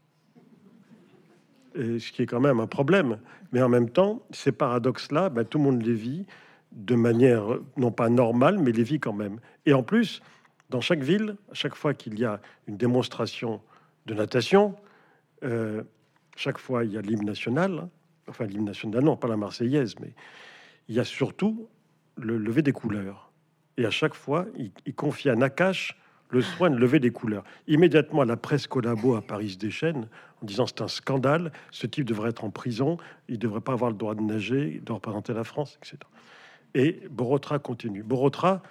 ce 1.75 2.13
qui 2.13 2.23
est 2.23 2.27
quand 2.27 2.41
même 2.41 2.61
un 2.61 2.67
problème. 2.67 3.19
Mais 3.53 3.63
en 3.63 3.69
même 3.69 3.91
temps, 3.91 4.23
ces 4.31 4.53
paradoxes-là, 4.53 5.29
ben, 5.29 5.45
tout 5.45 5.59
le 5.59 5.65
monde 5.65 5.83
les 5.83 5.95
vit 5.95 6.27
de 6.73 6.95
manière 6.95 7.45
non 7.77 7.91
pas 7.91 8.09
normale, 8.09 8.59
mais 8.59 8.73
les 8.73 8.83
vit 8.83 9.01
quand 9.01 9.13
même. 9.13 9.39
Et 9.67 9.75
en 9.75 9.83
plus, 9.83 10.23
dans 10.71 10.81
chaque 10.81 11.03
ville, 11.03 11.37
chaque 11.53 11.75
fois 11.75 11.93
qu'il 11.93 12.19
y 12.19 12.25
a 12.25 12.41
une 12.67 12.77
démonstration 12.77 13.61
de 14.07 14.15
natation. 14.15 14.75
Euh, 15.45 15.83
chaque 16.37 16.59
fois, 16.59 16.85
il 16.85 16.93
y 16.93 16.99
a 16.99 17.03
l'hymne 17.03 17.27
national, 17.27 17.89
enfin 18.29 18.47
l'hymne 18.47 18.65
national, 18.65 19.05
non, 19.05 19.17
pas 19.17 19.29
la 19.29 19.37
Marseillaise, 19.37 19.97
mais 20.01 20.15
il 20.89 20.95
y 20.95 21.01
a 21.01 21.05
surtout 21.05 21.69
le 22.17 22.39
lever 22.39 22.63
des 22.63 22.73
couleurs. 22.73 23.32
Et 23.77 23.87
à 23.87 23.91
chaque 23.91 24.15
fois, 24.15 24.47
il, 24.57 24.95
confie 24.95 25.31
à 25.31 25.37
Nakache 25.37 25.97
le 26.29 26.43
soin 26.43 26.71
de 26.71 26.77
lever 26.77 26.99
des 26.99 27.11
couleurs. 27.11 27.45
Immédiatement, 27.67 28.25
la 28.25 28.37
presse 28.37 28.67
collabo 28.67 29.15
à 29.15 29.23
Paris 29.23 29.51
se 29.51 29.59
déchaîne 29.59 30.09
en 30.43 30.47
disant 30.47 30.67
c'est 30.67 30.81
un 30.81 30.89
scandale, 30.89 31.53
ce 31.71 31.87
type 31.87 32.05
devrait 32.05 32.31
être 32.31 32.45
en 32.45 32.51
prison, 32.51 32.97
il 33.29 33.35
ne 33.35 33.39
devrait 33.39 33.61
pas 33.61 33.73
avoir 33.73 33.91
le 33.91 33.97
droit 33.97 34.15
de 34.15 34.23
nager, 34.23 34.75
il 34.77 34.85
doit 34.85 34.97
représenter 34.97 35.35
la 35.35 35.45
France, 35.45 35.79
etc. 35.79 35.99
Et 36.75 37.03
Borotra 37.11 37.59
continue. 37.59 38.03
Borotra, 38.03 38.63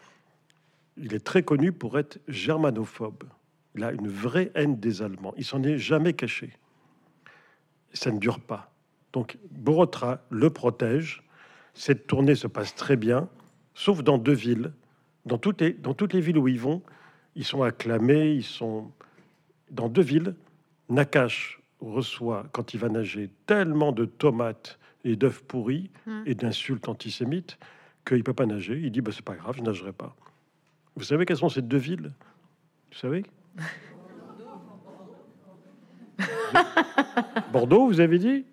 il 0.97 1.13
est 1.13 1.23
très 1.23 1.43
connu 1.43 1.71
pour 1.71 1.99
être 1.99 2.19
germanophobe. 2.27 3.23
Il 3.75 3.83
a 3.83 3.91
une 3.91 4.07
vraie 4.07 4.51
haine 4.55 4.79
des 4.79 5.01
Allemands. 5.01 5.33
Il 5.37 5.45
s'en 5.45 5.63
est 5.63 5.77
jamais 5.77 6.13
caché. 6.13 6.51
Ça 7.93 8.11
ne 8.11 8.19
dure 8.19 8.39
pas. 8.39 8.71
Donc 9.13 9.37
Borotra 9.51 10.21
le 10.29 10.49
protège. 10.49 11.23
Cette 11.73 12.07
tournée 12.07 12.35
se 12.35 12.47
passe 12.47 12.75
très 12.75 12.97
bien, 12.97 13.29
sauf 13.73 14.03
dans 14.03 14.17
deux 14.17 14.33
villes. 14.33 14.73
Dans 15.25 15.37
toutes 15.37 15.61
les, 15.61 15.73
dans 15.73 15.93
toutes 15.93 16.13
les 16.13 16.21
villes 16.21 16.37
où 16.37 16.47
ils 16.47 16.59
vont, 16.59 16.81
ils 17.35 17.45
sont 17.45 17.63
acclamés. 17.63 18.33
Ils 18.33 18.43
sont 18.43 18.91
dans 19.69 19.89
deux 19.89 20.01
villes. 20.01 20.35
Nakash 20.89 21.61
reçoit, 21.79 22.45
quand 22.51 22.73
il 22.73 22.79
va 22.79 22.89
nager, 22.89 23.29
tellement 23.45 23.91
de 23.91 24.05
tomates 24.05 24.77
et 25.03 25.15
d'œufs 25.15 25.43
pourris 25.43 25.89
hmm. 26.05 26.23
et 26.25 26.35
d'insultes 26.35 26.87
antisémites 26.87 27.57
qu'il 28.05 28.17
ne 28.17 28.23
peut 28.23 28.33
pas 28.33 28.45
nager. 28.45 28.79
Il 28.79 28.91
dit 28.91 29.01
bah, 29.01 29.11
c'est 29.13 29.25
pas 29.25 29.35
grave, 29.35 29.55
je 29.57 29.63
nagerai 29.63 29.91
pas. 29.93 30.15
Vous 30.95 31.03
savez 31.03 31.25
quelles 31.25 31.37
sont 31.37 31.49
ces 31.49 31.61
deux 31.61 31.77
villes? 31.77 32.11
Vous 32.91 32.97
savez? 32.97 33.23
Bordeaux, 37.51 37.87
vous 37.87 37.99
avez 37.99 38.19
dit? 38.19 38.45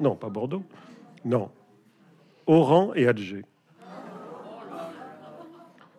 Non, 0.00 0.16
pas 0.16 0.28
Bordeaux. 0.28 0.64
Non. 1.24 1.50
Oran 2.46 2.92
et 2.94 3.06
Alger. 3.06 3.44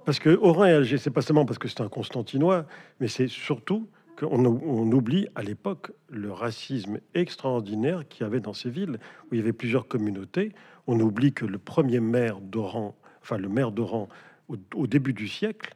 Parce 0.07 0.19
que 0.19 0.39
Oran 0.41 0.63
et 0.63 0.71
Alger, 0.71 0.97
c'est 0.97 1.11
pas 1.11 1.21
seulement 1.21 1.43
parce 1.43 1.59
que 1.59 1.67
c'est 1.67 1.81
un 1.81 1.89
Constantinois, 1.89 2.65
mais 3.01 3.09
c'est 3.09 3.27
surtout 3.27 3.89
qu'on 4.17 4.45
on 4.45 4.89
oublie 4.93 5.27
à 5.35 5.43
l'époque 5.43 5.91
le 6.07 6.31
racisme 6.31 7.01
extraordinaire 7.13 8.07
qu'il 8.07 8.21
y 8.21 8.25
avait 8.25 8.39
dans 8.39 8.53
ces 8.53 8.69
villes 8.69 8.99
où 9.25 9.33
il 9.33 9.39
y 9.39 9.41
avait 9.41 9.51
plusieurs 9.51 9.89
communautés. 9.89 10.53
On 10.87 10.97
oublie 11.01 11.33
que 11.33 11.45
le 11.45 11.57
premier 11.57 11.99
maire 11.99 12.39
d'Oran, 12.39 12.95
enfin 13.21 13.37
le 13.37 13.49
maire 13.49 13.73
d'Oran 13.73 14.07
au, 14.47 14.87
début 14.87 15.11
du 15.11 15.27
siècle, 15.27 15.75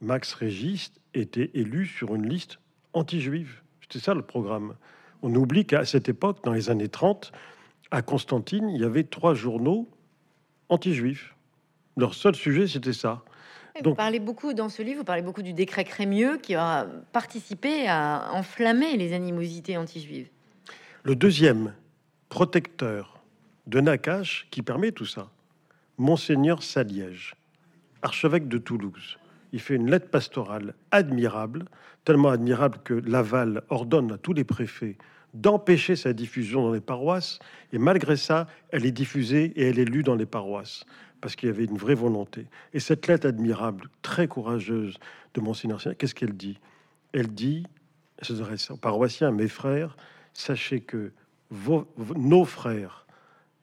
Max 0.00 0.32
Régis 0.32 0.92
était 1.12 1.50
élu 1.54 1.86
sur 1.86 2.14
une 2.14 2.28
liste 2.28 2.60
anti-juive. 2.92 3.62
C'était 3.80 3.98
ça 3.98 4.14
le 4.14 4.22
programme. 4.22 4.76
On 5.22 5.34
oublie 5.34 5.66
qu'à 5.66 5.84
cette 5.84 6.08
époque, 6.08 6.44
dans 6.44 6.52
les 6.52 6.70
années 6.70 6.88
30, 6.88 7.32
à 7.90 8.00
Constantine, 8.00 8.68
il 8.68 8.80
y 8.80 8.84
avait 8.84 9.02
trois 9.02 9.34
journaux 9.34 9.88
anti-juifs. 10.68 11.34
Leur 11.96 12.14
seul 12.14 12.36
sujet, 12.36 12.68
c'était 12.68 12.92
ça. 12.92 13.24
Donc, 13.76 13.84
vous 13.86 13.94
parlez 13.94 14.20
beaucoup 14.20 14.52
dans 14.52 14.68
ce 14.68 14.82
livre, 14.82 14.98
vous 14.98 15.04
parlez 15.04 15.22
beaucoup 15.22 15.42
du 15.42 15.54
décret 15.54 15.84
Crémieux 15.84 16.36
qui 16.36 16.54
a 16.54 16.86
participé 17.12 17.88
à 17.88 18.30
enflammer 18.32 18.96
les 18.96 19.14
animosités 19.14 19.76
anti-juives. 19.76 20.28
Le 21.04 21.16
deuxième 21.16 21.72
protecteur 22.28 23.22
de 23.66 23.80
Nakache 23.80 24.46
qui 24.50 24.62
permet 24.62 24.92
tout 24.92 25.06
ça, 25.06 25.30
Monseigneur 25.96 26.62
Saliège, 26.62 27.34
archevêque 28.02 28.48
de 28.48 28.58
Toulouse. 28.58 29.18
Il 29.52 29.60
fait 29.60 29.74
une 29.74 29.90
lettre 29.90 30.10
pastorale 30.10 30.74
admirable, 30.90 31.64
tellement 32.04 32.30
admirable 32.30 32.78
que 32.84 32.94
Laval 32.94 33.62
ordonne 33.68 34.12
à 34.12 34.18
tous 34.18 34.32
les 34.32 34.44
préfets 34.44 34.96
d'empêcher 35.34 35.96
sa 35.96 36.12
diffusion 36.12 36.62
dans 36.62 36.72
les 36.72 36.80
paroisses. 36.80 37.38
Et 37.72 37.78
malgré 37.78 38.16
ça, 38.16 38.46
elle 38.70 38.84
est 38.84 38.92
diffusée 38.92 39.52
et 39.56 39.68
elle 39.68 39.78
est 39.78 39.86
lue 39.86 40.02
dans 40.02 40.14
les 40.14 40.26
paroisses 40.26 40.84
parce 41.22 41.36
qu'il 41.36 41.48
y 41.48 41.52
avait 41.52 41.64
une 41.64 41.78
vraie 41.78 41.94
volonté. 41.94 42.46
Et 42.74 42.80
cette 42.80 43.06
lettre 43.06 43.26
admirable, 43.26 43.88
très 44.02 44.28
courageuse 44.28 44.98
de 45.32 45.40
Monseigneur, 45.40 45.80
qu'est-ce 45.96 46.14
qu'elle 46.14 46.36
dit? 46.36 46.58
Elle 47.12 47.32
dit, 47.32 47.64
elle 48.18 48.26
s'adresse 48.26 48.70
aux 48.70 48.76
paroissiens, 48.76 49.30
mes 49.30 49.48
frères, 49.48 49.96
sachez 50.34 50.80
que 50.80 51.12
nos 52.16 52.44
frères 52.44 53.06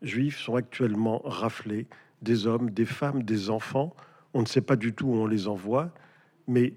juifs 0.02 0.40
sont 0.40 0.56
actuellement 0.56 1.22
raflés, 1.26 1.88
des 2.22 2.48
hommes, 2.48 2.70
des 2.72 2.86
femmes, 2.86 3.24
des 3.24 3.50
enfants, 3.50 3.96
on 4.34 4.42
ne 4.42 4.48
sait 4.48 4.62
pas 4.62 4.76
du 4.76 4.94
tout 4.94 5.08
où 5.08 5.16
on 5.16 5.28
les 5.28 5.48
envoie, 5.48 5.92
mais 6.48 6.74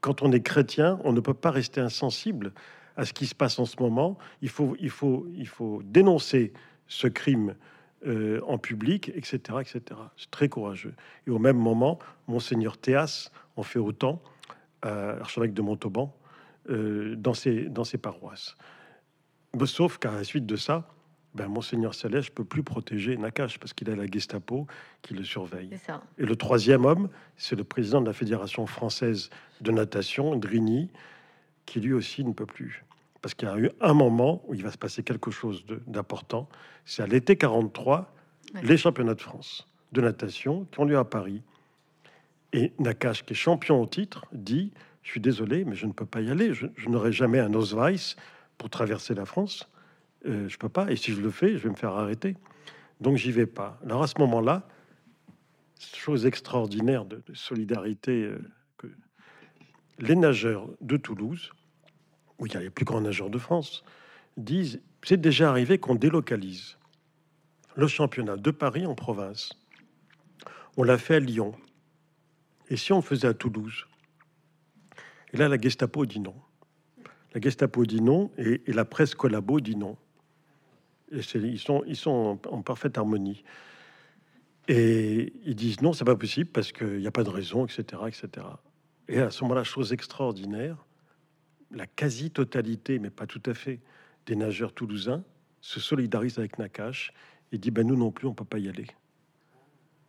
quand 0.00 0.22
on 0.22 0.30
est 0.32 0.42
chrétien, 0.42 1.00
on 1.04 1.12
ne 1.12 1.20
peut 1.20 1.34
pas 1.34 1.50
rester 1.50 1.80
insensible 1.80 2.52
à 2.96 3.04
ce 3.04 3.12
qui 3.12 3.26
se 3.26 3.34
passe 3.34 3.58
en 3.58 3.64
ce 3.64 3.76
moment. 3.80 4.18
Il 4.42 4.50
faut 4.50 5.82
dénoncer 5.84 6.52
ce 6.86 7.08
crime 7.08 7.54
euh, 8.06 8.40
en 8.46 8.58
public, 8.58 9.10
etc., 9.14 9.38
etc. 9.60 9.82
C'est 10.16 10.30
très 10.30 10.48
courageux. 10.48 10.94
Et 11.26 11.30
au 11.30 11.38
même 11.38 11.56
moment, 11.56 11.98
monseigneur 12.26 12.76
Théas 12.78 13.30
en 13.56 13.62
fait 13.62 13.78
autant, 13.78 14.22
euh, 14.84 15.20
archevêque 15.20 15.54
de 15.54 15.62
Montauban, 15.62 16.16
euh, 16.68 17.14
dans 17.16 17.34
ses 17.34 17.68
dans 17.68 17.84
ses 17.84 17.98
paroisses. 17.98 18.56
Sauf 19.66 19.98
qu'à 19.98 20.12
la 20.12 20.24
suite 20.24 20.46
de 20.46 20.56
ça, 20.56 20.88
ben, 21.34 21.48
Monseigneur 21.48 21.94
Salèche 21.94 22.30
peut 22.30 22.44
plus 22.44 22.62
protéger 22.62 23.16
Nakache 23.16 23.58
parce 23.58 23.72
qu'il 23.72 23.88
a 23.90 23.96
la 23.96 24.06
Gestapo 24.06 24.66
qui 25.02 25.14
le 25.14 25.24
surveille. 25.24 25.70
Et 26.18 26.26
le 26.26 26.36
troisième 26.36 26.84
homme, 26.84 27.08
c'est 27.36 27.56
le 27.56 27.64
président 27.64 28.00
de 28.00 28.06
la 28.06 28.12
Fédération 28.12 28.66
française 28.66 29.30
de 29.60 29.70
natation, 29.70 30.36
Drigny, 30.36 30.90
qui 31.64 31.80
lui 31.80 31.92
aussi 31.92 32.24
ne 32.24 32.32
peut 32.32 32.46
plus. 32.46 32.84
Parce 33.22 33.34
qu'il 33.34 33.48
y 33.48 33.50
a 33.50 33.56
eu 33.56 33.70
un 33.80 33.94
moment 33.94 34.42
où 34.46 34.54
il 34.54 34.62
va 34.62 34.70
se 34.70 34.78
passer 34.78 35.02
quelque 35.02 35.30
chose 35.30 35.64
d'important. 35.86 36.48
C'est 36.84 37.02
à 37.02 37.06
l'été 37.06 37.36
43, 37.36 38.12
les 38.62 38.76
championnats 38.76 39.14
de 39.14 39.20
France 39.20 39.66
de 39.92 40.00
natation 40.00 40.66
qui 40.72 40.80
ont 40.80 40.84
lieu 40.84 40.98
à 40.98 41.04
Paris. 41.04 41.42
Et 42.52 42.72
Nakache, 42.78 43.24
qui 43.24 43.32
est 43.32 43.36
champion 43.36 43.80
au 43.80 43.86
titre, 43.86 44.26
dit 44.32 44.72
Je 45.02 45.10
suis 45.10 45.20
désolé, 45.20 45.64
mais 45.64 45.76
je 45.76 45.86
ne 45.86 45.92
peux 45.92 46.04
pas 46.04 46.20
y 46.20 46.30
aller. 46.30 46.52
Je, 46.52 46.66
je 46.76 46.88
n'aurai 46.88 47.12
jamais 47.12 47.38
un 47.38 47.54
Osweiss 47.54 48.16
pour 48.58 48.68
traverser 48.68 49.14
la 49.14 49.24
France. 49.24 49.68
Euh, 50.26 50.48
je 50.48 50.58
peux 50.58 50.68
pas. 50.68 50.90
Et 50.90 50.96
si 50.96 51.12
je 51.12 51.20
le 51.20 51.30
fais, 51.30 51.52
je 51.56 51.64
vais 51.64 51.70
me 51.70 51.76
faire 51.76 51.92
arrêter. 51.92 52.36
Donc 53.00 53.16
j'y 53.16 53.32
vais 53.32 53.46
pas. 53.46 53.78
Alors 53.84 54.02
à 54.02 54.06
ce 54.06 54.18
moment-là, 54.18 54.68
chose 55.78 56.26
extraordinaire 56.26 57.04
de, 57.04 57.22
solidarité, 57.34 58.24
euh, 58.24 58.38
que 58.78 58.86
les 59.98 60.16
nageurs 60.16 60.68
de 60.80 60.96
Toulouse, 60.96 61.52
où 62.42 62.46
il 62.46 62.54
y 62.54 62.56
a 62.56 62.60
les 62.60 62.70
plus 62.70 62.84
grands 62.84 63.00
nageurs 63.00 63.30
de 63.30 63.38
France, 63.38 63.84
disent 64.36 64.80
c'est 65.04 65.20
déjà 65.20 65.48
arrivé 65.48 65.78
qu'on 65.78 65.94
délocalise 65.94 66.76
le 67.76 67.86
championnat 67.86 68.36
de 68.36 68.50
Paris 68.50 68.84
en 68.84 68.96
province. 68.96 69.50
On 70.76 70.82
l'a 70.82 70.98
fait 70.98 71.14
à 71.14 71.20
Lyon. 71.20 71.54
Et 72.68 72.76
si 72.76 72.92
on 72.92 73.00
faisait 73.00 73.28
à 73.28 73.34
Toulouse? 73.34 73.86
Et 75.32 75.36
là, 75.36 75.48
la 75.48 75.56
Gestapo 75.56 76.04
dit 76.04 76.18
non. 76.18 76.34
La 77.32 77.40
Gestapo 77.40 77.86
dit 77.86 78.02
non 78.02 78.32
et, 78.36 78.60
et 78.66 78.72
la 78.72 78.84
presse 78.84 79.14
collabo 79.14 79.60
dit 79.60 79.76
non 79.76 79.96
ils 81.12 81.58
sont, 81.58 81.84
ils 81.86 81.96
sont 81.96 82.38
en, 82.50 82.62
parfaite 82.62 82.98
harmonie. 82.98 83.44
Et 84.68 85.32
ils 85.44 85.54
disent 85.54 85.80
non, 85.80 85.92
c'est 85.92 86.04
pas 86.04 86.16
possible 86.16 86.50
parce 86.50 86.72
qu'il 86.72 86.98
n'y 86.98 87.06
a 87.06 87.10
pas 87.12 87.24
de 87.24 87.30
raison, 87.30 87.66
etc., 87.66 88.02
etc. 88.06 88.46
Et 89.08 89.20
à 89.20 89.30
ce 89.30 89.44
moment-là, 89.44 89.64
chose 89.64 89.92
extraordinaire, 89.92 90.84
la 91.74 91.86
quasi-totalité, 91.86 92.98
mais 92.98 93.10
pas 93.10 93.26
tout 93.26 93.42
à 93.46 93.54
fait, 93.54 93.80
des 94.26 94.36
nageurs 94.36 94.72
toulousains 94.72 95.24
se 95.60 95.80
solidarisent 95.80 96.38
avec 96.38 96.58
Nakache 96.58 97.12
et 97.52 97.58
dit 97.58 97.70
ben 97.70 97.86
nous 97.86 97.96
non 97.96 98.10
plus, 98.10 98.26
on 98.26 98.34
peut 98.34 98.44
pas 98.44 98.58
y 98.58 98.68
aller. 98.68 98.86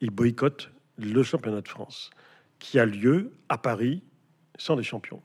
Ils 0.02 0.12
boycottent 0.12 0.72
le 0.98 1.24
championnat 1.24 1.62
de 1.62 1.68
France 1.68 2.10
qui 2.60 2.80
a 2.80 2.86
lieu 2.86 3.34
à 3.50 3.58
Paris 3.58 4.04
sans 4.58 4.76
les 4.76 4.84
champions. 4.84 5.22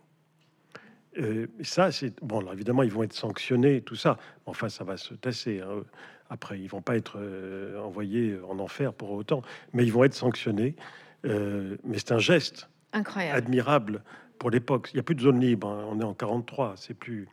Euh, 1.18 1.46
ça, 1.62 1.90
c'est 1.90 2.14
bon. 2.22 2.40
Alors, 2.40 2.52
évidemment, 2.52 2.82
ils 2.82 2.92
vont 2.92 3.02
être 3.02 3.12
sanctionnés, 3.12 3.80
tout 3.82 3.96
ça. 3.96 4.18
Enfin, 4.46 4.68
ça 4.68 4.84
va 4.84 4.96
se 4.96 5.14
tasser. 5.14 5.60
hein. 5.60 5.82
Après, 6.30 6.60
ils 6.60 6.68
vont 6.68 6.82
pas 6.82 6.96
être 6.96 7.18
euh, 7.18 7.78
envoyés 7.80 8.38
en 8.48 8.58
enfer 8.58 8.92
pour 8.92 9.10
autant, 9.12 9.42
mais 9.72 9.84
ils 9.84 9.92
vont 9.92 10.04
être 10.04 10.14
sanctionnés. 10.14 10.76
Euh, 11.24 11.76
mais 11.84 11.98
c'est 11.98 12.12
un 12.12 12.18
geste 12.18 12.68
Incroyable. 12.92 13.36
admirable 13.36 14.02
pour 14.38 14.50
l'époque. 14.50 14.90
Il 14.92 14.96
n'y 14.96 15.00
a 15.00 15.02
plus 15.02 15.14
de 15.14 15.20
zone 15.20 15.40
libre. 15.40 15.68
hein. 15.68 15.86
On 15.88 16.00
est 16.00 16.04
en 16.04 16.14
43. 16.14 16.74
C'est 16.76 16.94
plus. 16.94 17.28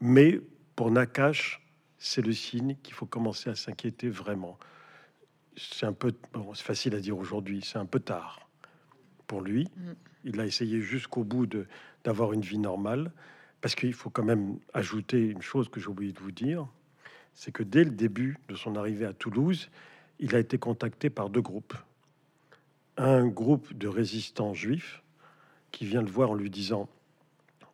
Mais 0.00 0.40
pour 0.76 0.90
Nakash, 0.90 1.62
c'est 1.98 2.22
le 2.22 2.32
signe 2.32 2.76
qu'il 2.82 2.94
faut 2.94 3.06
commencer 3.06 3.50
à 3.50 3.54
s'inquiéter 3.54 4.08
vraiment. 4.08 4.58
C'est 5.56 5.86
un 5.86 5.92
peu. 5.92 6.12
Bon, 6.32 6.54
c'est 6.54 6.64
facile 6.64 6.94
à 6.94 7.00
dire 7.00 7.18
aujourd'hui. 7.18 7.60
C'est 7.62 7.78
un 7.78 7.86
peu 7.86 8.00
tard 8.00 8.48
pour 9.26 9.42
lui. 9.42 9.68
Mm. 9.76 9.92
Il 10.24 10.40
a 10.40 10.46
essayé 10.46 10.80
jusqu'au 10.80 11.24
bout 11.24 11.46
de 11.46 11.66
d'avoir 12.04 12.32
une 12.32 12.40
vie 12.40 12.58
normale, 12.58 13.12
parce 13.60 13.74
qu'il 13.74 13.92
faut 13.92 14.10
quand 14.10 14.24
même 14.24 14.58
ajouter 14.72 15.26
une 15.26 15.42
chose 15.42 15.68
que 15.68 15.80
j'ai 15.80 15.88
oublié 15.88 16.12
de 16.12 16.18
vous 16.18 16.32
dire, 16.32 16.66
c'est 17.34 17.52
que 17.52 17.62
dès 17.62 17.84
le 17.84 17.90
début 17.90 18.38
de 18.48 18.54
son 18.54 18.74
arrivée 18.76 19.04
à 19.04 19.12
Toulouse, 19.12 19.70
il 20.18 20.34
a 20.34 20.38
été 20.38 20.56
contacté 20.58 21.10
par 21.10 21.28
deux 21.30 21.42
groupes. 21.42 21.74
Un 22.96 23.26
groupe 23.26 23.72
de 23.76 23.88
résistants 23.88 24.54
juifs 24.54 25.02
qui 25.70 25.84
vient 25.84 26.02
le 26.02 26.10
voir 26.10 26.30
en 26.30 26.34
lui 26.34 26.50
disant 26.50 26.88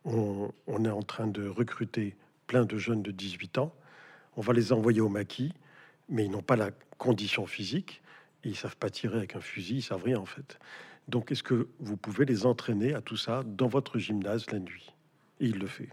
on, 0.05 0.51
est 0.85 0.89
en 0.89 1.01
train 1.01 1.27
de 1.27 1.47
recruter 1.47 2.15
plein 2.47 2.65
de 2.65 2.77
jeunes 2.77 3.03
de 3.03 3.11
18 3.11 3.57
ans, 3.57 3.73
on 4.37 4.41
va 4.41 4.53
les 4.53 4.71
envoyer 4.71 5.01
au 5.01 5.09
maquis, 5.09 5.53
mais 6.07 6.25
ils 6.25 6.31
n'ont 6.31 6.41
pas 6.41 6.55
la 6.55 6.71
condition 6.97 7.45
physique, 7.45 8.01
et 8.43 8.49
ils 8.49 8.55
savent 8.55 8.77
pas 8.77 8.89
tirer 8.89 9.17
avec 9.17 9.35
un 9.35 9.41
fusil, 9.41 9.77
ils 9.77 9.81
savent 9.81 10.03
rien 10.03 10.19
en 10.19 10.25
fait. 10.25 10.59
Donc, 11.07 11.31
est-ce 11.31 11.43
que 11.43 11.69
vous 11.79 11.97
pouvez 11.97 12.25
les 12.25 12.45
entraîner 12.45 12.93
à 12.93 13.01
tout 13.01 13.17
ça 13.17 13.43
dans 13.45 13.67
votre 13.67 13.97
gymnase 13.97 14.45
la 14.51 14.59
nuit? 14.59 14.93
Et 15.39 15.47
il 15.47 15.57
le 15.59 15.67
fait. 15.67 15.89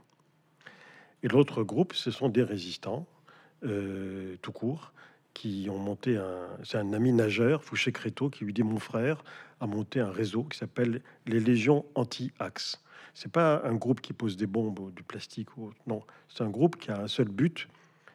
Et 1.22 1.28
l'autre 1.28 1.62
groupe, 1.62 1.94
ce 1.94 2.11
sont 2.11 2.28
des 2.28 2.42
résistants, 2.42 3.07
euh, 3.64 4.36
tout 4.42 4.52
court, 4.52 4.92
qui 5.35 5.68
ont 5.70 5.78
monté 5.78 6.16
un. 6.16 6.47
C'est 6.62 6.78
un 6.78 6.93
ami 6.93 7.12
nageur, 7.12 7.62
Fouché 7.62 7.93
Créteau, 7.93 8.30
qui 8.30 8.45
lui 8.45 8.53
dit 8.53 8.62
Mon 8.62 8.78
frère 8.78 9.22
a 9.61 9.66
monté 9.66 10.01
un 10.01 10.11
réseau 10.11 10.45
qui 10.45 10.59
s'appelle 10.59 11.03
les 11.26 11.41
Légions 11.41 11.85
Anti-Axe. 11.95 12.80
C'est 13.12 13.30
pas 13.30 13.62
un 13.64 13.74
groupe 13.74 14.01
qui 14.01 14.12
pose 14.12 14.37
des 14.37 14.47
bombes 14.47 14.78
ou 14.78 14.91
du 14.91 15.03
plastique 15.03 15.57
ou 15.57 15.66
autre. 15.66 15.76
Non, 15.87 16.03
c'est 16.28 16.43
un 16.43 16.51
groupe 16.51 16.76
qui 16.76 16.91
a 16.91 17.01
un 17.01 17.09
seul 17.09 17.28
but 17.28 17.68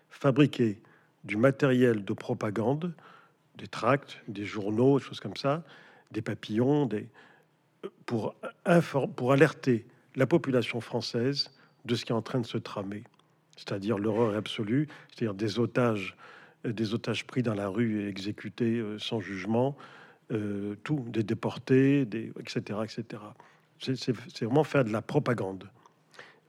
fabriquer 0.09 0.81
du 1.23 1.37
matériel 1.37 2.03
de 2.03 2.13
propagande, 2.13 2.93
des 3.55 3.67
tracts, 3.67 4.17
des 4.27 4.45
journaux, 4.45 4.99
des 4.99 5.05
choses 5.05 5.19
comme 5.19 5.35
ça, 5.35 5.63
des 6.11 6.21
papillons, 6.21 6.85
des, 6.85 7.07
pour, 8.05 8.35
infor- 8.65 9.11
pour 9.13 9.31
alerter 9.31 9.85
la 10.15 10.25
population 10.25 10.81
française 10.81 11.51
de 11.85 11.95
ce 11.95 12.05
qui 12.05 12.11
est 12.11 12.15
en 12.15 12.21
train 12.21 12.39
de 12.39 12.45
se 12.45 12.57
tramer, 12.57 13.03
c'est-à-dire 13.55 13.97
l'horreur 13.97 14.35
absolue, 14.35 14.87
c'est-à-dire 15.09 15.33
des 15.33 15.59
otages, 15.59 16.17
des 16.65 16.93
otages 16.93 17.25
pris 17.25 17.43
dans 17.43 17.53
la 17.53 17.67
rue 17.67 18.01
et 18.03 18.07
exécutés 18.07 18.79
euh, 18.79 18.99
sans 18.99 19.19
jugement, 19.19 19.77
euh, 20.31 20.75
tout, 20.83 21.03
des 21.07 21.23
déportés, 21.23 22.05
des, 22.05 22.31
etc., 22.39 22.79
etc. 22.83 23.23
C'est 23.79 24.43
vraiment 24.43 24.63
faire 24.63 24.83
de 24.83 24.91
la 24.91 25.01
propagande. 25.01 25.69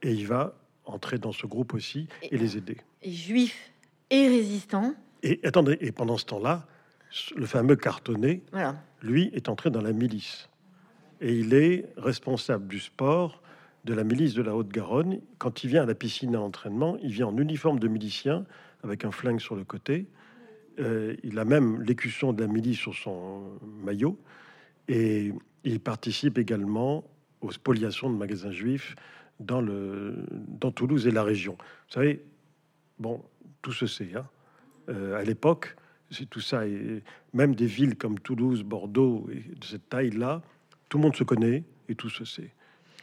Et 0.03 0.11
il 0.11 0.27
va 0.27 0.53
entrer 0.85 1.17
dans 1.17 1.31
ce 1.31 1.45
groupe 1.47 1.73
aussi 1.73 2.07
et 2.23 2.37
les 2.37 2.57
aider. 2.57 2.77
Et 3.01 3.11
juif 3.11 3.71
et 4.09 4.27
résistant. 4.27 4.93
Et 5.23 5.39
attendez, 5.43 5.77
et 5.79 5.91
pendant 5.91 6.17
ce 6.17 6.25
temps-là, 6.25 6.67
le 7.35 7.45
fameux 7.45 7.75
cartonné, 7.75 8.41
Voilà. 8.51 8.75
lui, 9.01 9.29
est 9.33 9.49
entré 9.49 9.69
dans 9.69 9.81
la 9.81 9.93
milice. 9.93 10.49
Et 11.21 11.33
il 11.33 11.53
est 11.53 11.85
responsable 11.97 12.67
du 12.67 12.79
sport 12.79 13.41
de 13.85 13.93
la 13.93 14.03
milice 14.03 14.33
de 14.33 14.41
la 14.41 14.55
Haute-Garonne. 14.55 15.21
Quand 15.37 15.63
il 15.63 15.69
vient 15.69 15.83
à 15.83 15.85
la 15.85 15.95
piscine 15.95 16.35
à 16.35 16.39
l'entraînement, 16.39 16.97
il 17.01 17.11
vient 17.11 17.27
en 17.27 17.37
uniforme 17.37 17.79
de 17.79 17.87
milicien, 17.87 18.45
avec 18.83 19.05
un 19.05 19.11
flingue 19.11 19.39
sur 19.39 19.55
le 19.55 19.63
côté. 19.63 20.07
Euh, 20.79 21.15
il 21.23 21.37
a 21.39 21.45
même 21.45 21.81
l'écusson 21.81 22.33
de 22.33 22.41
la 22.41 22.47
milice 22.47 22.77
sur 22.77 22.95
son 22.95 23.43
maillot. 23.83 24.17
Et 24.87 25.33
il 25.63 25.79
participe 25.79 26.37
également 26.37 27.03
aux 27.41 27.51
spoliations 27.51 28.09
de 28.09 28.17
magasins 28.17 28.51
juifs 28.51 28.95
dans, 29.39 29.61
le, 29.61 30.25
dans 30.31 30.71
Toulouse 30.71 31.07
et 31.07 31.11
la 31.11 31.23
région. 31.23 31.53
Vous 31.53 31.93
savez, 31.93 32.23
bon, 32.99 33.23
tout 33.61 33.73
se 33.73 33.87
sait. 33.87 34.11
hein. 34.15 34.27
Euh, 34.89 35.15
à 35.15 35.23
l'époque, 35.23 35.75
c'est 36.09 36.29
tout 36.29 36.41
ça. 36.41 36.67
Et 36.67 37.03
même 37.33 37.55
des 37.55 37.67
villes 37.67 37.95
comme 37.95 38.19
Toulouse, 38.19 38.63
Bordeaux, 38.63 39.27
et 39.31 39.55
de 39.55 39.63
cette 39.63 39.89
taille-là, 39.89 40.41
tout 40.89 40.97
le 40.97 41.03
monde 41.03 41.15
se 41.15 41.23
connaît 41.23 41.63
et 41.87 41.95
tout 41.95 42.09
se 42.09 42.25
sait. 42.25 42.51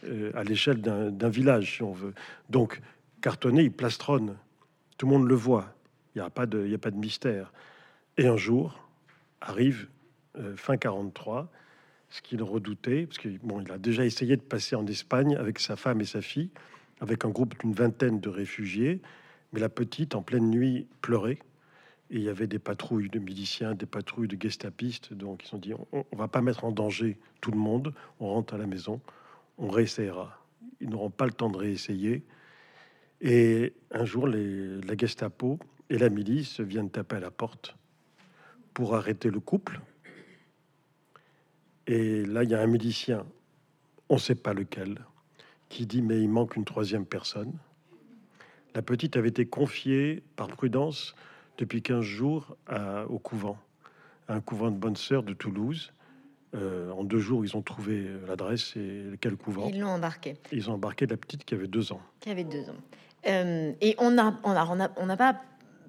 Euh, 0.05 0.31
à 0.35 0.43
l'échelle 0.43 0.81
d'un 0.81 1.29
village, 1.29 1.75
si 1.75 1.83
on 1.83 1.91
veut. 1.91 2.13
Donc, 2.49 2.81
cartonné, 3.21 3.63
il 3.63 3.71
plastronne. 3.71 4.37
Tout 4.99 5.05
le 5.05 5.13
monde 5.13 5.29
le 5.29 5.35
voit. 5.35 5.73
Il 6.13 6.19
n'y 6.19 6.25
a, 6.25 6.29
pas 6.29 6.45
de- 6.45 6.67
mystère. 6.91 7.53
Et 8.17 8.27
un 8.27 8.35
jour, 8.35 8.85
arrive 9.39 9.87
euh, 10.37 10.57
fin 10.57 10.75
43, 10.75 11.49
ce 12.09 12.21
qu'il 12.21 12.43
redoutait, 12.43 13.05
parce 13.05 13.17
qu'il 13.17 13.39
bon, 13.39 13.61
il 13.61 13.71
a 13.71 13.77
déjà 13.77 14.03
essayé 14.03 14.35
de 14.35 14.41
passer 14.41 14.75
en 14.75 14.85
Espagne 14.87 15.37
avec 15.37 15.59
sa 15.59 15.77
femme 15.77 16.01
et 16.01 16.05
sa 16.05 16.21
fille, 16.21 16.49
avec 16.99 17.23
un 17.23 17.29
groupe 17.29 17.57
d'une 17.61 17.71
vingtaine 17.71 18.19
de 18.19 18.27
réfugiés, 18.27 19.01
mais 19.53 19.61
la 19.61 19.69
petite, 19.69 20.15
en 20.15 20.21
pleine 20.21 20.49
nuit, 20.49 20.85
pleurait. 21.01 21.39
Et 22.11 22.17
il 22.17 22.23
y 22.23 22.29
avait 22.29 22.47
des 22.47 22.59
patrouilles 22.59 23.09
de 23.09 23.19
miliciens, 23.19 23.75
des 23.75 23.85
patrouilles 23.85 24.27
de 24.27 24.37
gestapistes. 24.37 25.13
Donc, 25.13 25.47
ils 25.47 25.55
ont 25.55 25.59
dit 25.59 25.73
on 25.93 26.05
ne 26.11 26.17
va 26.17 26.27
pas 26.27 26.41
mettre 26.41 26.65
en 26.65 26.73
danger 26.73 27.17
tout 27.39 27.51
le 27.51 27.57
monde. 27.57 27.93
On 28.19 28.27
rentre 28.27 28.53
à 28.53 28.57
la 28.57 28.67
maison, 28.67 28.99
on 29.59 29.69
réessayera. 29.69 30.43
Ils 30.81 30.89
n'auront 30.89 31.09
pas 31.09 31.25
le 31.25 31.31
temps 31.31 31.49
de 31.49 31.57
réessayer. 31.57 32.25
Et 33.21 33.73
un 33.91 34.05
jour, 34.05 34.27
les, 34.27 34.79
la 34.81 34.95
Gestapo 34.95 35.59
et 35.89 35.97
la 35.97 36.09
milice 36.09 36.59
viennent 36.59 36.89
taper 36.89 37.17
à 37.17 37.19
la 37.19 37.31
porte 37.31 37.75
pour 38.73 38.95
arrêter 38.95 39.29
le 39.29 39.39
couple. 39.39 39.79
Et 41.87 42.25
là, 42.25 42.43
il 42.43 42.49
y 42.49 42.55
a 42.55 42.61
un 42.61 42.67
milicien, 42.67 43.25
on 44.09 44.15
ne 44.15 44.19
sait 44.19 44.35
pas 44.35 44.53
lequel, 44.53 44.99
qui 45.69 45.85
dit 45.85 46.01
Mais 46.01 46.21
il 46.21 46.29
manque 46.29 46.55
une 46.55 46.65
troisième 46.65 47.05
personne. 47.05 47.53
La 48.75 48.81
petite 48.81 49.17
avait 49.17 49.29
été 49.29 49.45
confiée 49.47 50.23
par 50.35 50.47
prudence 50.47 51.15
depuis 51.57 51.81
15 51.81 52.01
jours 52.03 52.55
à- 52.67 53.05
au 53.07 53.17
couvent, 53.19 53.57
à 54.27 54.35
un 54.35 54.41
couvent 54.41 54.69
de 54.71 54.77
bonnes 54.77 54.95
sœurs 54.95 55.23
de 55.23 55.33
Toulouse. 55.33 55.91
Euh, 56.55 56.89
en 56.91 57.03
deux 57.03 57.19
jours, 57.19 57.43
ils 57.45 57.55
ont 57.57 57.61
trouvé 57.61 58.07
l'adresse 58.27 58.75
et 58.75 59.03
quel 59.21 59.35
couvent. 59.35 59.67
Ils 59.69 59.79
l'ont 59.81 59.89
embarqué, 59.89 60.35
Ils 60.51 60.69
ont 60.69 60.73
embarqué 60.73 61.05
la 61.05 61.17
petite 61.17 61.43
qui 61.43 61.53
avait 61.55 61.67
deux 61.67 61.91
ans. 61.91 62.01
qui 62.19 62.29
avait 62.29 62.43
deux 62.43 62.69
ans. 62.69 62.75
Euh, 63.27 63.73
et 63.81 63.95
on 63.99 64.11
n'a 64.11 65.17
pas 65.17 65.41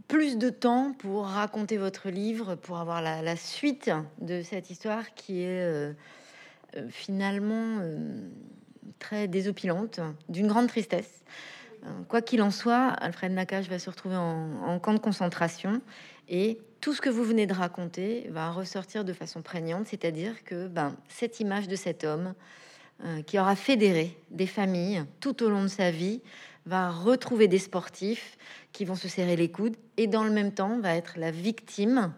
plus 0.09 0.37
de 0.37 0.51
temps 0.51 0.93
pour 0.99 1.27
raconter 1.27 1.77
votre 1.77 2.11
livre, 2.11 2.57
pour 2.57 2.79
avoir 2.79 3.01
la, 3.01 3.37
suite 3.37 3.91
de 4.21 4.43
cette 4.43 4.71
histoire 4.71 5.15
qui 5.15 5.43
est 5.43 5.63
euh, 5.63 5.93
euh, 6.77 6.89
finalement 6.89 7.81
très 8.99 9.29
désopilante, 9.29 10.01
d'une 10.29 10.49
grande 10.49 10.69
tristesse. 10.69 11.23
Quoi 12.09 12.21
qu'il 12.21 12.43
en 12.43 12.51
soit, 12.51 12.89
Alfred 12.89 13.33
Nakache 13.33 13.69
va 13.69 13.79
se 13.79 13.89
retrouver 13.89 14.17
en, 14.17 14.79
camp 14.81 14.93
de 14.93 14.99
concentration 14.99 15.81
et 16.29 16.59
tout 16.83 16.93
ce 16.93 17.01
que 17.01 17.09
vous 17.09 17.25
venez 17.25 17.47
de 17.47 17.55
raconter 17.55 18.29
va 18.31 18.51
ressortir 18.51 19.03
de 19.03 19.15
façon 19.15 19.41
prégnante, 19.41 19.87
c'est-à-dire 19.87 20.45
que 20.45 20.69
ben, 20.69 20.95
cette 21.09 21.41
image 21.41 21.69
de 21.69 21.77
cet 21.77 22.05
homme 22.05 22.35
qui 23.25 23.39
aura 23.39 23.57
fédéré 23.57 24.15
des 24.31 24.47
familles 24.47 25.05
tout 25.21 25.43
au 25.43 25.49
long 25.49 25.63
de 25.63 25.69
sa 25.69 25.91
vie 25.91 26.21
va 26.71 26.91
retrouver 26.91 27.49
des 27.49 27.59
sportifs 27.59 28.39
qui 28.73 28.85
vont 28.85 28.95
se 28.95 29.09
serrer 29.09 29.35
les 29.35 29.51
coudes 29.51 29.77
et 29.97 30.07
dans 30.07 30.23
le 30.23 30.31
même 30.31 30.53
temps 30.53 30.79
va 30.79 30.95
être 30.95 31.19
la 31.19 31.33
victime 31.33 32.13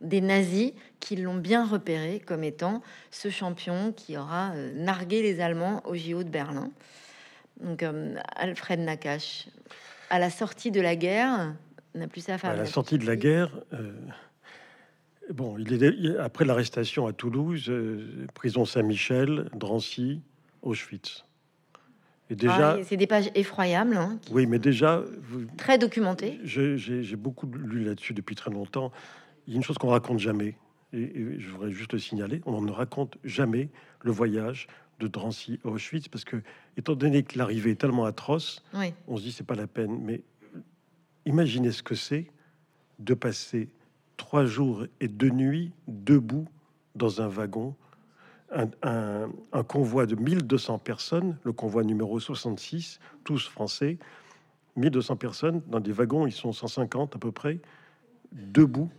des 0.00 0.20
nazis 0.20 0.72
qui 0.98 1.14
l'ont 1.14 1.36
bien 1.36 1.64
repéré 1.64 2.18
comme 2.18 2.42
étant 2.42 2.82
ce 3.12 3.30
champion 3.30 3.92
qui 3.92 4.18
aura 4.18 4.50
euh, 4.54 4.72
nargué 4.74 5.22
les 5.22 5.40
Allemands 5.40 5.80
au 5.86 5.94
JO 5.94 6.24
de 6.24 6.28
Berlin. 6.28 6.72
Donc 7.60 7.84
euh, 7.84 8.16
Alfred 8.34 8.80
Nakache, 8.80 9.46
à 10.10 10.18
la 10.18 10.30
sortie 10.30 10.72
de 10.72 10.80
la 10.80 10.96
guerre, 10.96 11.54
n'a 11.94 12.08
plus 12.08 12.22
sa 12.22 12.38
femme. 12.38 12.50
À 12.50 12.56
la 12.56 12.66
sortie 12.66 12.98
de 12.98 13.06
la 13.06 13.14
guerre, 13.14 13.52
euh, 13.72 13.92
bon, 15.30 15.56
il 15.58 15.84
est 15.84 16.18
après 16.18 16.44
l'arrestation 16.44 17.06
à 17.06 17.12
Toulouse, 17.12 17.66
euh, 17.68 18.26
prison 18.34 18.64
Saint-Michel, 18.64 19.48
Drancy, 19.54 20.20
Auschwitz. 20.62 21.24
Et 22.30 22.34
déjà, 22.36 22.76
Ah, 22.78 22.84
c'est 22.84 22.96
des 22.96 23.06
pages 23.06 23.30
effroyables, 23.34 23.96
hein, 23.96 24.18
qui- 24.22 24.32
oui, 24.32 24.46
mais 24.46 24.58
déjà, 24.58 25.02
vous- 25.22 25.44
très 25.56 25.76
documentées. 25.78 26.38
j'ai 26.44 26.78
j'ai 26.78 27.16
beaucoup 27.16 27.46
lu 27.46 27.84
là-dessus 27.84 28.14
depuis 28.14 28.34
très 28.34 28.50
longtemps. 28.50 28.90
Il 29.46 29.52
y 29.52 29.56
a 29.56 29.58
une 29.58 29.62
chose 29.64 29.76
qu'on 29.76 29.88
raconte 29.88 30.18
jamais, 30.18 30.56
et, 30.92 31.02
et 31.02 31.40
je 31.40 31.50
voudrais 31.50 31.72
juste 31.72 31.92
le 31.92 31.98
signaler 31.98 32.40
on 32.46 32.62
ne 32.62 32.70
raconte 32.70 33.18
jamais 33.24 33.68
le 34.02 34.12
voyage 34.12 34.66
de 35.00 35.08
Drancy 35.08 35.58
à 35.64 35.68
Auschwitz, 35.68 36.08
parce 36.08 36.24
que, 36.24 36.36
étant 36.76 36.94
donné 36.94 37.22
que 37.24 37.36
l'arrivée 37.36 37.72
est 37.72 37.80
tellement 37.80 38.04
atroce, 38.04 38.62
Oui, 38.74 38.94
on 39.08 39.16
se 39.16 39.22
dit 39.24 39.32
c'est 39.32 39.46
pas 39.46 39.56
la 39.56 39.66
peine. 39.66 39.98
Mais 40.02 40.22
imaginez 41.26 41.72
ce 41.72 41.82
que 41.82 41.94
c'est 41.96 42.28
de 42.98 43.14
passer 43.14 43.68
trois 44.16 44.44
jours 44.46 44.86
et 45.00 45.08
deux 45.08 45.30
nuits 45.30 45.72
debout 45.88 46.46
dans 46.94 47.20
un 47.20 47.26
wagon 47.26 47.74
un, 48.54 49.30
un 49.52 49.62
convoi 49.62 50.06
de 50.06 50.14
1200 50.16 50.78
personnes, 50.78 51.38
le 51.44 51.52
convoi 51.52 51.84
numéro 51.84 52.20
66, 52.20 53.00
tous 53.24 53.48
français, 53.48 53.98
1200 54.76 55.16
personnes 55.16 55.62
dans 55.66 55.80
des 55.80 55.92
wagons, 55.92 56.26
ils 56.26 56.32
sont 56.32 56.52
150 56.52 57.16
à 57.16 57.18
peu 57.18 57.32
près, 57.32 57.60
debout 58.32 58.90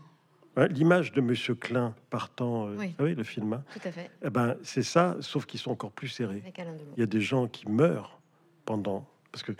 Hein, 0.56 0.68
l'image 0.68 1.14
de 1.14 1.20
Monsieur 1.22 1.56
Klein 1.56 1.96
partant, 2.12 2.68
euh, 2.68 2.76
Oui. 3.00 3.16
le 3.16 3.24
film, 3.24 3.54
hein, 3.54 3.64
Tout 3.74 3.88
à 3.88 3.92
fait. 3.92 4.12
eh 4.24 4.30
ben, 4.30 4.56
c'est 4.62 4.84
ça, 4.84 5.18
sauf 5.20 5.48
qu'ils 5.48 5.60
sont 5.60 5.72
encore 5.72 5.92
plus 5.92 6.10
serrés. 6.10 6.44
Il 6.96 7.00
y 7.00 7.02
a 7.02 7.08
des 7.08 7.22
gens 7.22 7.48
qui 7.48 7.68
meurent 7.68 8.20
pendant, 8.64 9.04
parce 9.32 9.42
que 9.42 9.54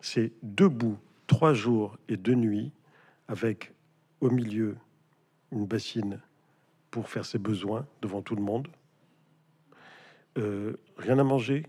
c'est 0.00 0.30
debout 0.44 0.98
trois 1.26 1.52
jours 1.52 1.98
et 2.08 2.16
deux 2.16 2.36
nuits, 2.36 2.70
avec 3.26 3.72
au 4.20 4.30
milieu 4.30 4.76
une 5.50 5.66
bassine 5.66 6.20
pour 6.92 7.08
faire 7.08 7.24
ses 7.24 7.38
besoins 7.38 7.84
devant 8.00 8.22
tout 8.22 8.36
le 8.36 8.42
monde. 8.42 8.68
Euh, 10.38 10.74
rien 10.98 11.18
à 11.18 11.24
manger, 11.24 11.64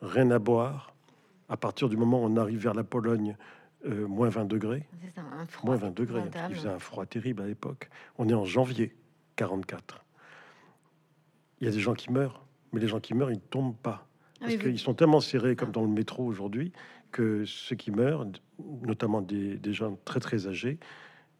rien 0.00 0.30
à 0.30 0.38
boire. 0.38 0.94
À 1.48 1.56
partir 1.56 1.88
du 1.88 1.96
moment 1.96 2.22
où 2.22 2.26
on 2.26 2.36
arrive 2.36 2.60
vers 2.60 2.74
la 2.74 2.84
Pologne, 2.84 3.36
euh, 3.84 4.06
moins 4.06 4.28
20 4.28 4.44
degrés. 4.46 4.86
C'est 5.02 5.14
ça, 5.14 5.22
un 5.38 5.46
froid 5.46 5.70
Moins 5.70 5.76
20 5.76 5.90
degrés. 5.94 6.18
épouvantable. 6.20 6.46
qu'il 6.48 6.56
faisait 6.56 6.68
un 6.74 6.78
froid 6.78 7.04
terrible 7.06 7.42
à 7.42 7.46
l'époque. 7.46 7.90
On 8.18 8.28
est 8.28 8.34
en 8.34 8.44
janvier 8.44 8.94
44. 9.36 10.04
Il 11.60 11.66
y 11.66 11.68
a 11.68 11.72
des 11.72 11.80
gens 11.80 11.94
qui 11.94 12.10
meurent, 12.12 12.44
mais 12.72 12.80
les 12.80 12.88
gens 12.88 13.00
qui 13.00 13.14
meurent, 13.14 13.30
ils 13.30 13.36
ne 13.36 13.40
tombent 13.40 13.76
pas. 13.76 14.06
Ah 14.06 14.46
Parce 14.46 14.52
oui, 14.54 14.58
qu'ils 14.58 14.78
sont 14.78 14.94
tellement 14.94 15.20
serrés, 15.20 15.56
comme 15.56 15.68
Ah. 15.70 15.72
dans 15.72 15.82
le 15.82 15.88
métro 15.88 16.24
aujourd'hui, 16.24 16.72
que 17.10 17.44
ceux 17.44 17.76
qui 17.76 17.90
meurent, 17.90 18.26
notamment 18.82 19.20
des, 19.20 19.56
des 19.58 19.72
gens 19.72 19.98
très 20.04 20.20
très 20.20 20.46
âgés, 20.46 20.78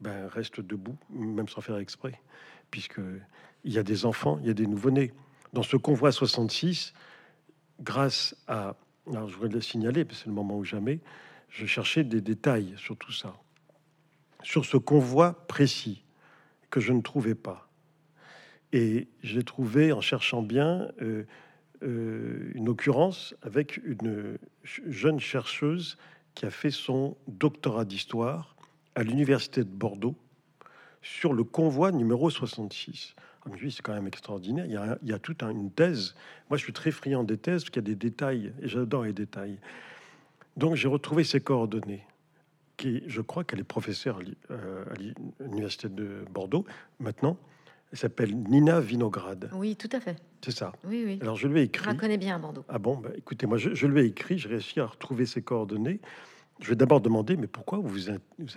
ben, 0.00 0.26
restent 0.26 0.60
debout, 0.60 0.96
même 1.10 1.48
sans 1.48 1.60
faire 1.60 1.76
exprès. 1.78 2.20
Puisque 2.70 3.00
il 3.64 3.72
y 3.72 3.78
a 3.78 3.82
des 3.82 4.04
enfants, 4.04 4.38
il 4.42 4.46
y 4.48 4.50
a 4.50 4.54
des 4.54 4.66
nouveau-nés. 4.66 5.12
Dans 5.52 5.62
ce 5.62 5.76
convoi 5.76 6.12
66, 6.12 6.92
grâce 7.80 8.36
à... 8.46 8.76
Alors 9.10 9.28
je 9.28 9.34
voudrais 9.34 9.50
le 9.50 9.60
signaler, 9.60 10.04
parce 10.04 10.18
que 10.18 10.24
c'est 10.24 10.30
le 10.30 10.34
moment 10.34 10.56
ou 10.56 10.64
jamais, 10.64 11.00
je 11.48 11.66
cherchais 11.66 12.04
des 12.04 12.20
détails 12.20 12.74
sur 12.76 12.96
tout 12.96 13.12
ça. 13.12 13.34
Sur 14.42 14.64
ce 14.64 14.76
convoi 14.76 15.46
précis 15.46 16.04
que 16.70 16.80
je 16.80 16.92
ne 16.92 17.02
trouvais 17.02 17.34
pas. 17.34 17.68
Et 18.72 19.08
j'ai 19.22 19.44
trouvé, 19.44 19.92
en 19.92 20.00
cherchant 20.00 20.42
bien, 20.42 20.88
euh, 21.02 21.24
euh, 21.82 22.50
une 22.54 22.68
occurrence 22.68 23.34
avec 23.42 23.78
une 23.84 24.38
jeune 24.64 25.20
chercheuse 25.20 25.98
qui 26.34 26.46
a 26.46 26.50
fait 26.50 26.70
son 26.70 27.16
doctorat 27.28 27.84
d'histoire 27.84 28.56
à 28.94 29.02
l'université 29.02 29.64
de 29.64 29.68
Bordeaux 29.68 30.16
sur 31.02 31.32
le 31.34 31.44
convoi 31.44 31.92
numéro 31.92 32.30
66. 32.30 33.14
Oui, 33.46 33.72
c'est 33.72 33.82
quand 33.82 33.94
même 33.94 34.06
extraordinaire. 34.06 34.66
Il 34.66 34.72
y 34.72 34.76
a, 34.76 34.98
il 35.02 35.08
y 35.08 35.12
a 35.12 35.18
toute 35.18 35.42
un- 35.42 35.50
une 35.50 35.70
thèse. 35.70 36.14
Moi, 36.48 36.56
je 36.56 36.62
suis 36.62 36.72
très 36.72 36.90
friand 36.92 37.24
des 37.24 37.36
thèses 37.38 37.62
parce 37.62 37.70
qu'il 37.70 37.82
y 37.82 37.84
a 37.86 37.88
des 37.88 37.96
détails 37.96 38.52
et 38.62 38.68
j'adore 38.68 39.02
les 39.04 39.12
détails. 39.12 39.58
Donc, 40.56 40.76
j'ai 40.76 40.88
retrouvé 40.88 41.24
ses 41.24 41.40
coordonnées. 41.40 42.04
Qui, 42.76 43.02
je 43.06 43.20
crois 43.20 43.44
qu'elle 43.44 43.60
est 43.60 43.64
professeure 43.64 44.18
à 44.18 44.52
euh, 44.52 44.84
l'université 45.40 45.88
de 45.88 46.24
Bordeaux 46.30 46.64
maintenant. 47.00 47.36
Elle 47.92 47.98
s'appelle 47.98 48.34
Nina 48.34 48.80
Vinograd. 48.80 49.50
Oui, 49.52 49.76
tout 49.76 49.88
à 49.92 50.00
fait. 50.00 50.16
C'est 50.42 50.52
ça. 50.56 50.72
Oui, 50.84 51.02
oui. 51.04 51.18
Alors, 51.20 51.36
je 51.36 51.46
lui 51.48 51.58
ai 51.60 51.62
Je 51.64 51.66
écrit. 51.66 51.86
la 51.86 51.94
connais 51.94 52.16
bien 52.18 52.36
à 52.36 52.38
Bordeaux. 52.38 52.64
Ah 52.68 52.78
bon, 52.78 52.96
bah, 52.96 53.10
écoutez, 53.16 53.46
moi, 53.46 53.58
je, 53.58 53.74
je 53.74 53.86
lui 53.86 54.00
ai 54.00 54.04
écrit, 54.06 54.38
j'ai 54.38 54.48
réussi 54.48 54.80
à 54.80 54.86
retrouver 54.86 55.26
ses 55.26 55.42
coordonnées. 55.42 56.00
Je 56.60 56.68
vais 56.70 56.76
d'abord 56.76 57.00
demander, 57.02 57.36
mais 57.36 57.46
pourquoi 57.48 57.78
vous 57.78 57.88
vous, 57.88 57.98
vous 58.38 58.48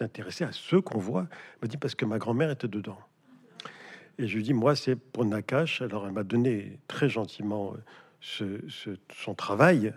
intéressez 0.00 0.44
à 0.44 0.52
ce 0.52 0.76
convoi 0.76 1.26
Elle 1.30 1.58
m'a 1.62 1.68
dit, 1.68 1.76
parce 1.76 1.94
que 1.94 2.06
ma 2.06 2.16
grand-mère 2.18 2.50
était 2.50 2.68
dedans. 2.68 2.98
Et 4.20 4.26
je 4.28 4.36
lui 4.36 4.42
dis, 4.42 4.52
moi, 4.52 4.76
c'est 4.76 4.96
pour 4.96 5.24
Nakash. 5.24 5.80
Alors, 5.80 6.06
elle 6.06 6.12
m'a 6.12 6.24
donné 6.24 6.78
très 6.88 7.08
gentiment 7.08 7.72
euh, 7.74 7.78
ce, 8.20 8.44
ce- 8.68 8.98
son 9.14 9.34
travail, 9.34 9.94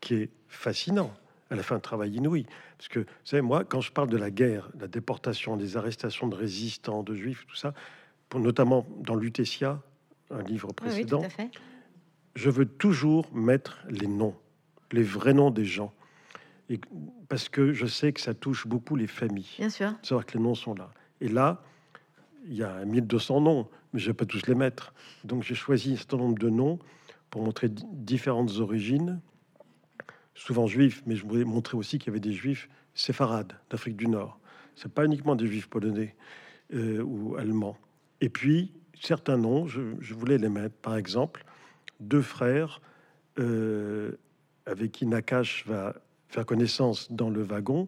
qui 0.00 0.14
est 0.14 0.30
fascinant. 0.46 1.12
Elle 1.48 1.58
a 1.58 1.62
fait 1.62 1.74
un 1.74 1.80
travail 1.80 2.14
inouï. 2.16 2.44
Parce 2.76 2.88
que, 2.88 3.00
vous 3.00 3.06
savez, 3.24 3.40
moi, 3.40 3.64
quand 3.64 3.80
je 3.80 3.90
parle 3.90 4.10
de 4.10 4.18
la 4.18 4.30
guerre, 4.30 4.68
la 4.78 4.88
déportation, 4.88 5.56
des 5.56 5.78
arrestations 5.78 6.28
de 6.28 6.34
résistants, 6.36 7.02
de 7.02 7.14
juifs, 7.14 7.46
tout 7.46 7.56
ça, 7.56 7.72
pour, 8.28 8.40
notamment 8.40 8.86
dans 8.98 9.14
Lutetia, 9.14 9.80
un 10.30 10.42
livre 10.42 10.68
Oui, 10.68 10.74
oui, 10.82 10.90
précédent, 10.90 11.20
tout 11.20 11.26
à 11.26 11.30
fait. 11.30 11.50
je 12.36 12.50
veux 12.50 12.66
toujours 12.66 13.32
mettre 13.34 13.78
les 13.88 14.06
noms, 14.06 14.34
les 14.92 15.02
vrais 15.02 15.32
noms 15.34 15.50
des 15.50 15.64
gens. 15.64 15.94
Et, 16.68 16.78
parce 17.30 17.48
que 17.48 17.72
je 17.72 17.86
sais 17.86 18.12
que 18.12 18.20
ça 18.20 18.34
touche 18.34 18.66
beaucoup 18.66 18.96
les 18.96 19.06
familles, 19.06 19.48
Bien 19.58 19.70
sûr. 19.70 19.94
savoir 20.02 20.26
que 20.26 20.36
les 20.36 20.44
noms 20.44 20.54
sont 20.54 20.74
là. 20.74 20.90
Et 21.22 21.28
là, 21.28 21.62
il 22.46 22.54
y 22.54 22.62
a 22.62 22.84
1200 22.84 23.40
noms, 23.40 23.68
mais 23.92 24.00
je 24.00 24.06
ne 24.06 24.12
vais 24.12 24.16
pas 24.16 24.26
tous 24.26 24.46
les 24.46 24.54
mettre. 24.54 24.94
Donc 25.24 25.42
j'ai 25.42 25.54
choisi 25.54 25.92
un 25.92 25.96
certain 25.96 26.16
nombre 26.18 26.38
de 26.38 26.48
noms 26.48 26.78
pour 27.30 27.42
montrer 27.42 27.68
di- 27.68 27.84
différentes 27.92 28.58
origines, 28.58 29.20
souvent 30.34 30.66
juifs, 30.66 31.02
mais 31.06 31.16
je 31.16 31.24
voulais 31.24 31.44
montrer 31.44 31.76
aussi 31.76 31.98
qu'il 31.98 32.08
y 32.08 32.10
avait 32.10 32.20
des 32.20 32.32
juifs 32.32 32.68
séfarades 32.94 33.52
d'Afrique 33.70 33.96
du 33.96 34.08
Nord. 34.08 34.38
C'est 34.76 34.92
pas 34.92 35.04
uniquement 35.04 35.36
des 35.36 35.46
juifs 35.46 35.68
polonais 35.68 36.14
euh, 36.74 37.02
ou 37.02 37.36
allemands. 37.36 37.76
Et 38.20 38.28
puis, 38.28 38.72
certains 39.00 39.36
noms, 39.36 39.66
je, 39.66 39.80
je 40.00 40.14
voulais 40.14 40.38
les 40.38 40.48
mettre. 40.48 40.74
Par 40.76 40.96
exemple, 40.96 41.44
deux 42.00 42.22
frères 42.22 42.80
euh, 43.38 44.12
avec 44.66 44.92
qui 44.92 45.06
Nakash 45.06 45.66
va 45.66 45.94
faire 46.28 46.46
connaissance 46.46 47.12
dans 47.12 47.30
le 47.30 47.42
wagon 47.42 47.86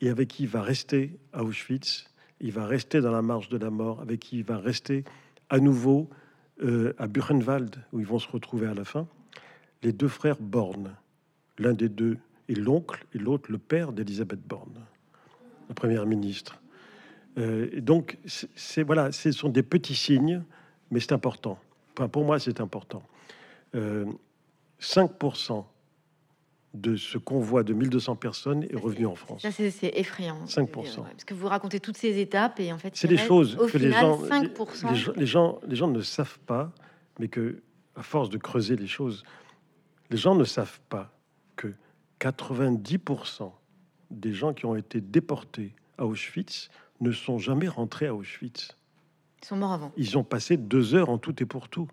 et 0.00 0.10
avec 0.10 0.28
qui 0.28 0.42
il 0.44 0.48
va 0.48 0.62
rester 0.62 1.18
à 1.32 1.42
Auschwitz. 1.42 2.10
Il 2.40 2.52
va 2.52 2.66
rester 2.66 3.00
dans 3.00 3.10
la 3.10 3.22
marche 3.22 3.48
de 3.48 3.58
la 3.58 3.70
mort, 3.70 4.00
avec 4.00 4.20
qui 4.20 4.38
il 4.38 4.44
va 4.44 4.58
rester 4.58 5.04
à 5.50 5.58
nouveau 5.58 6.08
euh, 6.62 6.92
à 6.98 7.06
Buchenwald, 7.06 7.76
où 7.92 8.00
ils 8.00 8.06
vont 8.06 8.18
se 8.18 8.28
retrouver 8.28 8.66
à 8.66 8.74
la 8.74 8.84
fin. 8.84 9.06
Les 9.82 9.92
deux 9.92 10.08
frères 10.08 10.38
Born, 10.40 10.94
l'un 11.58 11.72
des 11.72 11.88
deux 11.88 12.18
est 12.48 12.54
l'oncle 12.54 13.04
et 13.14 13.18
l'autre 13.18 13.50
le 13.50 13.58
père 13.58 13.92
d'Elisabeth 13.92 14.40
Born, 14.40 14.72
la 15.68 15.74
première 15.74 16.06
ministre. 16.06 16.60
Euh, 17.38 17.68
et 17.72 17.80
donc, 17.80 18.18
voilà, 18.84 19.12
ce 19.12 19.30
sont 19.32 19.48
des 19.48 19.62
petits 19.62 19.94
signes, 19.94 20.42
mais 20.90 21.00
c'est 21.00 21.12
important. 21.12 21.58
Enfin, 21.94 22.08
pour 22.08 22.24
moi, 22.24 22.38
c'est 22.38 22.60
important. 22.60 23.02
Euh, 23.74 24.06
5% 24.80 25.64
de 26.74 26.96
ce 26.96 27.16
convoi 27.18 27.62
de 27.64 27.72
1200 27.72 28.16
personnes 28.16 28.64
est 28.64 28.76
revenu 28.76 29.06
en 29.06 29.14
France. 29.14 29.42
Ça, 29.42 29.50
c'est 29.50 29.92
effrayant. 29.98 30.44
5%. 30.44 30.66
Ouais, 30.76 31.08
Parce 31.10 31.24
que 31.24 31.34
vous 31.34 31.48
racontez 31.48 31.80
toutes 31.80 31.96
ces 31.96 32.18
étapes 32.20 32.60
et 32.60 32.72
en 32.72 32.78
fait, 32.78 32.94
C'est 32.94 33.08
des 33.08 33.16
choses 33.16 33.56
Au 33.56 33.66
que 33.66 33.78
final, 33.78 33.88
les 33.90 33.92
gens, 34.00 34.22
5%. 34.22 34.90
les, 34.90 34.94
gens- 34.96 35.12
les 35.16 35.26
gens, 35.26 35.60
les 35.66 35.76
gens 35.76 35.88
ne 35.88 36.00
savent 36.02 36.38
pas, 36.40 36.70
mais 37.18 37.28
que 37.28 37.62
à 37.96 38.02
force 38.02 38.28
de 38.28 38.36
creuser 38.38 38.76
les 38.76 38.86
choses, 38.86 39.24
les 40.10 40.16
gens 40.18 40.34
ne 40.34 40.44
savent 40.44 40.78
pas 40.88 41.10
que 41.56 41.72
90% 42.20 43.50
des 44.10 44.32
gens 44.32 44.54
qui 44.54 44.66
ont 44.66 44.76
été 44.76 45.00
déportés 45.00 45.74
à 45.98 46.06
Auschwitz 46.06 46.68
ne 47.00 47.12
sont 47.12 47.38
jamais 47.38 47.68
rentrés 47.68 48.06
à 48.06 48.14
Auschwitz. 48.14 48.76
Ils 49.42 49.46
sont 49.46 49.56
morts 49.56 49.72
avant. 49.72 49.92
Ils 49.96 50.18
ont 50.18 50.24
passé 50.24 50.56
deux 50.56 50.94
heures 50.94 51.10
en 51.10 51.18
tout 51.18 51.42
et 51.42 51.46
pour 51.46 51.68
tout 51.68 51.88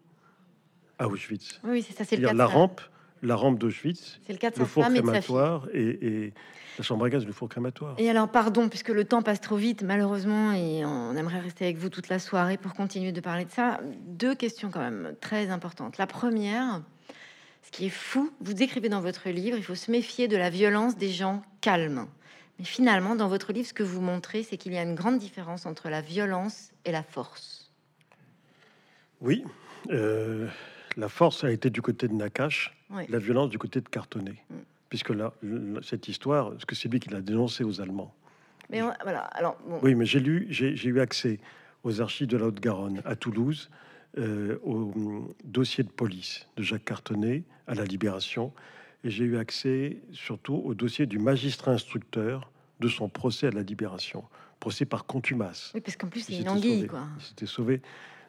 à 1.00 1.08
Auschwitz. 1.08 1.60
Oui, 1.64 1.82
c'est 1.82 1.94
ça, 1.96 2.04
c'est 2.04 2.18
le 2.18 2.28
cas 2.28 2.34
la 2.34 2.46
rampe, 2.46 2.82
la 3.22 3.36
rampe 3.36 3.60
d'Auschwitz, 3.60 4.20
le 4.30 4.36
le 4.58 4.66
four 4.66 4.86
crématoire 4.86 5.68
et, 5.74 6.26
et 6.26 6.34
la 6.78 6.84
chambre 6.84 7.06
à 7.06 7.10
gaz, 7.10 7.26
le 7.26 7.32
four 7.32 7.50
crématoire. 7.50 7.96
Et 7.98 8.10
alors, 8.10 8.30
pardon, 8.30 8.70
puisque 8.70 8.90
le 8.90 9.06
temps 9.06 9.22
passe 9.22 9.42
trop 9.42 9.56
vite, 9.56 9.84
malheureusement, 9.84 10.52
et 10.52 10.86
on 10.86 11.16
aimerait 11.16 11.40
rester 11.40 11.66
avec 11.66 11.78
vous 11.78 11.90
toute 11.90 12.10
la 12.10 12.20
soirée 12.20 12.58
pour 12.58 12.74
continuer 12.74 13.12
de 13.12 13.22
parler 13.22 13.46
de 13.46 13.52
ça. 13.52 13.80
Deux 14.08 14.36
questions 14.36 14.70
quand 14.70 14.82
même 14.82 15.16
très 15.22 15.50
importantes. 15.50 15.98
La 15.98 16.08
première, 16.08 16.82
ce 17.64 17.72
qui 17.72 17.86
est 17.88 17.90
fou, 17.90 18.32
vous 18.42 18.54
décrivez 18.54 18.90
dans 18.90 19.02
votre 19.02 19.30
livre, 19.30 19.58
il 19.58 19.64
faut 19.64 19.76
se 19.76 19.90
méfier 19.90 20.28
de 20.28 20.38
la 20.38 20.50
violence 20.50 20.98
des 20.98 21.10
gens 21.10 21.42
calmes. 21.62 22.08
Mais 22.60 22.66
finalement, 22.66 23.16
dans 23.16 23.28
votre 23.28 23.52
livre, 23.54 23.68
ce 23.68 23.74
que 23.74 23.84
vous 23.84 24.02
montrez, 24.02 24.44
c'est 24.44 24.58
qu'il 24.58 24.74
y 24.74 24.78
a 24.78 24.84
une 24.84 24.96
grande 24.96 25.18
différence 25.18 25.66
entre 25.66 25.90
la 25.90 26.02
violence 26.02 26.72
et 26.86 26.92
la 26.92 27.04
force. 27.04 27.72
Oui, 29.22 29.44
euh, 29.90 30.48
la 30.98 31.10
force 31.10 31.44
a 31.44 31.52
été 31.52 31.70
du 31.70 31.82
côté 31.82 32.08
de 32.08 32.14
Nakash, 32.14 32.75
La 33.10 33.20
violence 33.20 33.50
du 33.50 33.58
côté 33.58 33.82
de 33.82 33.90
Cartonnet. 33.90 34.36
Mm. 34.50 34.56
Puisque 34.90 35.10
là, 35.10 35.34
cette 35.82 36.08
histoire, 36.08 36.52
parce 36.52 36.66
que 36.66 36.76
c'est 36.76 36.88
lui 36.88 37.00
qui 37.00 37.10
l'a 37.10 37.22
dénoncé 37.22 37.64
aux 37.64 37.82
Allemands. 37.82 38.14
Mais 38.70 38.82
on- 38.82 38.94
voilà, 39.04 39.22
alors, 39.22 39.58
bon, 39.68 39.80
Oui, 39.82 39.96
mais 39.96 40.06
j'ai 40.06 40.20
lu, 40.20 40.48
j'ai 40.50 40.74
eu 40.88 41.00
accès 41.00 41.40
aux 41.84 42.02
archives 42.02 42.28
de 42.28 42.38
la 42.38 42.46
Haute-Garonne 42.46 43.02
à 43.04 43.16
Toulouse, 43.16 43.70
euh, 44.18 44.58
au 44.64 44.92
hum, 44.96 45.34
dossier 45.44 45.84
de 45.84 45.90
police 45.90 46.48
de 46.56 46.64
Jacques 46.64 46.86
Cartonnet 46.86 47.44
à 47.68 47.74
la 47.76 47.84
Libération, 47.84 48.54
et 49.04 49.10
j'ai 49.10 49.26
eu 49.26 49.38
accès 49.38 49.98
surtout 50.14 50.56
au 50.64 50.74
dossier 50.74 51.06
du 51.06 51.20
magistrat 51.20 51.72
instructeur 51.72 52.50
de 52.80 52.88
son 52.88 53.10
procès 53.10 53.48
à 53.48 53.52
la 53.52 53.62
Libération, 53.64 54.24
procès 54.60 54.86
par 54.86 55.06
contumace. 55.06 55.72
oui, 55.76 55.82
parce 55.82 55.98
qu'en 55.98 56.08
plus, 56.08 56.22
c'est 56.22 56.38
une 56.38 56.50
anguille, 56.50 56.76
sauvé. 56.78 56.88
quoi. 56.88 57.08
Il 57.20 57.24
s'était 57.24 57.46
sauvé 57.46 57.82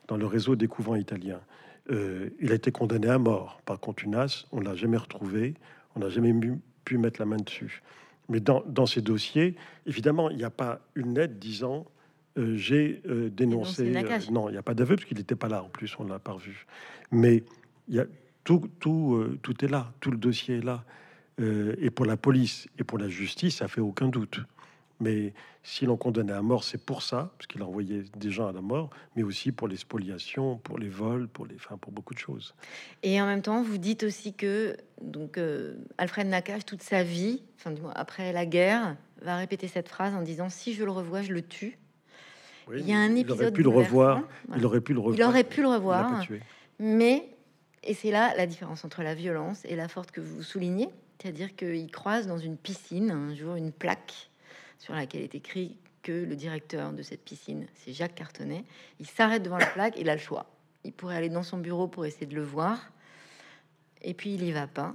dans 0.09 0.17
le 0.17 0.27
réseau 0.27 0.57
des 0.57 0.67
couvents 0.69 0.97
italiens. 0.97 1.41
Euh, 1.91 2.31
il 2.41 2.51
a 2.53 2.55
été 2.55 2.73
condamné 2.73 3.09
à 3.09 3.19
mort 3.19 3.61
par 3.65 3.79
contumace. 3.79 4.47
On 4.53 4.61
l'a 4.61 4.75
jamais 4.75 4.97
retrouvé. 4.97 5.55
On 5.95 6.01
n'a 6.01 6.09
jamais 6.09 6.33
mu- 6.33 6.59
pu 6.85 6.99
mettre 6.99 7.21
la 7.21 7.27
main 7.27 7.37
dessus. 7.37 7.83
Mais 8.29 8.41
dans, 8.41 8.63
dans 8.67 8.87
ces 8.87 9.03
dossiers, 9.03 9.55
évidemment, 9.87 10.31
il 10.31 10.37
n'y 10.37 10.45
a 10.45 10.51
pas 10.51 10.81
une 10.97 11.15
lettre 11.15 11.35
disant 11.35 11.87
euh, 12.39 12.57
j'ai 12.57 13.03
euh, 13.09 13.31
dénoncé. 13.31 13.85
non, 14.33 14.49
il 14.49 14.53
n'y 14.53 14.59
a 14.59 14.63
pas 14.63 14.75
d'aveu 14.75 14.97
parce 14.97 15.07
qu'il 15.07 15.17
n'était 15.17 15.37
pas 15.37 15.49
là. 15.49 15.63
En 15.63 15.69
plus, 15.69 15.95
on 15.99 16.05
l'a 16.05 16.19
pas 16.19 16.33
revu. 16.33 16.67
Mais 17.13 17.45
il 17.89 17.95
y 17.95 18.01
a 18.01 18.07
tout, 18.43 18.69
tout, 18.81 19.25
tout 19.43 19.65
est 19.65 19.69
là, 19.69 19.93
tout 20.01 20.11
le 20.11 20.19
dossier 20.19 20.59
est 20.59 20.65
là. 20.65 20.85
et 21.39 21.91
pour 21.91 22.07
la 22.07 22.17
police 22.17 22.69
et 22.79 22.85
pour 22.85 22.99
la 22.99 23.09
justice, 23.09 23.57
ça 23.57 23.69
fait 23.69 23.81
aucun 23.81 24.09
doute. 24.09 24.41
Mais 25.01 25.35
si 25.63 25.85
l'on 25.85 25.97
condamnait 25.97 26.33
à 26.33 26.43
mort, 26.43 26.65
c'est 26.65 26.83
pour 26.83 27.03
ça, 27.03 27.33
parce 27.37 27.47
qu'il 27.47 27.61
a 27.61 27.67
envoyé 27.67 28.05
des 28.17 28.31
gens 28.31 28.49
à 28.49 28.53
la 28.53 28.61
mort, 28.61 28.91
mais 29.15 29.23
aussi 29.23 29.53
pour 29.53 29.69
les 29.69 29.77
spoliations, 29.77 30.57
pour 30.57 30.79
les 30.79 30.89
vols, 30.89 31.29
pour, 31.29 31.47
les, 31.47 31.57
enfin, 31.57 31.77
pour 31.77 31.93
beaucoup 31.93 32.15
de 32.15 32.19
choses. 32.19 32.55
Et 33.03 33.21
en 33.21 33.27
même 33.27 33.43
temps, 33.43 33.63
vous 33.63 33.79
dites 33.79 34.05
aussi 34.05 34.33
que 34.33 34.77
donc, 35.03 35.39
Alfred 35.99 36.27
Nakache, 36.27 36.65
toute 36.65 36.83
sa 36.83 37.03
vie, 37.03 37.43
enfin, 37.59 37.73
du 37.73 37.83
moins, 37.83 37.93
après 37.95 38.33
la 38.33 38.47
guerre, 38.47 38.97
va 39.23 39.37
répéter 39.37 39.69
cette 39.69 39.89
phrase 39.89 40.15
en 40.15 40.23
disant 40.23 40.49
Si 40.49 40.73
je 40.75 40.85
le 40.85 40.91
revois, 40.91 41.23
je 41.23 41.33
le 41.33 41.43
tue. 41.43 41.79
il 42.73 42.89
y 42.89 42.93
a 42.93 42.99
un 42.99 43.15
épisode. 43.15 43.39
Il 43.39 43.43
aurait 43.43 43.53
pu 43.53 43.63
le 43.63 43.69
revoir. 43.69 44.23
Il 44.57 44.65
aurait 44.67 44.81
pu 44.81 44.93
le 44.93 45.01
revoir. 45.01 45.19
Il 45.19 45.25
aurait 45.25 45.45
pu 45.45 45.63
le 45.63 45.69
revoir. 45.69 46.25
Mais, 46.79 47.29
et 47.83 47.95
c'est 47.95 48.11
là 48.11 48.35
la 48.37 48.47
différence 48.47 48.85
entre 48.85 49.03
la 49.03 49.15
violence 49.15 49.65
et 49.65 49.77
la 49.77 49.89
force 49.89 50.11
que 50.11 50.21
vous 50.21 50.43
soulignez, 50.43 50.89
c'est-à-dire 51.21 51.57
qu'il 51.57 51.91
croise 51.91 52.27
dans 52.27 52.39
une 52.39 52.57
piscine 52.57 53.11
un 53.11 53.35
jour 53.35 53.57
une 53.57 53.73
plaque 53.73 54.31
sur 54.79 54.95
laquelle 54.95 55.23
est 55.23 55.35
écrit 55.35 55.77
que 56.03 56.13
le 56.13 56.37
directeur 56.37 56.93
de 56.93 57.03
cette 57.03 57.25
piscine, 57.25 57.67
c'est 57.75 57.93
Jacques 57.93 58.15
Cartonnet. 58.15 58.65
Il 59.01 59.07
s'arrête 59.07 59.43
devant 59.43 59.59
la 59.59 59.67
plaque, 59.67 59.95
il 59.99 60.09
a 60.09 60.15
le 60.15 60.21
choix. 60.21 60.47
Il 60.85 60.93
pourrait 60.93 61.17
aller 61.17 61.29
dans 61.29 61.43
son 61.43 61.59
bureau 61.59 61.89
pour 61.89 62.07
essayer 62.07 62.27
de 62.27 62.35
le 62.37 62.45
voir, 62.45 62.93
et 64.03 64.15
puis 64.15 64.35
il 64.35 64.45
y 64.45 64.53
va 64.53 64.67
pas. 64.67 64.95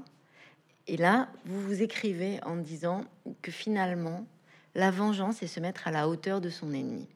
Et 0.88 0.98
là, 0.98 1.30
vous 1.46 1.62
vous 1.62 1.82
écrivez 1.82 2.40
en 2.44 2.56
disant 2.56 3.04
que 3.42 3.52
finalement, 3.52 4.26
la 4.74 4.90
vengeance, 4.90 5.38
c'est 5.38 5.48
se 5.48 5.60
mettre 5.60 5.88
à 5.88 5.92
la 5.92 6.08
hauteur 6.08 6.40
de 6.42 6.50
son 6.50 6.74
ennemi. 6.74 7.08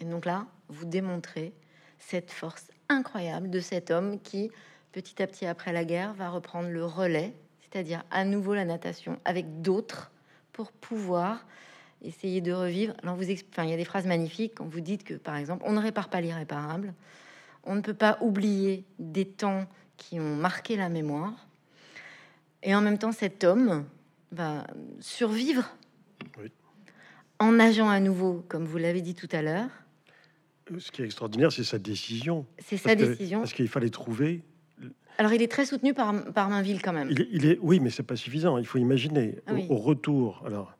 Et 0.00 0.04
donc 0.04 0.26
là, 0.26 0.46
vous 0.68 0.84
démontrez 0.84 1.52
cette 1.98 2.30
force 2.30 2.70
incroyable 2.88 3.50
de 3.50 3.60
cet 3.60 3.90
homme 3.90 4.20
qui, 4.20 4.50
petit 4.92 5.22
à 5.22 5.26
petit 5.26 5.46
après 5.46 5.72
la 5.72 5.84
guerre, 5.84 6.14
va 6.14 6.30
reprendre 6.30 6.68
le 6.68 6.84
relais, 6.84 7.32
c'est-à-dire 7.60 8.04
à 8.10 8.24
nouveau 8.24 8.54
la 8.54 8.64
natation 8.64 9.18
avec 9.24 9.62
d'autres 9.62 10.10
pour 10.52 10.72
pouvoir 10.72 11.46
essayer 12.02 12.40
de 12.40 12.52
revivre. 12.52 12.94
Alors 13.02 13.16
vous, 13.16 13.24
enfin, 13.52 13.64
il 13.64 13.70
y 13.70 13.74
a 13.74 13.76
des 13.76 13.84
phrases 13.84 14.06
magnifiques 14.06 14.54
quand 14.56 14.66
vous 14.66 14.80
dites 14.80 15.04
que, 15.04 15.14
par 15.14 15.36
exemple, 15.36 15.64
on 15.66 15.72
ne 15.72 15.80
répare 15.80 16.08
pas 16.08 16.20
l'irréparable, 16.20 16.94
on 17.64 17.74
ne 17.74 17.80
peut 17.80 17.94
pas 17.94 18.18
oublier 18.20 18.84
des 18.98 19.24
temps 19.24 19.66
qui 19.96 20.20
ont 20.20 20.36
marqué 20.36 20.76
la 20.76 20.88
mémoire, 20.88 21.46
et 22.62 22.74
en 22.74 22.80
même 22.80 22.98
temps, 22.98 23.12
cet 23.12 23.44
homme 23.44 23.84
va 24.32 24.66
survivre 25.00 25.64
en 27.38 27.52
nageant 27.52 27.88
à 27.88 28.00
nouveau, 28.00 28.44
comme 28.48 28.64
vous 28.64 28.78
l'avez 28.78 29.02
dit 29.02 29.14
tout 29.14 29.28
à 29.32 29.42
l'heure. 29.42 29.68
Ce 30.78 30.90
qui 30.90 31.02
est 31.02 31.04
extraordinaire, 31.04 31.52
c'est 31.52 31.64
sa 31.64 31.78
décision. 31.78 32.44
C'est 32.58 32.76
sa 32.76 32.94
décision. 32.94 33.40
Parce 33.40 33.52
qu'il 33.52 33.68
fallait 33.68 33.90
trouver. 33.90 34.42
Alors, 35.18 35.32
il 35.32 35.40
est 35.42 35.50
très 35.50 35.64
soutenu 35.64 35.94
par, 35.94 36.32
par 36.32 36.50
Mainville 36.50 36.82
quand 36.82 36.92
même. 36.92 37.08
Il 37.10 37.46
est, 37.46 37.58
oui, 37.62 37.78
mais 37.78 37.90
c'est 37.90 38.02
pas 38.02 38.16
suffisant. 38.16 38.58
Il 38.58 38.66
faut 38.66 38.78
imaginer 38.78 39.38
ah 39.46 39.52
au, 39.68 39.76
retour. 39.76 40.42
Alors, 40.44 40.75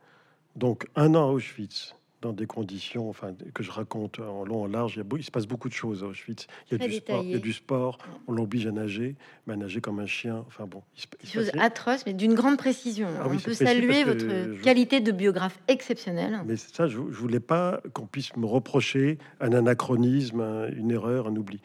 donc 0.57 0.87
un 0.97 1.15
an 1.15 1.29
à 1.29 1.33
Auschwitz, 1.33 1.95
dans 2.23 2.33
des 2.33 2.47
conditions 2.47 3.09
enfin, 3.09 3.35
que 3.55 3.63
je 3.63 3.71
raconte 3.71 4.21
en 4.21 4.45
long, 4.45 4.65
en 4.65 4.67
large. 4.67 5.01
Il, 5.17 5.25
se 5.25 5.31
passe 5.31 5.47
beaucoup 5.47 5.69
de 5.69 5.75
choses 5.75 6.03
à 6.03 6.07
Auschwitz. 6.07 6.47
Il 6.71 6.81
y 6.81 6.83
a, 6.83 6.89
du 6.89 6.95
sport, 6.95 7.23
il 7.23 7.31
y 7.31 7.35
a 7.35 7.39
du 7.39 7.53
sport, 7.53 7.99
on 8.27 8.33
l'oblige 8.33 8.67
à 8.67 8.73
nager, 8.73 9.17
mais 9.47 9.53
à 9.53 9.57
nager 9.57 9.81
comme 9.81 10.01
un 10.01 10.07
chien. 10.07 10.45
Enfin 10.47 10.67
bon, 10.67 10.83
il 11.23 11.29
chose 11.29 11.51
atroce, 11.59 12.05
mais 12.07 12.15
d'une 12.15 12.35
grande 12.35 12.57
précision. 12.57 13.09
Ah 13.21 13.27
on 13.31 13.37
peut 13.37 13.55
saluer 13.55 14.05
votre 14.05 14.61
qualité 14.63 15.01
de 15.01 15.13
biographe 15.13 15.59
exceptionnelle. 15.69 16.41
Mais 16.47 16.57
ça, 16.57 16.89
je, 16.89 16.99
ne 16.99 17.05
voulais 17.05 17.41
pas 17.41 17.81
qu'on 17.93 18.07
puisse 18.07 18.35
me 18.37 18.47
reprocher 18.47 19.19
un 19.41 19.53
anachronisme, 19.53 20.41
une 20.77 20.91
erreur, 20.91 21.29
un 21.29 21.37
oubli. 21.37 21.61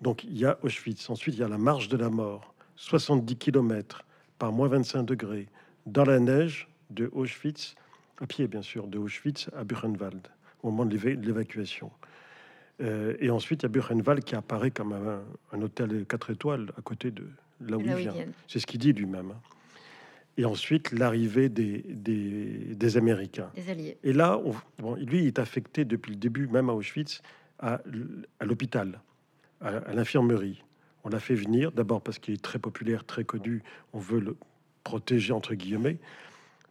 Donc 0.00 0.22
il 0.24 0.38
y 0.38 0.44
a 0.44 0.58
Auschwitz. 0.62 1.08
Ensuite, 1.08 1.34
il 1.34 1.40
y 1.40 1.44
a 1.44 1.48
la 1.48 1.58
marche 1.58 1.88
de 1.88 1.96
la 1.96 2.10
mort, 2.10 2.54
70 2.76 3.36
km 3.36 4.04
par 4.38 4.52
moins 4.52 4.68
25 4.68 5.02
degrés, 5.02 5.48
dans 5.86 6.04
la 6.04 6.18
neige 6.18 6.68
de 6.90 7.08
Auschwitz 7.12 7.74
à 8.20 8.26
pied 8.26 8.46
bien 8.46 8.62
sûr, 8.62 8.86
de 8.86 8.98
Auschwitz 8.98 9.50
à 9.56 9.64
Buchenwald, 9.64 10.28
au 10.62 10.70
moment 10.70 10.86
de 10.86 10.96
l'évacuation. 10.96 11.90
Euh, 12.80 13.16
et 13.20 13.30
ensuite, 13.30 13.62
il 13.62 13.64
y 13.64 13.66
a 13.66 13.68
Buchenwald 13.68 14.24
qui 14.24 14.34
apparaît 14.34 14.70
comme 14.70 14.92
un, 14.92 15.62
hôtel 15.62 16.04
4 16.06 16.30
étoiles 16.30 16.72
à 16.76 16.82
côté 16.82 17.10
de 17.10 17.24
là 17.60 17.76
où 17.76 17.80
il 17.80 17.94
vient. 17.94 18.14
C'est 18.48 18.58
ce 18.58 18.66
qu'il 18.66 18.80
dit 18.80 18.92
lui-même. 18.92 19.30
Hein. 19.30 19.40
Et 20.36 20.44
ensuite, 20.44 20.90
l'arrivée 20.90 21.48
des, 21.48 21.84
des, 21.86 22.96
Américains. 22.96 23.50
Des 23.54 23.70
Alliés. 23.70 23.98
Et 24.02 24.12
là, 24.12 24.40
bon, 24.78 24.96
lui, 24.96 25.20
il 25.20 25.26
est 25.28 25.38
affecté 25.38 25.84
depuis 25.84 26.10
le 26.10 26.16
début, 26.16 26.48
même 26.48 26.68
à 26.68 26.72
Auschwitz, 26.72 27.22
à, 27.60 27.80
à 28.40 28.44
l'hôpital, 28.44 29.00
à, 29.60 29.68
à 29.68 29.92
l'infirmerie. 29.94 30.64
On 31.04 31.08
l'a 31.08 31.20
fait 31.20 31.36
venir, 31.36 31.70
d'abord 31.70 32.02
parce 32.02 32.18
qu'il 32.18 32.34
est 32.34 32.42
très 32.42 32.58
populaire, 32.58 33.04
très 33.04 33.22
connu, 33.22 33.62
on 33.92 34.00
veut 34.00 34.18
le 34.18 34.36
protéger, 34.82 35.32
entre 35.32 35.54
guillemets, 35.54 35.98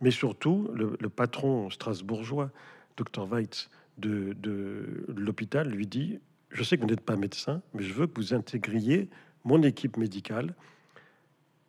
mais 0.01 0.11
surtout, 0.11 0.69
le, 0.73 1.09
patron 1.09 1.69
strasbourgeois, 1.69 2.51
Dr 2.97 3.25
Weitz, 3.31 3.69
de, 3.97 5.05
l'hôpital, 5.15 5.69
lui 5.69 5.87
dit 5.87 6.19
Je 6.49 6.63
sais 6.63 6.77
que 6.77 6.81
vous 6.81 6.87
n'êtes 6.87 7.01
pas 7.01 7.15
médecin, 7.15 7.61
mais 7.73 7.83
je 7.83 7.93
veux 7.93 8.07
que 8.07 8.19
vous 8.19 8.33
intégriez 8.33 9.09
mon 9.43 9.61
équipe 9.63 9.97
médicale. 9.97 10.55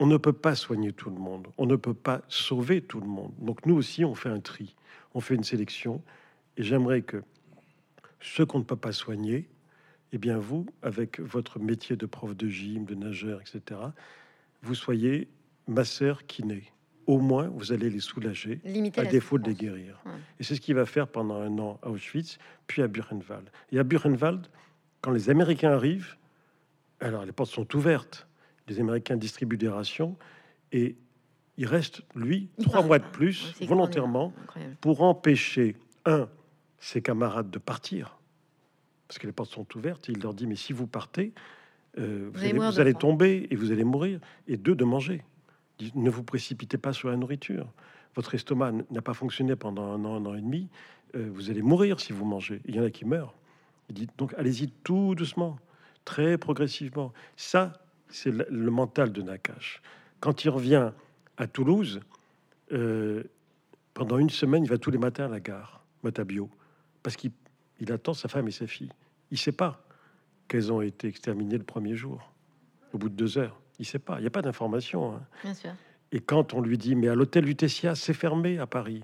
On 0.00 0.06
ne 0.06 0.16
peut 0.16 0.32
pas 0.32 0.54
soigner 0.54 0.92
tout 0.92 1.10
le 1.10 1.16
monde, 1.16 1.48
on 1.56 1.66
ne 1.66 1.76
peut 1.76 1.94
pas 1.94 2.22
sauver 2.28 2.82
tout 2.82 3.00
le 3.00 3.06
monde. 3.06 3.32
Donc 3.38 3.64
nous 3.66 3.76
aussi, 3.76 4.04
on 4.04 4.14
fait 4.14 4.28
un 4.28 4.40
tri, 4.40 4.74
on 5.14 5.20
fait 5.20 5.34
une 5.34 5.44
sélection. 5.44 6.02
Et 6.56 6.62
j'aimerais 6.62 7.02
que 7.02 7.22
ceux 8.20 8.46
qu'on 8.46 8.58
ne 8.58 8.64
peut 8.64 8.76
pas 8.76 8.92
soigner, 8.92 9.48
eh 10.12 10.18
bien 10.18 10.38
vous, 10.38 10.66
avec 10.82 11.20
votre 11.20 11.58
métier 11.58 11.96
de 11.96 12.06
prof 12.06 12.34
de 12.34 12.48
gym, 12.48 12.84
de 12.84 12.94
nageur, 12.94 13.40
etc., 13.40 13.80
vous 14.62 14.74
soyez 14.74 15.28
masseur 15.68 16.26
kiné 16.26 16.72
au 17.06 17.18
moins 17.18 17.48
vous 17.48 17.72
allez 17.72 17.90
les 17.90 18.00
soulager, 18.00 18.60
à 18.96 19.04
défaut 19.04 19.38
de 19.38 19.48
les 19.48 19.54
guérir. 19.54 20.02
Et 20.38 20.44
c'est 20.44 20.54
ce 20.54 20.60
qu'il 20.60 20.74
va 20.74 20.86
faire 20.86 21.08
pendant 21.08 21.36
un 21.36 21.58
an 21.58 21.78
à 21.82 21.90
Auschwitz, 21.90 22.38
puis 22.66 22.82
à 22.82 22.88
Buchenwald. 22.88 23.50
Et 23.72 23.78
à 23.78 23.84
Buchenwald, 23.84 24.46
quand 25.00 25.10
les 25.10 25.30
Américains 25.30 25.72
arrivent, 25.72 26.16
alors 27.00 27.24
les 27.24 27.32
portes 27.32 27.50
sont 27.50 27.76
ouvertes, 27.76 28.26
les 28.68 28.80
Américains 28.80 29.16
distribuent 29.16 29.58
des 29.58 29.68
rations, 29.68 30.16
et 30.72 30.96
il 31.56 31.66
reste, 31.66 32.02
lui, 32.14 32.48
trois 32.62 32.82
mois 32.82 32.98
de 32.98 33.04
plus, 33.04 33.54
volontairement, 33.62 34.32
pour 34.80 35.02
empêcher, 35.02 35.76
un, 36.06 36.28
ses 36.78 37.00
camarades 37.00 37.50
de 37.50 37.58
partir, 37.58 38.18
parce 39.08 39.18
que 39.18 39.26
les 39.26 39.32
portes 39.32 39.50
sont 39.50 39.66
ouvertes, 39.76 40.08
et 40.08 40.12
il 40.12 40.20
leur 40.20 40.34
dit, 40.34 40.46
mais 40.46 40.56
si 40.56 40.72
vous 40.72 40.86
partez, 40.86 41.32
euh, 41.98 42.30
vous, 42.32 42.40
allez, 42.40 42.52
vous 42.52 42.80
allez 42.80 42.94
tomber 42.94 43.46
et 43.50 43.56
vous 43.56 43.70
allez 43.70 43.84
mourir, 43.84 44.18
et 44.48 44.56
deux, 44.56 44.74
de 44.74 44.84
manger 44.84 45.22
ne 45.94 46.10
vous 46.10 46.22
précipitez 46.22 46.78
pas 46.78 46.92
sur 46.92 47.08
la 47.08 47.16
nourriture. 47.16 47.66
Votre 48.14 48.34
estomac 48.34 48.72
n'a 48.90 49.02
pas 49.02 49.14
fonctionné 49.14 49.56
pendant 49.56 49.92
un 49.92 50.04
an, 50.04 50.14
un 50.14 50.26
an 50.26 50.34
et 50.34 50.40
demi. 50.40 50.68
Euh, 51.16 51.28
vous 51.32 51.50
allez 51.50 51.62
mourir 51.62 52.00
si 52.00 52.12
vous 52.12 52.24
mangez. 52.24 52.60
Il 52.66 52.76
y 52.76 52.80
en 52.80 52.84
a 52.84 52.90
qui 52.90 53.04
meurent. 53.04 53.34
Il 53.88 53.94
dit 53.94 54.08
donc 54.16 54.34
allez-y 54.38 54.68
tout 54.68 55.14
doucement, 55.14 55.58
très 56.04 56.38
progressivement. 56.38 57.12
Ça, 57.36 57.72
c'est 58.08 58.30
le, 58.30 58.70
mental 58.70 59.12
de 59.12 59.22
Nakash. 59.22 59.82
Quand 60.20 60.44
il 60.44 60.50
revient 60.50 60.92
à 61.36 61.46
Toulouse, 61.46 62.00
euh, 62.72 63.24
pendant 63.92 64.18
une 64.18 64.30
semaine, 64.30 64.64
il 64.64 64.70
va 64.70 64.78
tous 64.78 64.90
les 64.90 64.98
matins 64.98 65.26
à 65.26 65.28
la 65.28 65.40
gare, 65.40 65.84
Matabio, 66.02 66.48
parce 67.02 67.16
qu'il 67.16 67.32
attend 67.90 68.14
sa 68.14 68.28
femme 68.28 68.48
et 68.48 68.52
sa 68.52 68.66
fille. 68.66 68.90
Il 69.30 69.34
ne 69.34 69.38
sait 69.38 69.52
pas 69.52 69.84
qu'elles 70.48 70.72
ont 70.72 70.80
été 70.80 71.08
exterminées 71.08 71.58
le 71.58 71.64
premier 71.64 71.94
jour, 71.94 72.30
au 72.92 72.98
bout 72.98 73.08
de 73.08 73.14
deux 73.14 73.38
heures. 73.38 73.60
Il 73.78 73.86
sait 73.86 73.98
pas, 73.98 74.18
il 74.18 74.22
n'y 74.22 74.26
a 74.26 74.30
pas 74.30 74.42
d'information. 74.42 75.14
Hein. 75.14 75.22
Et 76.12 76.20
quand 76.20 76.54
on 76.54 76.60
lui 76.60 76.78
dit, 76.78 76.94
mais 76.94 77.08
à 77.08 77.14
l'hôtel 77.14 77.44
Lutetia, 77.44 77.94
c'est 77.94 78.14
fermé 78.14 78.58
à 78.58 78.66
Paris, 78.66 79.02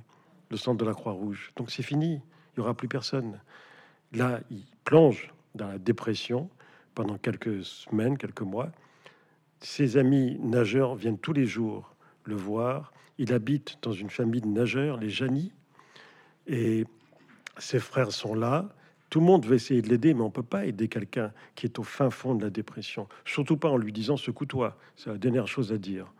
le 0.50 0.56
centre 0.56 0.78
de 0.78 0.84
la 0.84 0.94
Croix-Rouge, 0.94 1.52
donc 1.56 1.70
c'est 1.70 1.82
fini, 1.82 2.14
il 2.14 2.60
n'y 2.60 2.62
aura 2.62 2.74
plus 2.74 2.88
personne. 2.88 3.40
Là, 4.12 4.40
il 4.50 4.64
plonge 4.84 5.32
dans 5.54 5.68
la 5.68 5.78
dépression 5.78 6.48
pendant 6.94 7.18
quelques 7.18 7.64
semaines, 7.64 8.18
quelques 8.18 8.42
mois. 8.42 8.70
Ses 9.60 9.96
amis 9.96 10.38
nageurs 10.40 10.94
viennent 10.94 11.18
tous 11.18 11.32
les 11.32 11.46
jours 11.46 11.94
le 12.24 12.34
voir. 12.34 12.92
Il 13.18 13.32
habite 13.32 13.78
dans 13.82 13.92
une 13.92 14.10
famille 14.10 14.40
de 14.40 14.46
nageurs, 14.46 14.96
les 14.96 15.10
Janis, 15.10 15.52
et 16.46 16.84
ses 17.58 17.78
frères 17.78 18.12
sont 18.12 18.34
là. 18.34 18.68
Tout 19.11 19.18
le 19.18 19.26
monde 19.26 19.44
veut 19.44 19.56
essayer 19.56 19.82
de 19.82 19.88
l'aider, 19.88 20.14
mais 20.14 20.22
on 20.22 20.30
peut 20.30 20.42
pas 20.42 20.66
aider 20.66 20.86
quelqu'un 20.86 21.32
qui 21.56 21.66
est 21.66 21.78
au 21.80 21.82
fin 21.82 22.11
fond 22.11 22.36
de 22.36 22.44
la 22.44 22.50
dépression. 22.50 23.08
Surtout 23.24 23.56
pas 23.56 23.68
en 23.68 23.76
lui 23.76 23.92
disant 23.92 24.16
secoue-toi. 24.16 24.76
C'est 24.96 25.11
la 25.11 25.18
dernière 25.18 25.48
chose 25.48 25.72
à 25.72 25.78
dire. 25.78 26.12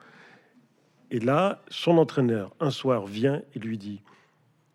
Et 1.13 1.21
là, 1.21 1.63
son 1.69 1.99
entraîneur, 1.99 2.55
un 2.61 2.71
soir, 2.71 3.07
vient 3.07 3.43
et 3.55 3.59
lui 3.61 3.79
dit 3.79 4.03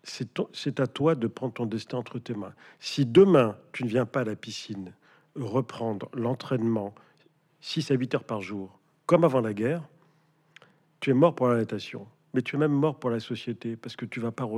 C'est 0.02 0.80
à 0.80 0.86
toi 0.86 1.14
de 1.14 1.26
prendre 1.26 1.52
ton 1.52 1.66
destin 1.66 1.98
entre 1.98 2.18
tes 2.18 2.34
mains. 2.34 2.54
Si 2.80 3.04
demain, 3.04 3.56
tu 3.72 3.84
ne 3.84 3.88
viens 3.88 4.06
pas 4.06 4.20
à 4.20 4.24
la 4.24 4.36
piscine 4.36 4.92
reprendre 5.34 6.08
l'entraînement 6.14 6.94
6 7.60 7.90
à 7.90 7.94
8 7.94 8.14
heures 8.14 8.24
par 8.24 8.40
jour, 8.40 8.78
comme 9.06 9.24
avant 9.24 9.40
la 9.40 9.52
guerre, 9.52 9.82
tu 11.00 11.10
es 11.10 11.14
mort 11.14 11.34
pour 11.34 11.48
la 11.48 11.56
natation. 11.56 12.06
Mais 12.32 12.42
tu 12.42 12.56
es 12.56 12.58
même 12.58 12.72
mort 12.72 12.98
pour 12.98 13.10
la 13.10 13.20
société 13.20 13.76
parce 13.76 13.96
que 13.96 14.04
tu 14.04 14.20
vas 14.20 14.32
pas 14.32 14.48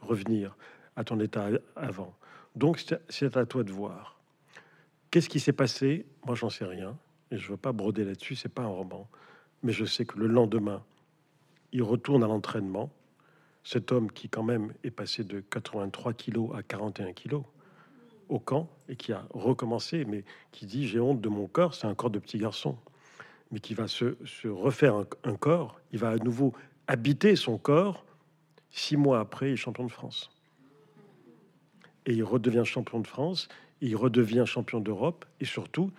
revenir 0.00 0.56
à 0.96 1.04
ton 1.04 1.20
état 1.20 1.48
avant. 1.74 2.14
Donc 2.56 2.82
c'est 3.08 3.36
à 3.36 3.46
toi 3.46 3.62
de 3.62 3.70
voir. 3.70 4.18
Qu'est-ce 5.10 5.28
qui 5.28 5.40
s'est 5.40 5.52
passé? 5.52 6.06
Moi, 6.26 6.34
j'en 6.34 6.50
sais 6.50 6.64
rien. 6.64 6.98
Et 7.30 7.36
je 7.36 7.50
veux 7.50 7.56
pas 7.56 7.72
broder 7.72 8.04
là-dessus, 8.04 8.34
c'est 8.34 8.48
pas 8.48 8.62
un 8.62 8.68
roman. 8.68 9.08
Mais 9.62 9.72
je 9.72 9.84
sais 9.84 10.04
que 10.04 10.18
le 10.18 10.26
lendemain, 10.26 10.82
il 11.72 11.82
retourne 11.82 12.24
à 12.24 12.26
l'entraînement. 12.26 12.90
Cet 13.62 13.92
homme 13.92 14.10
qui, 14.10 14.28
quand 14.28 14.42
même, 14.42 14.72
est 14.84 14.90
passé 14.90 15.24
de 15.24 15.40
83 15.40 16.12
kilos 16.14 16.50
à 16.54 16.62
41 16.62 17.12
kilos 17.12 17.42
au 18.28 18.38
camp 18.38 18.68
et 18.88 18.96
qui 18.96 19.12
a 19.12 19.26
recommencé, 19.30 20.04
mais 20.04 20.24
qui 20.52 20.66
dit 20.66 20.86
J'ai 20.86 21.00
honte 21.00 21.20
de 21.20 21.28
mon 21.28 21.46
corps, 21.46 21.74
c'est 21.74 21.86
un 21.86 21.94
corps 21.94 22.10
de 22.10 22.18
petit 22.18 22.38
garçon, 22.38 22.76
mais 23.50 23.60
qui 23.60 23.74
va 23.74 23.88
se, 23.88 24.16
refaire 24.46 25.04
un, 25.24 25.36
corps, 25.36 25.80
il 25.92 25.98
va 25.98 26.10
à 26.10 26.16
nouveau 26.16 26.52
habiter 26.86 27.36
son 27.36 27.58
corps. 27.58 28.04
Six 28.70 28.96
mois 28.96 29.20
après, 29.20 29.50
il 29.50 29.52
est 29.54 29.56
champion 29.56 29.84
de 29.84 29.90
France. 29.90 30.30
Et 32.06 32.12
il 32.12 32.24
redevient 32.24 32.64
champion 32.64 33.00
de 33.00 33.06
France, 33.06 33.48
il 33.80 33.96
redevient 33.96 34.44
champion 34.46 34.80
d'Europe, 34.80 35.24
et 35.40 35.44
surtout, 35.44 35.90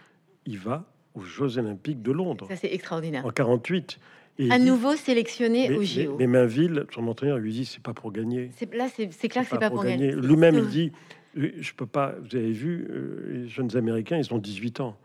il 0.46 0.58
va 0.58 0.86
aux 1.14 1.22
Jeux 1.22 1.58
Olympiques 1.58 2.02
de 2.02 2.12
Londres. 2.12 2.48
Ça, 2.50 2.56
c'est 2.56 2.74
extraordinaire. 2.74 3.26
En 3.26 3.32
48. 3.32 4.00
Et 4.40 4.52
à 4.52 4.60
nouveau 4.60 4.96
sélectionné 4.96 5.76
au 5.76 5.84
JO. 5.84 6.16
Mais, 6.20 6.28
Mainville, 6.28 6.86
son 6.94 7.08
entraîneur 7.08 7.40
lui 7.40 7.52
dit 7.52 7.66
c'est 7.66 7.82
pas 7.82 7.94
pour 7.94 8.12
gagner. 8.12 8.52
Là, 8.74 8.88
c'est 8.90 9.28
clair 9.28 9.44
que 9.44 9.50
c'est 9.50 9.60
pas, 9.60 9.70
pour 9.70 9.84
gagner. 9.84 10.12
Lui-même, 10.12 10.56
il 10.56 10.68
dit 10.68 10.92
je 11.36 11.74
peux 11.74 11.86
pas. 11.86 12.16
Vous 12.22 12.36
avez 12.36 12.52
vu, 12.52 12.88
euh, 12.90 13.32
les 13.34 13.48
jeunes 13.48 13.76
Américains, 13.76 14.18
ils 14.18 14.34
ont 14.34 14.38
18 14.38 14.80
ans. 14.82 14.98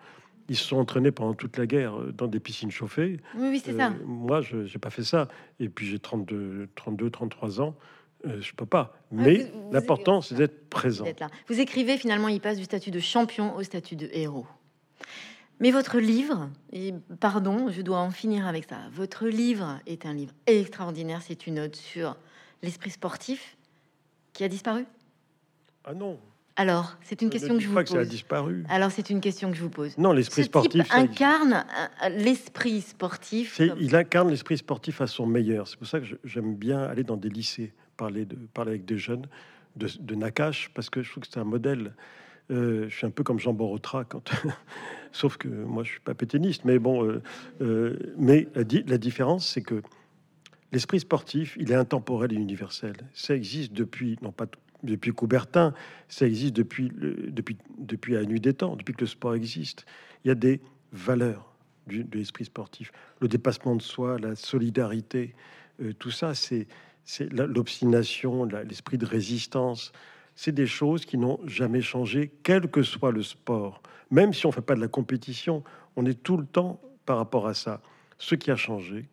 Ils 0.48 0.56
se 0.56 0.64
sont 0.64 0.76
entraînés 0.76 1.12
pendant 1.12 1.34
toute 1.34 1.56
la 1.56 1.66
guerre 1.66 1.98
euh, 1.98 2.12
dans 2.12 2.26
des 2.26 2.40
piscines 2.40 2.70
chauffées. 2.70 3.20
Oui, 3.36 3.48
oui 3.50 3.62
c'est 3.64 3.76
ça. 3.76 3.88
Euh, 3.88 4.04
moi, 4.04 4.40
je 4.40 4.56
n'ai 4.56 4.78
pas 4.80 4.90
fait 4.90 5.04
ça. 5.04 5.28
Et 5.60 5.68
puis, 5.68 5.86
j'ai 5.86 5.98
32, 5.98 6.68
32, 6.74 7.10
33 7.10 7.60
ans. 7.60 7.76
Euh, 8.26 8.40
je 8.40 8.52
peux 8.54 8.66
pas. 8.66 8.94
Mais 9.10 9.50
l'important, 9.70 10.20
c'est 10.20 10.34
d'être 10.34 10.68
présent. 10.68 11.04
Là. 11.18 11.28
Vous 11.48 11.60
écrivez 11.60 11.96
finalement, 11.98 12.28
il 12.28 12.40
passe 12.40 12.58
du 12.58 12.64
statut 12.64 12.90
de 12.90 13.00
champion 13.00 13.54
au 13.56 13.62
statut 13.62 13.96
de 13.96 14.08
héros. 14.12 14.46
Mais 15.60 15.70
votre 15.70 15.98
livre, 15.98 16.50
et 16.72 16.92
pardon, 17.20 17.70
je 17.70 17.82
dois 17.82 17.98
en 17.98 18.10
finir 18.10 18.46
avec 18.46 18.64
ça. 18.68 18.78
Votre 18.92 19.26
livre 19.26 19.78
est 19.86 20.06
un 20.06 20.14
livre 20.14 20.32
extraordinaire. 20.46 21.20
C'est 21.22 21.46
une 21.46 21.54
note 21.54 21.76
sur 21.76 22.16
l'esprit 22.62 22.90
sportif 22.90 23.56
qui 24.32 24.44
a 24.44 24.48
disparu. 24.48 24.86
Ah 25.84 25.94
non. 25.94 26.18
Alors, 26.56 26.96
c'est 27.02 27.22
une 27.22 27.30
question 27.30 27.54
que 27.54 27.60
je 27.60 27.68
vous 27.68 27.74
pose. 27.74 27.88
ça 27.88 28.00
a 28.00 28.04
disparu. 28.04 28.64
Alors, 28.68 28.90
c'est 28.90 29.08
une 29.08 29.20
question 29.20 29.50
que 29.50 29.56
je 29.56 29.62
vous 29.62 29.70
pose. 29.70 29.96
Non, 29.96 30.12
l'esprit 30.12 30.44
sportif 30.44 30.86
incarne 30.92 31.64
euh, 32.04 32.08
l'esprit 32.10 32.82
sportif. 32.82 33.60
Il 33.80 33.96
incarne 33.96 34.28
l'esprit 34.30 34.58
sportif 34.58 35.00
à 35.00 35.06
son 35.06 35.26
meilleur. 35.26 35.66
C'est 35.66 35.78
pour 35.78 35.86
ça 35.86 36.00
que 36.00 36.06
j'aime 36.24 36.54
bien 36.54 36.82
aller 36.82 37.04
dans 37.04 37.16
des 37.16 37.30
lycées, 37.30 37.72
parler 37.96 38.24
de 38.24 38.36
parler 38.54 38.72
avec 38.72 38.84
des 38.84 38.98
jeunes 38.98 39.26
de, 39.76 39.88
de 40.00 40.14
Nakash, 40.14 40.70
parce 40.74 40.90
que 40.90 41.02
je 41.02 41.10
trouve 41.10 41.22
que 41.22 41.28
c'est 41.32 41.40
un 41.40 41.44
modèle. 41.44 41.94
Euh, 42.50 42.88
je 42.88 42.96
suis 42.96 43.06
un 43.06 43.10
peu 43.10 43.22
comme 43.22 43.38
Jean 43.38 43.52
Borotra, 43.52 44.04
quand... 44.04 44.30
sauf 45.12 45.36
que 45.36 45.48
moi 45.48 45.84
je 45.84 45.92
suis 45.92 46.00
pas 46.00 46.14
péténiste, 46.14 46.64
mais 46.64 46.78
bon. 46.78 47.20
Euh, 47.60 47.98
mais 48.16 48.48
la, 48.54 48.98
différence, 48.98 49.46
c'est 49.46 49.62
que 49.62 49.82
l'esprit 50.72 51.00
sportif, 51.00 51.56
il 51.60 51.70
est 51.70 51.76
intemporel 51.76 52.32
et 52.32 52.36
universel. 52.36 52.94
Ça 53.14 53.34
existe 53.34 53.72
depuis, 53.72 54.18
non 54.22 54.32
pas 54.32 54.46
depuis 54.82 55.12
Coubertin, 55.12 55.74
ça 56.08 56.26
existe 56.26 56.54
depuis, 56.56 56.90
depuis, 56.98 57.56
depuis 57.78 58.14
la 58.14 58.24
nuit 58.24 58.40
des 58.40 58.52
temps, 58.52 58.74
depuis 58.74 58.94
que 58.94 59.02
le 59.02 59.06
sport 59.06 59.34
existe. 59.34 59.86
Il 60.24 60.28
y 60.28 60.30
a 60.30 60.34
des 60.34 60.60
valeurs 60.92 61.54
du, 61.86 62.04
de 62.04 62.18
l'esprit 62.18 62.44
sportif. 62.44 62.92
Le 63.20 63.28
dépassement 63.28 63.76
de 63.76 63.82
soi, 63.82 64.18
la 64.18 64.34
solidarité, 64.34 65.34
euh, 65.80 65.92
tout 65.92 66.10
ça, 66.10 66.34
c'est 66.34 66.66
l'obstination, 67.30 68.44
l'esprit 68.44 68.98
de 68.98 69.06
résistance. 69.06 69.92
C'est 70.34 70.52
des 70.52 70.66
choses 70.66 71.04
qui 71.04 71.18
n'ont 71.18 71.40
jamais 71.46 71.82
changé, 71.82 72.32
quel 72.42 72.70
que 72.70 72.82
soit 72.82 73.12
le 73.12 73.22
sport. 73.22 73.82
Même 74.10 74.32
si 74.32 74.46
on 74.46 74.48
ne 74.48 74.54
fait 74.54 74.62
pas 74.62 74.74
de 74.74 74.80
la 74.80 74.88
compétition, 74.88 75.62
on 75.96 76.06
est 76.06 76.22
tout 76.22 76.36
le 76.36 76.46
temps 76.46 76.80
par 77.04 77.18
rapport 77.18 77.46
à 77.46 77.54
ça. 77.54 77.82
Ce 78.18 78.34
qui 78.34 78.50
a 78.50 78.56
changé, 78.56 79.08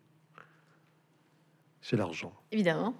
c'est 1.80 1.96
l'argent. 1.96 2.32
Évidemment 2.52 2.94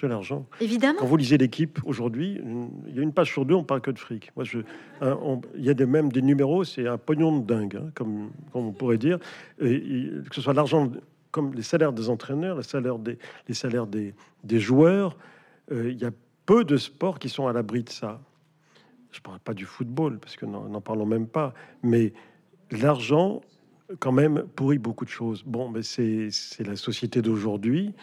c'est 0.00 0.08
l'argent. 0.08 0.46
Évidemment. 0.60 0.98
Quand 1.00 1.06
vous 1.06 1.16
lisez 1.16 1.38
l'équipe 1.38 1.78
aujourd'hui, 1.84 2.40
il 2.86 2.94
y 2.94 2.98
a 2.98 3.02
une 3.02 3.12
page 3.12 3.32
sur 3.32 3.44
deux, 3.44 3.54
on 3.54 3.64
parle 3.64 3.80
que 3.80 3.90
de 3.90 3.98
fric. 3.98 4.30
Moi, 4.36 4.44
je, 4.44 4.58
il 5.00 5.64
y 5.64 5.70
a 5.70 5.74
des, 5.74 5.86
même 5.86 6.12
des 6.12 6.22
numéros, 6.22 6.64
c'est 6.64 6.86
un 6.86 6.98
pognon 6.98 7.38
de 7.38 7.46
dingue, 7.46 7.76
hein, 7.76 7.90
comme, 7.94 8.30
on 8.54 8.72
pourrait 8.72 8.98
dire. 8.98 9.18
Et, 9.60 10.10
que 10.28 10.34
ce 10.34 10.40
soit 10.40 10.54
l'argent, 10.54 10.90
comme 11.36 11.52
les 11.54 11.62
salaires 11.62 11.92
des 11.92 12.08
entraîneurs, 12.08 12.56
les 12.56 12.62
salaires 12.62 12.98
des, 12.98 13.18
les 13.46 13.54
salaires 13.54 13.86
des, 13.86 14.14
des 14.42 14.58
joueurs, 14.58 15.16
euh, 15.70 15.90
il 15.90 16.00
y 16.00 16.06
a 16.06 16.10
peu 16.46 16.64
de 16.64 16.76
sports 16.76 17.18
qui 17.18 17.28
sont 17.28 17.46
à 17.46 17.52
l'abri 17.52 17.84
de 17.84 17.90
ça. 17.90 18.20
Je 19.12 19.20
parle 19.20 19.38
pas 19.40 19.54
du 19.54 19.66
football, 19.66 20.18
parce 20.18 20.36
que 20.36 20.46
n'en 20.46 20.80
parlons 20.80 21.06
même 21.06 21.26
pas, 21.26 21.52
mais 21.82 22.14
l'argent, 22.70 23.42
quand 23.98 24.12
même, 24.12 24.44
pourrit 24.56 24.78
beaucoup 24.78 25.04
de 25.04 25.10
choses. 25.10 25.42
Bon, 25.44 25.68
mais 25.68 25.82
c'est 25.82 26.30
la 26.60 26.76
société 26.76 27.20
d'aujourd'hui 27.20 27.94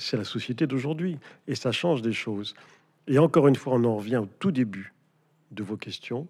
c'est 0.00 0.16
la 0.16 0.24
société 0.24 0.66
d'aujourd'hui. 0.66 1.18
Et 1.46 1.54
ça 1.54 1.72
change 1.72 2.02
des 2.02 2.12
choses. 2.12 2.54
Et 3.06 3.18
encore 3.18 3.46
une 3.48 3.56
fois, 3.56 3.74
on 3.74 3.84
en 3.84 3.96
revient 3.96 4.16
au 4.16 4.28
tout 4.38 4.50
début 4.50 4.92
de 5.52 5.62
vos 5.62 5.76
questions. 5.76 6.26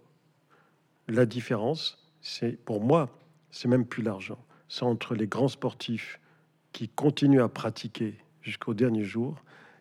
La 1.08 1.26
différence, 1.26 1.98
c'est 2.20 2.62
pour 2.64 2.82
moi, 2.82 3.08
c'est 3.50 3.68
même 3.68 3.86
plus 3.86 4.02
l'argent. 4.02 4.38
C'est 4.68 4.84
entre 4.84 5.14
les 5.14 5.26
grands 5.26 5.48
sportifs 5.48 6.20
qui 6.72 6.88
continuent 6.88 7.42
à 7.42 7.48
pratiquer 7.48 8.14
jusqu'au 8.42 8.74
dernier 8.74 9.04
jour 9.04 9.36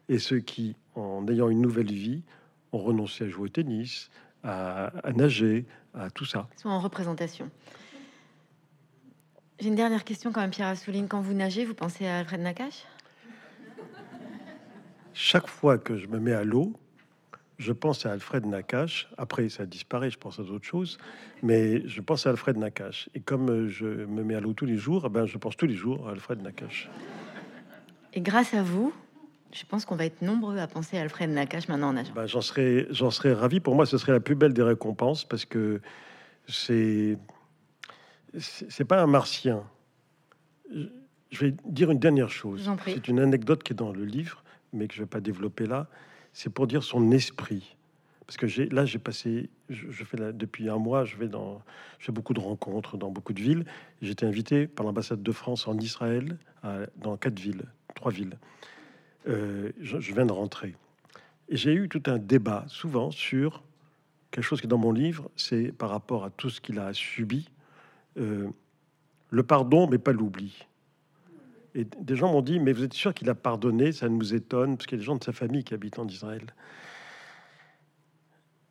et 0.08 0.20
ceux 0.20 0.40
qui, 0.40 0.76
en 0.96 1.28
ayant 1.28 1.50
une 1.50 1.62
nouvelle 1.62 1.92
vie, 1.92 2.24
ont 2.72 2.80
renoncé 2.80 3.26
à 3.26 3.30
jouer 3.30 3.46
au 3.46 3.50
tennis, 3.50 4.10
à, 4.44 4.92
nager, 5.16 5.66
à 5.94 6.10
tout 6.10 6.26
ça. 6.26 6.48
Ils 6.58 6.62
sont 6.62 6.70
en 6.70 6.80
représentation. 6.80 7.50
J'ai 9.60 9.68
une 9.68 9.76
dernière 9.76 10.04
question 10.04 10.32
quand 10.32 10.42
même, 10.42 10.52
Pierre 10.52 10.68
Assouline. 10.68 11.08
Quand 11.08 11.22
vous 11.22 11.34
nagez, 11.34 11.66
vous 11.66 11.74
pensez 11.74 12.08
à 12.08 12.20
Alfred 12.20 12.42
Nakache? 12.42 12.86
Chaque 15.14 15.48
fois 15.48 15.78
que 15.78 15.98
je 15.98 16.08
me 16.08 16.20
mets 16.20 16.34
à 16.34 16.44
l'eau, 16.46 16.80
je 17.60 17.74
pense 17.74 18.06
à 18.06 18.14
Alfred 18.14 18.46
Nakache. 18.46 19.10
Après, 19.18 19.50
ça 19.50 19.66
disparaît, 19.66 20.10
je 20.10 20.18
pense 20.18 20.40
à 20.40 20.44
d'autres 20.44 20.66
choses, 20.66 20.98
mais 21.44 21.88
je 21.88 22.02
pense 22.02 22.26
à 22.26 22.32
Alfred 22.32 22.58
Nakache. 22.58 23.10
Et 23.14 23.20
comme 23.20 23.68
je 23.68 23.86
me 23.86 24.24
mets 24.24 24.36
à 24.36 24.40
l'eau 24.40 24.54
tous 24.54 24.66
les 24.66 24.78
jours, 24.78 25.04
eh 25.06 25.10
ben, 25.10 25.26
je 25.26 25.38
pense 25.38 25.58
tous 25.58 25.68
les 25.68 25.76
jours 25.76 26.08
à 26.08 26.12
Alfred 26.12 26.42
Nakache. 26.42 26.90
Et 28.14 28.22
grâce 28.22 28.54
à 28.54 28.64
vous, 28.64 28.94
je 29.52 29.64
pense 29.66 29.86
qu'on 29.86 29.98
va 29.98 30.06
être 30.06 30.22
nombreux 30.22 30.58
à 30.58 30.68
penser 30.68 30.98
à 30.98 31.02
Alfred 31.02 31.30
Nakache 31.30 31.68
maintenant 31.68 31.90
en 31.90 31.94
nage. 31.94 32.14
Ben, 32.16 32.26
j'en 32.26 32.42
serais, 32.42 32.88
j'en 32.92 33.12
serais 33.12 33.34
ravi. 33.34 33.60
Pour 33.60 33.76
moi, 33.76 33.86
ce 33.86 33.98
serait 33.98 34.14
la 34.14 34.22
plus 34.22 34.36
belle 34.36 34.54
des 34.54 34.64
récompenses 34.64 35.26
parce 35.26 35.44
que 35.44 35.82
c'est, 36.48 37.18
c'est 38.38 38.86
pas 38.86 39.02
un 39.02 39.08
martien. 39.08 39.64
Je 40.72 41.46
vais 41.46 41.54
dire 41.66 41.92
une 41.92 42.00
dernière 42.00 42.30
chose. 42.30 42.72
C'est 42.86 43.10
une 43.10 43.20
anecdote 43.20 43.64
qui 43.64 43.74
est 43.74 43.76
dans 43.76 43.92
le 43.92 44.06
livre 44.06 44.44
mais 44.74 44.88
que 44.88 44.94
je 44.94 45.00
ne 45.00 45.06
vais 45.06 45.10
pas 45.10 45.22
développer 45.22 45.66
là, 45.66 45.88
c'est 46.34 46.52
pour 46.52 46.68
dire 46.68 46.84
son 46.84 47.12
esprit. 47.12 47.76
Parce 48.26 48.38
que 48.38 48.74
là, 48.74 48.86
j'ai 48.86 49.00
passé, 49.00 49.50
je, 49.70 50.04
fais 50.04 50.18
depuis 50.34 50.70
un 50.70 50.78
mois, 50.78 51.04
je 51.04 51.16
vais 51.18 51.28
dans, 51.28 51.64
je 51.98 52.06
fais 52.06 52.12
beaucoup 52.12 52.36
de 52.36 52.40
rencontres 52.40 52.96
dans 52.96 53.10
beaucoup 53.10 53.34
de 53.34 53.42
villes. 53.42 53.66
J'ai 54.04 54.12
été 54.12 54.26
invité 54.26 54.68
par 54.68 54.86
l'ambassade 54.86 55.24
de 55.24 55.32
France 55.32 55.68
en 55.68 55.76
Israël, 55.80 56.38
dans 56.98 57.18
quatre 57.18 57.40
villes, 57.40 57.64
trois 57.96 58.12
villes. 58.12 58.38
Euh, 59.28 59.72
je, 59.80 59.98
viens 59.98 60.26
de 60.26 60.32
rentrer. 60.32 60.76
Et 61.50 61.58
j'ai 61.58 61.74
eu 61.74 61.90
tout 61.90 62.04
un 62.06 62.18
débat, 62.18 62.66
souvent, 62.68 63.12
sur 63.12 63.64
quelque 64.32 64.44
chose 64.44 64.62
qui 64.62 64.68
est 64.68 64.70
dans 64.70 64.78
mon 64.78 64.92
livre, 64.92 65.30
c'est 65.36 65.72
par 65.72 65.90
rapport 65.90 66.24
à 66.24 66.30
tout 66.30 66.50
ce 66.50 66.62
qu'il 66.62 66.80
a 66.80 66.94
subi, 66.94 67.50
euh, 68.18 68.48
le 69.30 69.44
pardon, 69.44 69.88
mais 69.88 69.98
pas 69.98 70.14
l'oubli. 70.14 70.66
Et 71.80 71.88
des 72.02 72.18
gens 72.18 72.34
m'ont 72.34 72.42
dit, 72.42 72.60
mais 72.60 72.74
vous 72.74 72.84
êtes 72.84 72.94
sûr 72.94 73.14
qu'il 73.14 73.30
a 73.30 73.36
pardonné? 73.36 73.94
Ça 73.94 74.10
nous 74.10 74.34
étonne, 74.34 74.76
parce 74.76 74.86
qu'il 74.86 74.98
y 74.98 75.00
a 75.00 75.02
des 75.02 75.06
gens 75.06 75.16
de 75.16 75.24
sa 75.24 75.32
famille 75.32 75.64
qui 75.64 75.74
habitent 75.74 75.98
en 75.98 76.08
Israël. 76.08 76.54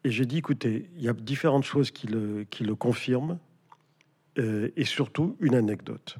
Et 0.04 0.10
j'ai 0.10 0.26
dit, 0.26 0.38
écoutez, 0.38 0.90
il 0.94 1.02
y 1.02 1.08
a 1.08 1.14
différentes 1.14 1.64
choses 1.64 1.90
qui 1.90 2.06
le, 2.06 2.44
qui 2.44 2.64
le 2.64 2.74
confirment, 2.74 3.38
euh, 4.38 4.68
et 4.76 4.84
surtout 4.84 5.36
une 5.40 5.54
anecdote. 5.54 6.16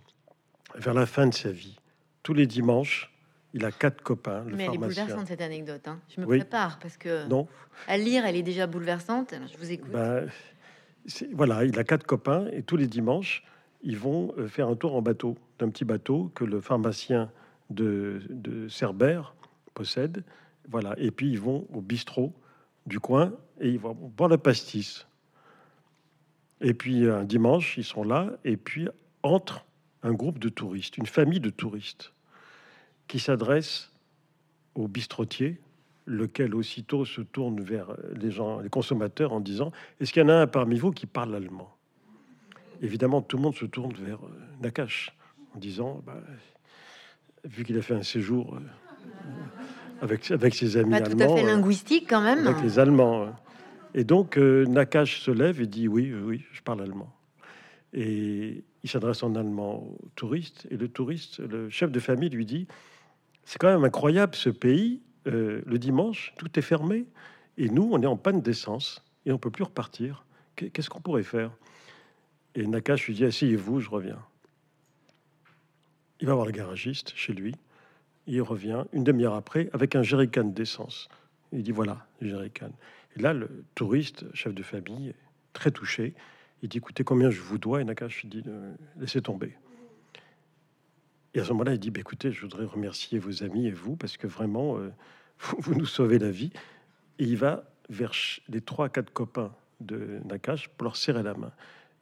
Vers 0.77 0.95
la 0.95 1.05
fin 1.05 1.27
de 1.27 1.35
sa 1.35 1.51
vie, 1.51 1.77
tous 2.23 2.33
les 2.33 2.47
dimanches, 2.47 3.13
il 3.53 3.67
a 3.67 3.71
quatre 3.71 4.03
copains. 4.03 4.45
Le 4.45 4.57
Mais 4.57 4.65
elle 4.65 4.75
est 4.75 4.79
bouleversante 4.79 5.27
cette 5.27 5.43
anecdote. 5.43 5.87
Hein. 5.89 6.01
Je 6.09 6.23
me 6.23 6.27
prépare 6.27 6.79
parce 6.79 6.97
que 6.97 7.29
non. 7.29 7.49
à 7.87 7.99
lire, 7.99 8.25
elle 8.25 8.37
est 8.37 8.43
déjà 8.43 8.67
bouleversante. 8.67 9.35
je 9.53 9.59
vous 9.59 9.71
écoute. 9.71 9.93
Ben, 9.93 10.27
voilà, 11.33 11.65
il 11.65 11.79
a 11.79 11.85
quatre 11.85 12.07
copains 12.07 12.47
et 12.53 12.63
tous 12.63 12.77
les 12.77 12.87
dimanches, 12.87 13.45
ils 13.83 13.99
vont 13.99 14.35
euh, 14.39 14.49
faire 14.49 14.69
un 14.69 14.77
tour 14.77 14.95
en 14.95 15.03
bateau, 15.03 15.37
d'un 15.59 15.69
petit 15.69 15.85
bateau 15.85 16.31
que 16.35 16.45
le 16.45 16.61
pharmacien 16.61 17.31
de, 17.71 18.23
de 18.31 18.69
Cerbère 18.69 19.35
possède. 19.75 20.25
Voilà. 20.69 20.95
Et 20.99 21.11
puis 21.11 21.31
ils 21.31 21.41
vont 21.41 21.67
au 21.73 21.81
bistrot 21.81 22.33
du 22.87 23.01
coin 23.01 23.33
et 23.61 23.71
ils 23.71 23.79
vont 23.79 23.95
boire 23.95 24.29
la 24.29 24.39
pastis. 24.39 25.07
Et 26.61 26.75
puis 26.75 27.09
un 27.09 27.25
dimanche, 27.25 27.79
ils 27.79 27.85
sont 27.85 28.03
là 28.03 28.33
et 28.45 28.57
puis 28.57 28.89
entre 29.23 29.65
un 30.03 30.13
groupe 30.13 30.39
de 30.39 30.49
touristes, 30.49 30.97
une 30.97 31.07
famille 31.07 31.41
de 31.41 31.51
touristes 31.51 32.13
qui 33.07 33.19
s'adresse 33.19 33.93
au 34.75 34.87
bistrotier, 34.87 35.61
lequel 36.07 36.55
aussitôt 36.55 37.05
se 37.05 37.21
tourne 37.21 37.61
vers 37.61 37.89
les 38.15 38.31
gens, 38.31 38.61
les 38.61 38.69
consommateurs, 38.69 39.33
en 39.33 39.41
disant 39.41 39.73
Est-ce 40.01 40.13
qu'il 40.13 40.23
y 40.23 40.25
en 40.25 40.29
a 40.29 40.35
un 40.35 40.47
parmi 40.47 40.79
vous 40.79 40.93
qui 40.93 41.07
parle 41.07 41.35
allemand? 41.35 41.78
Évidemment, 42.83 43.23
tout 43.23 43.37
le 43.37 43.43
monde 43.43 43.55
se 43.57 43.65
tourne 43.65 43.93
vers 43.95 44.19
euh, 44.25 44.31
Nakash 44.63 45.11
en 45.55 45.59
disant 45.59 46.03
bah, 46.07 46.21
Vu 47.45 47.65
qu'il 47.65 47.77
a 47.79 47.83
fait 47.83 47.95
un 47.95 48.03
séjour 48.03 48.55
euh, 48.57 48.61
avec, 50.01 50.31
avec 50.31 50.55
ses 50.55 50.77
amis 50.77 50.91
Pas 50.93 51.01
tout 51.01 51.13
allemands, 51.13 51.35
à 51.35 51.39
fait 51.39 51.45
euh, 51.45 51.47
linguistique 51.47 52.07
quand 52.09 52.21
même. 52.21 52.47
avec 52.47 52.63
les 52.63 52.79
Allemands. 52.79 53.25
hein. 53.27 53.37
Et 53.95 54.05
donc, 54.05 54.37
Nakash 54.37 55.21
se 55.21 55.31
lève 55.31 55.61
et 55.61 55.67
dit 55.67 55.89
Oui, 55.89 56.13
oui, 56.15 56.45
je 56.53 56.61
parle 56.63 56.83
allemand. 56.83 57.13
Et 57.95 58.63
il 58.83 58.91
s'adresse 58.91 59.23
en 59.23 59.35
allemand 59.35 59.77
au 59.83 59.99
touriste. 60.15 60.67
Et 60.71 60.77
le 60.77 60.89
touriste, 60.89 61.41
le 61.41 61.71
chef 61.71 61.91
de 61.91 61.99
famille, 62.01 62.29
lui 62.29 62.45
dit 62.47 62.69
C'est 63.45 63.59
quand 63.59 63.69
même 63.73 63.85
incroyable 63.85 64.35
ce 64.35 64.51
pays. 64.51 65.03
euh, 65.27 65.63
le 65.67 65.79
dimanche, 65.79 66.33
tout 66.39 66.49
est 66.59 66.63
fermé. 66.63 67.07
Et 67.57 67.69
nous, 67.71 67.89
on 67.93 68.01
est 68.03 68.07
en 68.07 68.17
panne 68.17 68.41
d'essence 68.41 69.03
et 69.27 69.33
on 69.33 69.39
peut 69.39 69.51
plus 69.51 69.65
repartir. 69.65 70.25
Qu'est- 70.55 70.71
Qu'est-ce 70.71 70.89
qu'on 70.91 71.01
pourrait 71.01 71.23
faire? 71.25 71.51
Et 72.55 72.67
Nakash 72.67 73.07
lui 73.07 73.15
dit 73.15 73.25
Asseyez-vous, 73.25 73.81
je 73.81 73.91
reviens. 73.91 74.19
Il 76.21 76.27
va 76.27 76.35
voir 76.35 76.47
le 76.47 76.53
garagiste 76.53 77.13
chez 77.15 77.33
lui. 77.33 77.55
Il 78.27 78.43
revient 78.43 78.85
une 78.93 79.05
demi-heure 79.05 79.35
après 79.35 79.71
avec 79.73 79.95
un 79.95 80.03
jerrycan 80.03 80.45
d'essence. 80.45 81.09
Il 81.53 81.63
dit 81.63 81.73
Voilà, 81.73 82.07
le 82.21 82.29
jerrycan. 82.29 82.71
Et 83.17 83.21
là, 83.21 83.33
le 83.33 83.65
touriste, 83.75 84.25
chef 84.35 84.55
de 84.55 84.63
famille, 84.63 85.15
très 85.53 85.71
touché, 85.71 86.15
il 86.63 86.69
dit 86.69 86.79
Écoutez, 86.79 87.05
combien 87.05 87.31
je 87.31 87.41
vous 87.41 87.59
dois? 87.59 87.81
Et 87.81 87.85
Nakash 87.85 88.23
lui 88.23 88.29
dit 88.29 88.43
euh, 88.47 88.75
Laissez 88.99 89.23
tomber. 89.23 89.57
Et 91.35 91.41
à 91.41 91.45
ce 91.45 91.51
moment-là, 91.51 91.75
il 91.75 91.79
dit 91.79 91.91
bah, 91.91 92.01
Écoutez, 92.01 92.33
je 92.33 92.41
voudrais 92.41 92.65
remercier 92.65 93.19
vos 93.19 93.43
amis 93.43 93.67
et 93.67 93.71
vous, 93.71 93.97
parce 93.97 94.17
que 94.17 94.27
vraiment, 94.27 94.79
euh, 94.79 94.91
vous, 95.59 95.75
nous 95.75 95.87
sauvez 95.87 96.19
la 96.19 96.31
vie. 96.31 96.51
Et 97.19 97.25
il 97.25 97.37
va 97.37 97.65
vers 97.89 98.13
les 98.49 98.61
trois, 98.61 98.89
quatre 98.89 99.13
copains 99.13 99.53
de 99.81 100.19
Nakash 100.25 100.69
pour 100.69 100.85
leur 100.85 100.97
serrer 100.97 101.23
la 101.23 101.35
main. 101.35 101.53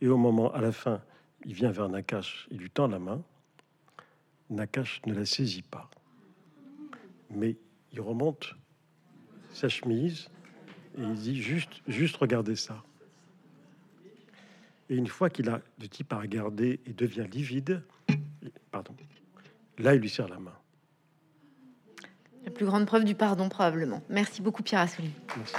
Et 0.01 0.09
au 0.09 0.17
moment, 0.17 0.53
à 0.53 0.61
la 0.61 0.73
fin, 0.73 1.01
il 1.45 1.55
vient 1.55 1.71
vers 1.71 1.89
Nakash, 1.89 2.49
il 2.51 2.59
lui 2.59 2.71
tend 2.71 2.89
la 2.89 2.99
main. 2.99 3.23
Nakash 4.51 5.01
ne 5.07 5.15
la 5.15 5.25
saisit 5.25 5.63
pas. 5.63 5.91
Mais 7.31 7.57
il 7.93 8.01
remonte 8.01 8.55
sa 9.53 9.69
chemise 9.69 10.29
et 10.99 11.03
il 11.03 11.15
dit 11.15 11.43
juste, 11.43 11.83
juste 11.87 12.17
regardez 12.17 12.57
ça. 12.57 12.83
Et 14.89 14.97
une 14.97 15.09
fois 15.09 15.31
qu'il 15.31 15.49
a 15.49 15.61
le 15.81 15.89
type 15.89 16.13
à 16.13 16.19
regarder 16.19 16.81
et 16.87 16.93
devient 16.93 17.27
livide, 17.31 17.83
pardon, 18.71 18.95
là 19.79 19.95
il 19.95 20.01
lui 20.01 20.11
serre 20.11 20.29
la 20.29 20.39
main. 20.39 20.55
La 22.45 22.53
plus 22.53 22.67
grande 22.67 22.87
preuve 22.87 23.05
du 23.05 23.17
pardon 23.17 23.49
probablement. 23.49 24.03
Merci 24.09 24.43
beaucoup 24.43 24.63
Pierre 24.63 24.81
Assouline. 24.81 25.11
Merci. 25.37 25.55